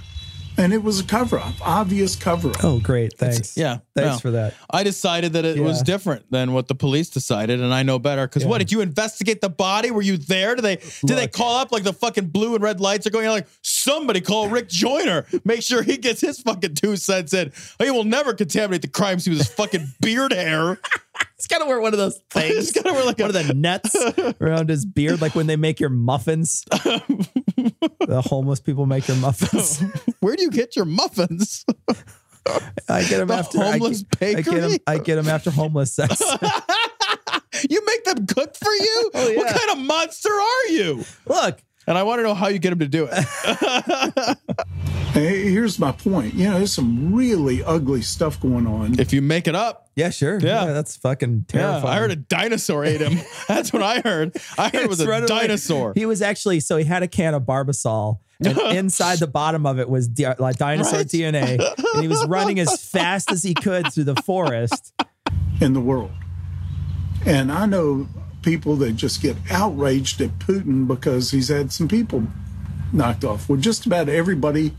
[0.58, 2.64] And it was a cover up, obvious cover up.
[2.64, 3.18] oh, great.
[3.18, 3.58] Thanks.
[3.58, 3.80] yeah.
[3.98, 4.20] Thanks no.
[4.20, 4.54] for that.
[4.70, 8.28] I decided that it was different than what the police decided, and I know better.
[8.28, 9.92] Because what did you investigate the body?
[9.92, 10.56] Were you there?
[10.56, 13.26] Did they did they call up like the fucking blue and red lights are going
[13.28, 13.34] on?
[13.34, 17.52] Like somebody call Rick Joyner, make sure he gets his fucking two cents in.
[17.80, 20.80] He will never contaminate the crime scene with his fucking beard hair.
[21.36, 22.56] He's got to wear one of those things.
[22.56, 23.96] He's gotta wear like one a- of the nets
[24.42, 26.64] around his beard, like when they make your muffins.
[26.70, 29.82] the homeless people make your muffins.
[30.20, 31.66] Where do you get your muffins?
[32.90, 34.60] I get them The after I homeless get, I get bakery?
[34.62, 34.78] them.
[34.88, 36.20] I get them after homeless sex.
[37.70, 39.12] you make them cook for you?
[39.16, 41.04] Oh, What kind of monster are you?
[41.26, 44.38] Look, And I want to know how you get him to do it.
[45.14, 46.36] Hey, here's my point.
[46.36, 49.00] You know, there's some really ugly stuff going on.
[49.00, 50.38] if you make it up, yeah, sure.
[50.40, 50.66] Yeah.
[50.66, 51.98] that's fucking yeah, terrifying.
[51.98, 53.20] I heard a dinosaur ate him.
[53.48, 54.38] That's what I heard.
[54.60, 55.42] I heard it was a running away.
[55.48, 55.94] dinosaur.
[55.96, 59.80] He was actually so he had a can of Barbasol, and inside the bottom of
[59.80, 61.08] it was di- like dinosaur Right.
[61.08, 61.60] DNA,
[61.94, 64.94] and he was running as fast as he could through the forest.
[65.62, 66.12] in the world.
[67.26, 68.08] And I know
[68.42, 72.24] people that just get outraged at Putin because he's had some people
[72.94, 73.50] knocked off.
[73.50, 74.74] Well, just about everybody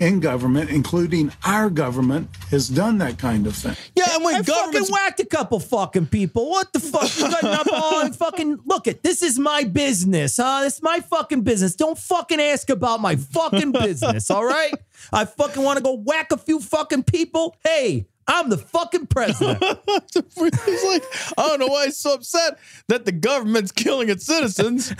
[0.00, 3.76] in government, including our government, has done that kind of thing.
[3.94, 6.48] Yeah, and when I fucking whacked a couple fucking people.
[6.48, 7.16] What the fuck?
[7.18, 9.02] You cutting up all and fucking look it.
[9.02, 10.62] This is my business, huh?
[10.64, 11.74] It's my fucking business.
[11.74, 14.74] Don't fucking ask about my fucking business, all right?
[15.12, 17.56] I fucking want to go whack a few fucking people.
[17.64, 19.62] Hey, I'm the fucking president.
[20.14, 21.02] He's like,
[21.36, 22.58] I don't know why he's so upset
[22.88, 24.94] that the government's killing its citizens.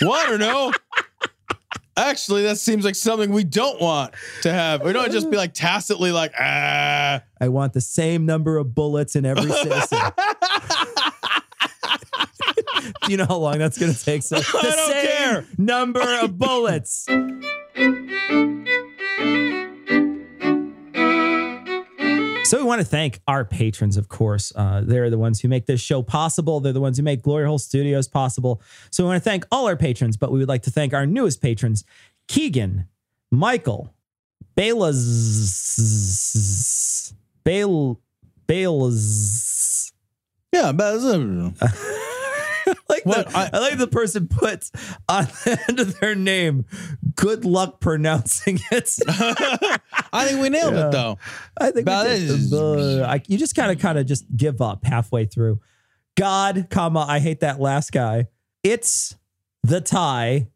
[0.00, 0.72] well, I don't know.
[1.96, 4.82] Actually, that seems like something we don't want to have.
[4.82, 7.22] We don't just be like tacitly like, ah.
[7.40, 9.98] I want the same number of bullets in every citizen.
[13.02, 14.22] Do you know how long that's going to take?
[14.22, 15.44] So the don't same care.
[15.58, 17.06] number of bullets.
[22.50, 24.52] So we want to thank our patrons, of course.
[24.56, 26.58] Uh, they're the ones who make this show possible.
[26.58, 28.60] They're the ones who make Glory Hole Studios possible.
[28.90, 31.06] So we want to thank all our patrons, but we would like to thank our
[31.06, 31.84] newest patrons,
[32.26, 32.88] Keegan,
[33.30, 33.94] Michael,
[34.56, 34.98] Baylaz,
[37.44, 38.00] Bail,
[38.48, 39.92] Baylaz.
[40.52, 40.98] Yeah, but
[43.04, 43.28] like What?
[43.30, 44.70] the, I, like the person puts
[45.08, 46.64] on the end of their name.
[47.14, 48.98] Good luck pronouncing it.
[50.12, 50.88] I think we nailed Yeah.
[50.88, 51.18] it though.
[51.58, 53.02] I think we But did.
[53.02, 55.60] I, you just kind of kind of just give up halfway through.
[56.16, 58.26] God, comma, I hate that last guy.
[58.62, 59.16] It's
[59.62, 60.48] the tie.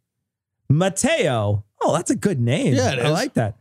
[0.69, 1.65] Mateo.
[1.81, 2.75] Oh, that's a good name.
[2.75, 3.57] Yeah, I like that.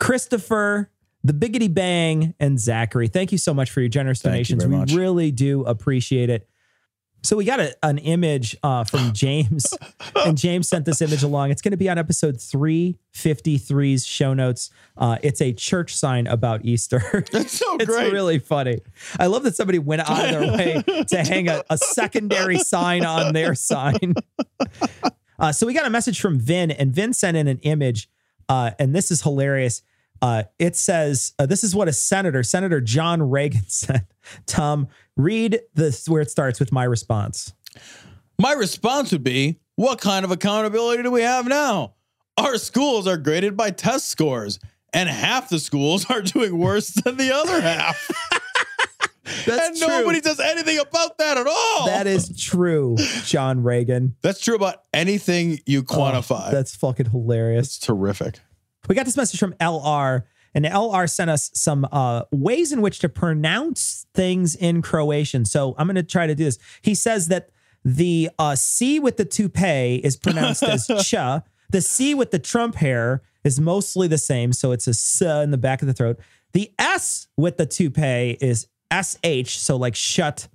[0.00, 0.90] Christopher,
[1.22, 3.06] the Biggity Bang, and Zachary.
[3.08, 4.64] Thank you so much for your generous Thank you donations.
[4.64, 4.92] very we much.
[4.92, 6.48] really do appreciate it.
[7.24, 9.72] So we got a, an image uh, from James,
[10.16, 11.50] and James sent this image along.
[11.50, 14.70] It's going to be on episode 353's show notes.
[14.96, 17.24] Uh, it's a church sign about Easter.
[17.30, 18.12] That's so it's great.
[18.12, 18.80] really funny.
[19.20, 23.04] I love that somebody went out of their way to hang a, a secondary sign
[23.04, 24.14] on their sign.
[25.38, 28.08] Uh, so we got a message from Vin, and Vin sent in an image,
[28.48, 29.82] uh, and this is hilarious.
[30.22, 34.06] Uh, it says, uh, "This is what a senator, Senator John Reagan, said."
[34.46, 37.52] Tom, read this where it starts with my response.
[38.38, 41.94] My response would be, what kind of accountability do we have now?
[42.38, 44.58] Our schools are graded by test scores,
[44.92, 48.08] and half the schools are doing worse than the other half.
[49.46, 49.88] That's and true.
[49.88, 51.86] nobody does anything about that at all.
[51.86, 54.14] That is true, John Reagan.
[54.20, 56.48] That's true about anything you quantify.
[56.48, 57.68] Oh, that's fucking hilarious.
[57.68, 58.40] It's terrific.
[58.88, 60.22] We got this message from LR,
[60.54, 65.44] and LR sent us some uh, ways in which to pronounce things in Croatian.
[65.44, 66.58] So I'm going to try to do this.
[66.82, 67.50] He says that
[67.84, 71.42] the uh, C with the toupee is pronounced as cha.
[71.70, 74.52] The C with the Trump hair is mostly the same.
[74.52, 76.18] So it's a S in the back of the throat.
[76.52, 80.48] The S with the toupee is SH, so like shut.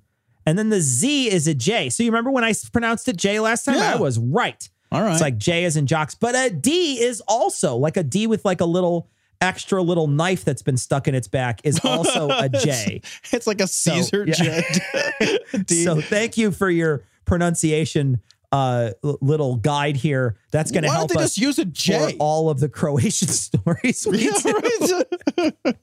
[0.45, 1.89] And then the Z is a J.
[1.89, 3.75] So you remember when I pronounced it J last time?
[3.75, 3.95] Yeah.
[3.95, 4.69] I was right.
[4.91, 5.11] All right.
[5.11, 6.15] It's like J is in jocks.
[6.15, 9.09] But a D is also like a D with like a little
[9.41, 13.01] extra little knife that's been stuck in its back is also a J.
[13.31, 14.33] It's like a Caesar yeah.
[14.33, 14.79] jet.
[15.65, 15.83] D.
[15.83, 18.21] So thank you for your pronunciation
[18.53, 20.37] uh little guide here.
[20.51, 22.11] That's going to Why help they us just use a J?
[22.11, 24.07] for all of the Croatian stories.
[24.09, 25.51] we Yeah, do.
[25.65, 25.75] right.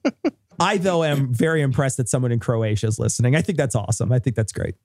[0.59, 3.37] I though am very impressed that someone in Croatia is listening.
[3.37, 4.13] I think that's awesome.
[4.13, 4.77] I think that's great.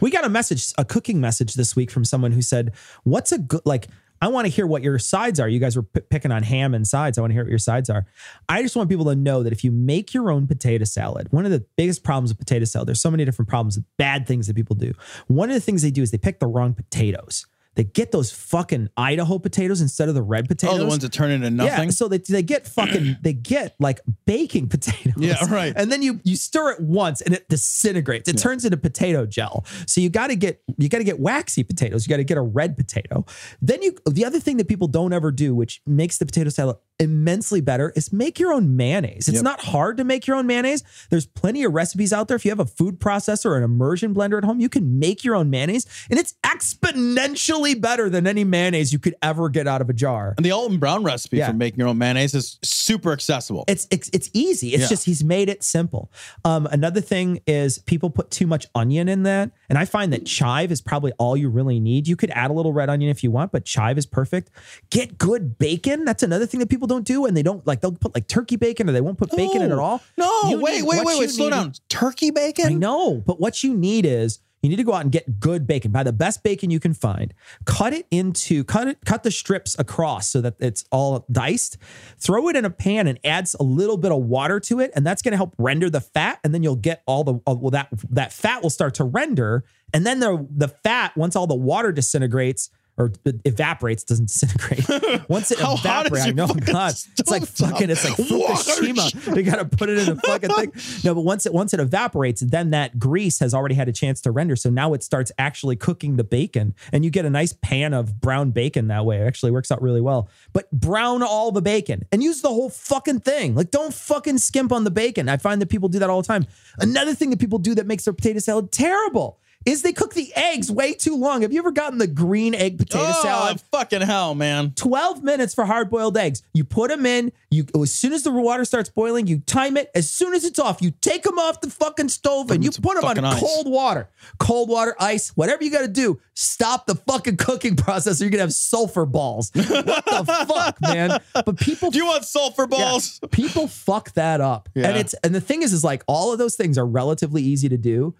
[0.00, 2.72] We got a message, a cooking message this week from someone who said,
[3.04, 3.88] "What's a good like?"
[4.20, 5.48] I want to hear what your sides are.
[5.48, 7.18] You guys were p- picking on ham and sides.
[7.18, 8.04] I want to hear what your sides are.
[8.48, 11.44] I just want people to know that if you make your own potato salad, one
[11.44, 14.56] of the biggest problems with potato salad, there's so many different problems, bad things that
[14.56, 14.92] people do.
[15.28, 17.46] One of the things they do is they pick the wrong potatoes.
[17.76, 20.74] They get those fucking Idaho potatoes instead of the red potatoes.
[20.76, 21.84] Oh, the ones that turn into nothing.
[21.84, 25.14] Yeah, so they, they get fucking they get like baking potatoes.
[25.16, 25.72] Yeah, right.
[25.76, 28.28] And then you you stir it once and it disintegrates.
[28.28, 29.64] It turns into potato gel.
[29.86, 32.04] So you got to get you got to get waxy potatoes.
[32.06, 33.24] You got to get a red potato.
[33.62, 36.76] Then you the other thing that people don't ever do, which makes the potato salad
[37.00, 39.28] immensely better, is make your own mayonnaise.
[39.28, 39.44] It's Yep.
[39.44, 40.82] not hard to make your own mayonnaise.
[41.10, 42.34] There's plenty of recipes out there.
[42.36, 45.22] If you have a food processor or an immersion blender at home, you can make
[45.22, 49.80] your own mayonnaise, and it's exponentially better than any mayonnaise you could ever get out
[49.80, 50.34] of a jar.
[50.36, 51.48] and the Alton Brown recipe Yeah.
[51.48, 53.64] for making your own mayonnaise is super accessible.
[53.68, 54.74] It's it's, it's easy.
[54.74, 54.88] It's Yeah.
[54.88, 56.10] just he's made it simple.
[56.44, 60.26] Um, another thing is people put too much onion in that, and I find that
[60.26, 62.08] chive is probably all you really need.
[62.08, 64.50] You could add a little red onion if you want, but chive is perfect.
[64.90, 66.04] Get good bacon.
[66.04, 68.56] That's another thing that people don't do, and they don't like they'll put like turkey
[68.56, 70.02] bacon or they won't put bacon in at all.
[70.16, 71.30] No, You wait, wait, wait, wait.
[71.30, 71.72] Slow need- down.
[71.88, 72.66] Turkey bacon?
[72.66, 75.66] I know, but what you need is you need to go out and get good
[75.66, 75.92] bacon.
[75.92, 77.32] Buy the best bacon you can find.
[77.64, 81.78] Cut it into cut it cut the strips across so that it's all diced.
[82.18, 85.06] Throw it in a pan and adds a little bit of water to it, and
[85.06, 86.40] that's going to help render the fat.
[86.42, 89.64] And then you'll get all the uh, well that that fat will start to render,
[89.94, 92.70] and then the the fat once all the water disintegrates.
[92.98, 93.12] Or
[93.44, 95.28] evaporates, doesn't disintegrate.
[95.28, 98.14] Once it How hot is evaporates, I know, fucking God, it's like fucking, it's like
[98.28, 99.36] Fukushima.
[99.36, 100.72] You got to put it in a fucking thing.
[101.04, 104.20] No, but once it once it evaporates, then that grease has already had a chance
[104.22, 104.56] to render.
[104.56, 108.20] So now it starts actually cooking the bacon, and you get a nice pan of
[108.20, 109.20] brown bacon that way.
[109.20, 110.28] It actually works out really well.
[110.52, 113.54] But brown all the bacon and use the whole fucking thing.
[113.54, 115.28] Like don't fucking skimp on the bacon.
[115.28, 116.46] I find that people do that all the time.
[116.78, 119.38] Another thing that people do that makes their potato salad terrible.
[119.66, 121.42] Is they cook the eggs way too long.
[121.42, 123.16] Have you ever gotten the green egg potato salad?
[123.18, 123.60] oh, salad?
[123.72, 124.72] fucking hell, man.
[124.76, 126.42] 12 minutes for hard boiled eggs.
[126.54, 129.90] You put them in, you as soon as the water starts boiling, you time it.
[129.94, 132.94] As soon as it's off, you take them off the fucking stove and you put
[132.94, 133.40] them on ice.
[133.40, 134.08] cold water.
[134.38, 136.18] Cold water, ice, whatever you got to do.
[136.34, 139.50] Stop the fucking cooking process or you're going to have sulfur balls.
[139.54, 141.20] What the fuck, man?
[141.34, 143.20] But people Do you want sulfur yeah, balls?
[143.32, 144.68] people fuck that up.
[144.74, 144.88] Yeah.
[144.88, 147.68] And it's and the thing is is like all of those things are relatively easy
[147.68, 148.14] to do,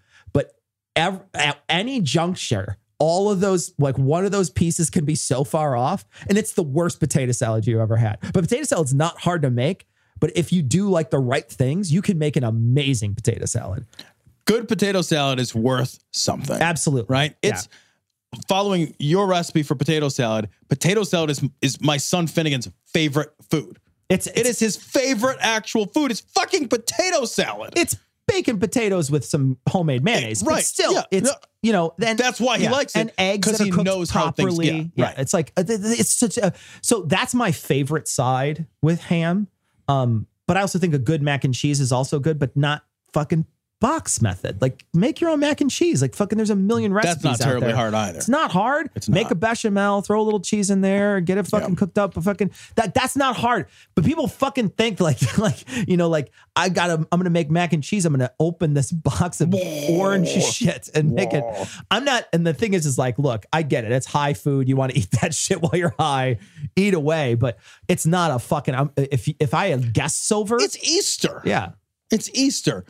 [0.95, 5.43] ev- at any juncture, all of those like one of those pieces can be so
[5.43, 8.17] far off and it's the worst potato salad you've ever had.
[8.21, 9.87] But potato salad's not hard to make,
[10.19, 13.85] but if you do like the right things, you can make an amazing potato salad.
[14.45, 16.61] Good potato salad is worth something.
[16.61, 17.13] Absolutely.
[17.13, 17.35] Right?
[17.41, 17.69] It's
[18.47, 20.49] following your recipe for potato salad.
[20.67, 23.79] Potato salad is is my son Finnegan's favorite food.
[24.09, 26.11] It's It is his favorite actual food.
[26.11, 27.73] It's fucking potato salad.
[27.77, 27.95] it's
[28.39, 30.43] bacon potatoes with some homemade mayonnaise.
[30.43, 30.63] But Right.
[30.63, 31.03] still, Yeah.
[31.11, 31.33] it's No.
[31.61, 34.55] you know, then That's why he likes it, And eggs that he knows how things-
[34.55, 34.91] properly.
[34.95, 35.15] yeah, right.
[35.17, 39.47] It's like uh, it's such a so that's my favorite side with ham.
[39.87, 42.83] Um, but I also think a good mac and cheese is also good, but not
[43.13, 43.45] fucking
[43.81, 44.61] box method.
[44.61, 46.01] Like make your own mac and cheese.
[46.01, 47.23] Like fucking there's a million recipes.
[47.23, 48.17] That's not terribly hard either.
[48.17, 48.89] It's not hard.
[48.95, 51.75] It's Make a bechamel, throw a little cheese in there, get it fucking Yeah.
[51.75, 52.17] cooked up.
[52.17, 53.67] A fucking that that's not hard.
[53.95, 57.71] But people fucking think like like you know like I gotta I'm gonna make mac
[57.73, 58.05] and cheese.
[58.05, 59.53] I'm gonna open this box of
[59.89, 61.43] orange shit and make it.
[61.89, 62.25] I'm not.
[62.33, 63.91] And the thing is, is like, look, I get it.
[63.93, 64.67] It's high food.
[64.67, 66.37] You want to eat that shit while you're high.
[66.75, 67.35] Eat away.
[67.35, 67.57] But
[67.87, 68.75] it's not a fucking.
[68.75, 71.41] I'm, if if I had guests over, It's Easter.
[71.45, 71.71] yeah.
[72.11, 72.85] It's Easter.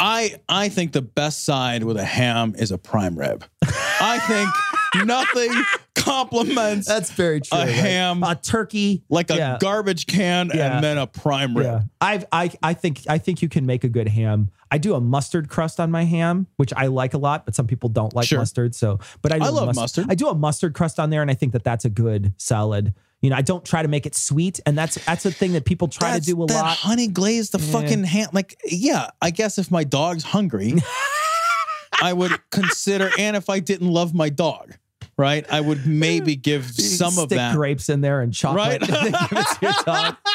[0.00, 3.44] I I think the best side with a ham is a prime rib.
[3.62, 5.52] I think nothing
[5.94, 7.58] complements That's very true.
[7.58, 9.58] A ham, a turkey, like a yeah.
[9.60, 10.74] garbage can Yeah.
[10.74, 11.66] and then a prime rib.
[11.66, 14.50] Yeah, I've, I I think I think you can make a good ham.
[14.70, 17.66] I do a mustard crust on my ham, which I like a lot, but some
[17.66, 18.38] people don't like Sure.
[18.38, 18.74] mustard.
[18.74, 20.06] So, but I, do I a love mus- mustard.
[20.08, 22.94] I do a mustard crust on there, and I think that that's a good salad.
[23.22, 25.64] You know, I don't try to make it sweet, and that's that's a thing that
[25.66, 26.76] people try That's- to do a that lot.
[26.78, 28.28] honey glaze the fucking hand.
[28.32, 30.74] Like, yeah, I guess if my dog's hungry,
[32.02, 34.72] I would consider, and if I didn't love my dog,
[35.18, 37.54] right, I would maybe give some of Stick that.
[37.54, 38.90] grapes in there and chocolate, Right.
[39.04, 40.16] and give it to your dog.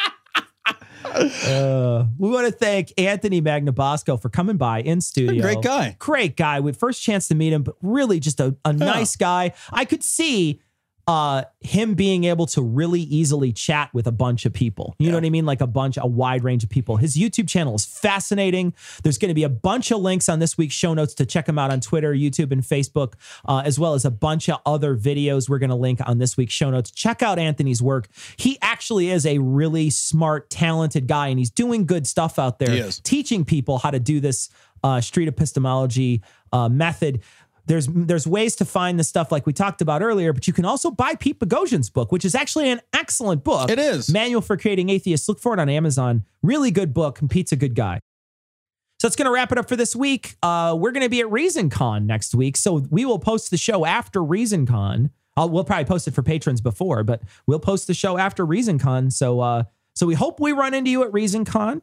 [1.06, 5.42] Uh, we want to thank Anthony Magnabosco for coming by in studio.
[5.42, 5.96] great guy.
[6.00, 6.60] Great guy.
[6.60, 9.54] We first chance to meet him, but really just a, a nice guy.
[9.72, 10.62] I could see
[11.08, 14.96] uh him being able to really easily chat with a bunch of people.
[15.00, 15.46] You know what I mean?
[15.46, 16.98] Like a bunch, a wide range of people.
[16.98, 18.74] His YouTube channel is fascinating.
[19.04, 21.48] There's going to be a bunch of links on this week's show notes to check
[21.48, 23.14] him out on Twitter, YouTube, and Facebook,
[23.46, 26.38] uh, as well as a bunch of other videos we're going to link on this
[26.38, 26.92] week's show notes.
[26.92, 28.08] Check out Anthony's work.
[28.38, 32.76] He actually is a really smart, talented guy, and he's doing good stuff out there,
[33.04, 34.50] teaching people how to do this
[34.84, 36.22] uh, street epistemology
[36.54, 37.22] uh, method.
[37.68, 40.66] There's there's ways to find the stuff like we talked about earlier, but you can
[40.66, 43.70] also buy Pete Boghossian's book, which is actually an excellent book.
[43.70, 44.12] It is.
[44.12, 45.28] Manual for Creating Atheists.
[45.28, 46.24] Look for it on Amazon.
[46.44, 48.00] Really good book, and Pete's a good guy.
[49.00, 50.36] So that's going to wrap it up for this week.
[50.42, 53.86] Uh, we're going to be at ReasonCon next week, so we will post the show
[53.86, 55.10] after ReasonCon.
[55.36, 59.12] I'll, we'll probably post it for patrons before, but we'll post the show after ReasonCon.
[59.12, 59.64] So, uh,
[59.96, 61.82] so we hope we run into you at ReasonCon,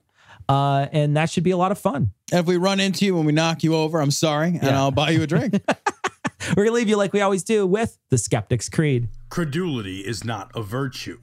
[0.49, 2.13] uh, and that should be a lot of fun.
[2.33, 4.79] If we run into you when we knock you over, I'm sorry, and Yeah.
[4.79, 5.55] I'll buy you a drink.
[6.57, 9.09] We're going to leave you like we always do with the Skeptic's Creed.
[9.31, 11.19] Credulity is not a virtue.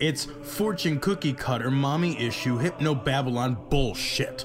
[0.00, 4.44] It's fortune cookie cutter, mommy issue, hypno Babylon bullshit.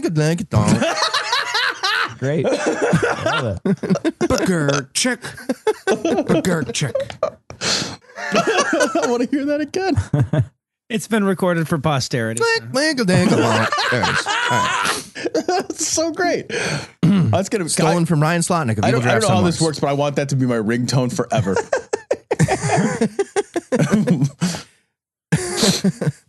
[0.00, 2.18] Splamp, blink, a blank, a dong.
[2.18, 2.44] Great.
[2.44, 4.28] Love it.
[4.28, 5.20] Burger check.
[5.86, 6.94] Burger check.
[7.60, 9.94] I want to hear that again.
[10.90, 12.40] It's been recorded for posterity.
[12.40, 13.66] Blink, blink, a dang, a dong.
[13.90, 14.26] There it is.
[14.26, 15.02] All right.
[15.46, 16.46] That's so great.
[17.02, 19.58] That's gonna Stolen from Ryan Slotnick of I Evil don't, I don't know how this
[19.58, 19.66] Sunrise.
[19.68, 21.56] works, but I want that to be my ringtone forever.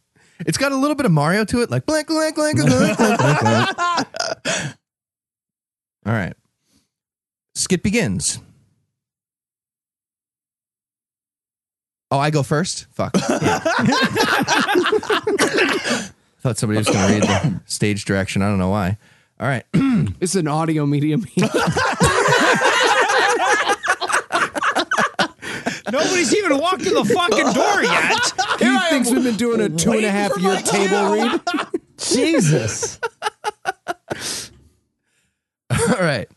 [0.50, 2.98] It's got a little bit of Mario to it, like blink, blink, blink, blink, blink,
[2.98, 3.78] blink, blink.
[6.08, 6.34] All right.
[7.54, 8.40] Skit begins.
[12.10, 12.88] Oh, I go first?
[12.90, 13.16] Fuck.
[13.16, 13.60] Yeah.
[16.40, 18.42] Thought somebody was going to read the stage direction.
[18.42, 18.98] I don't know why.
[19.40, 19.66] All right.
[20.20, 21.26] It's an audio medium.
[25.92, 28.34] Nobody's even walked in the fucking door yet.
[28.60, 31.42] he thinks we've been doing a two and a half year table read.
[31.98, 33.00] Jesus.
[35.72, 36.28] All right.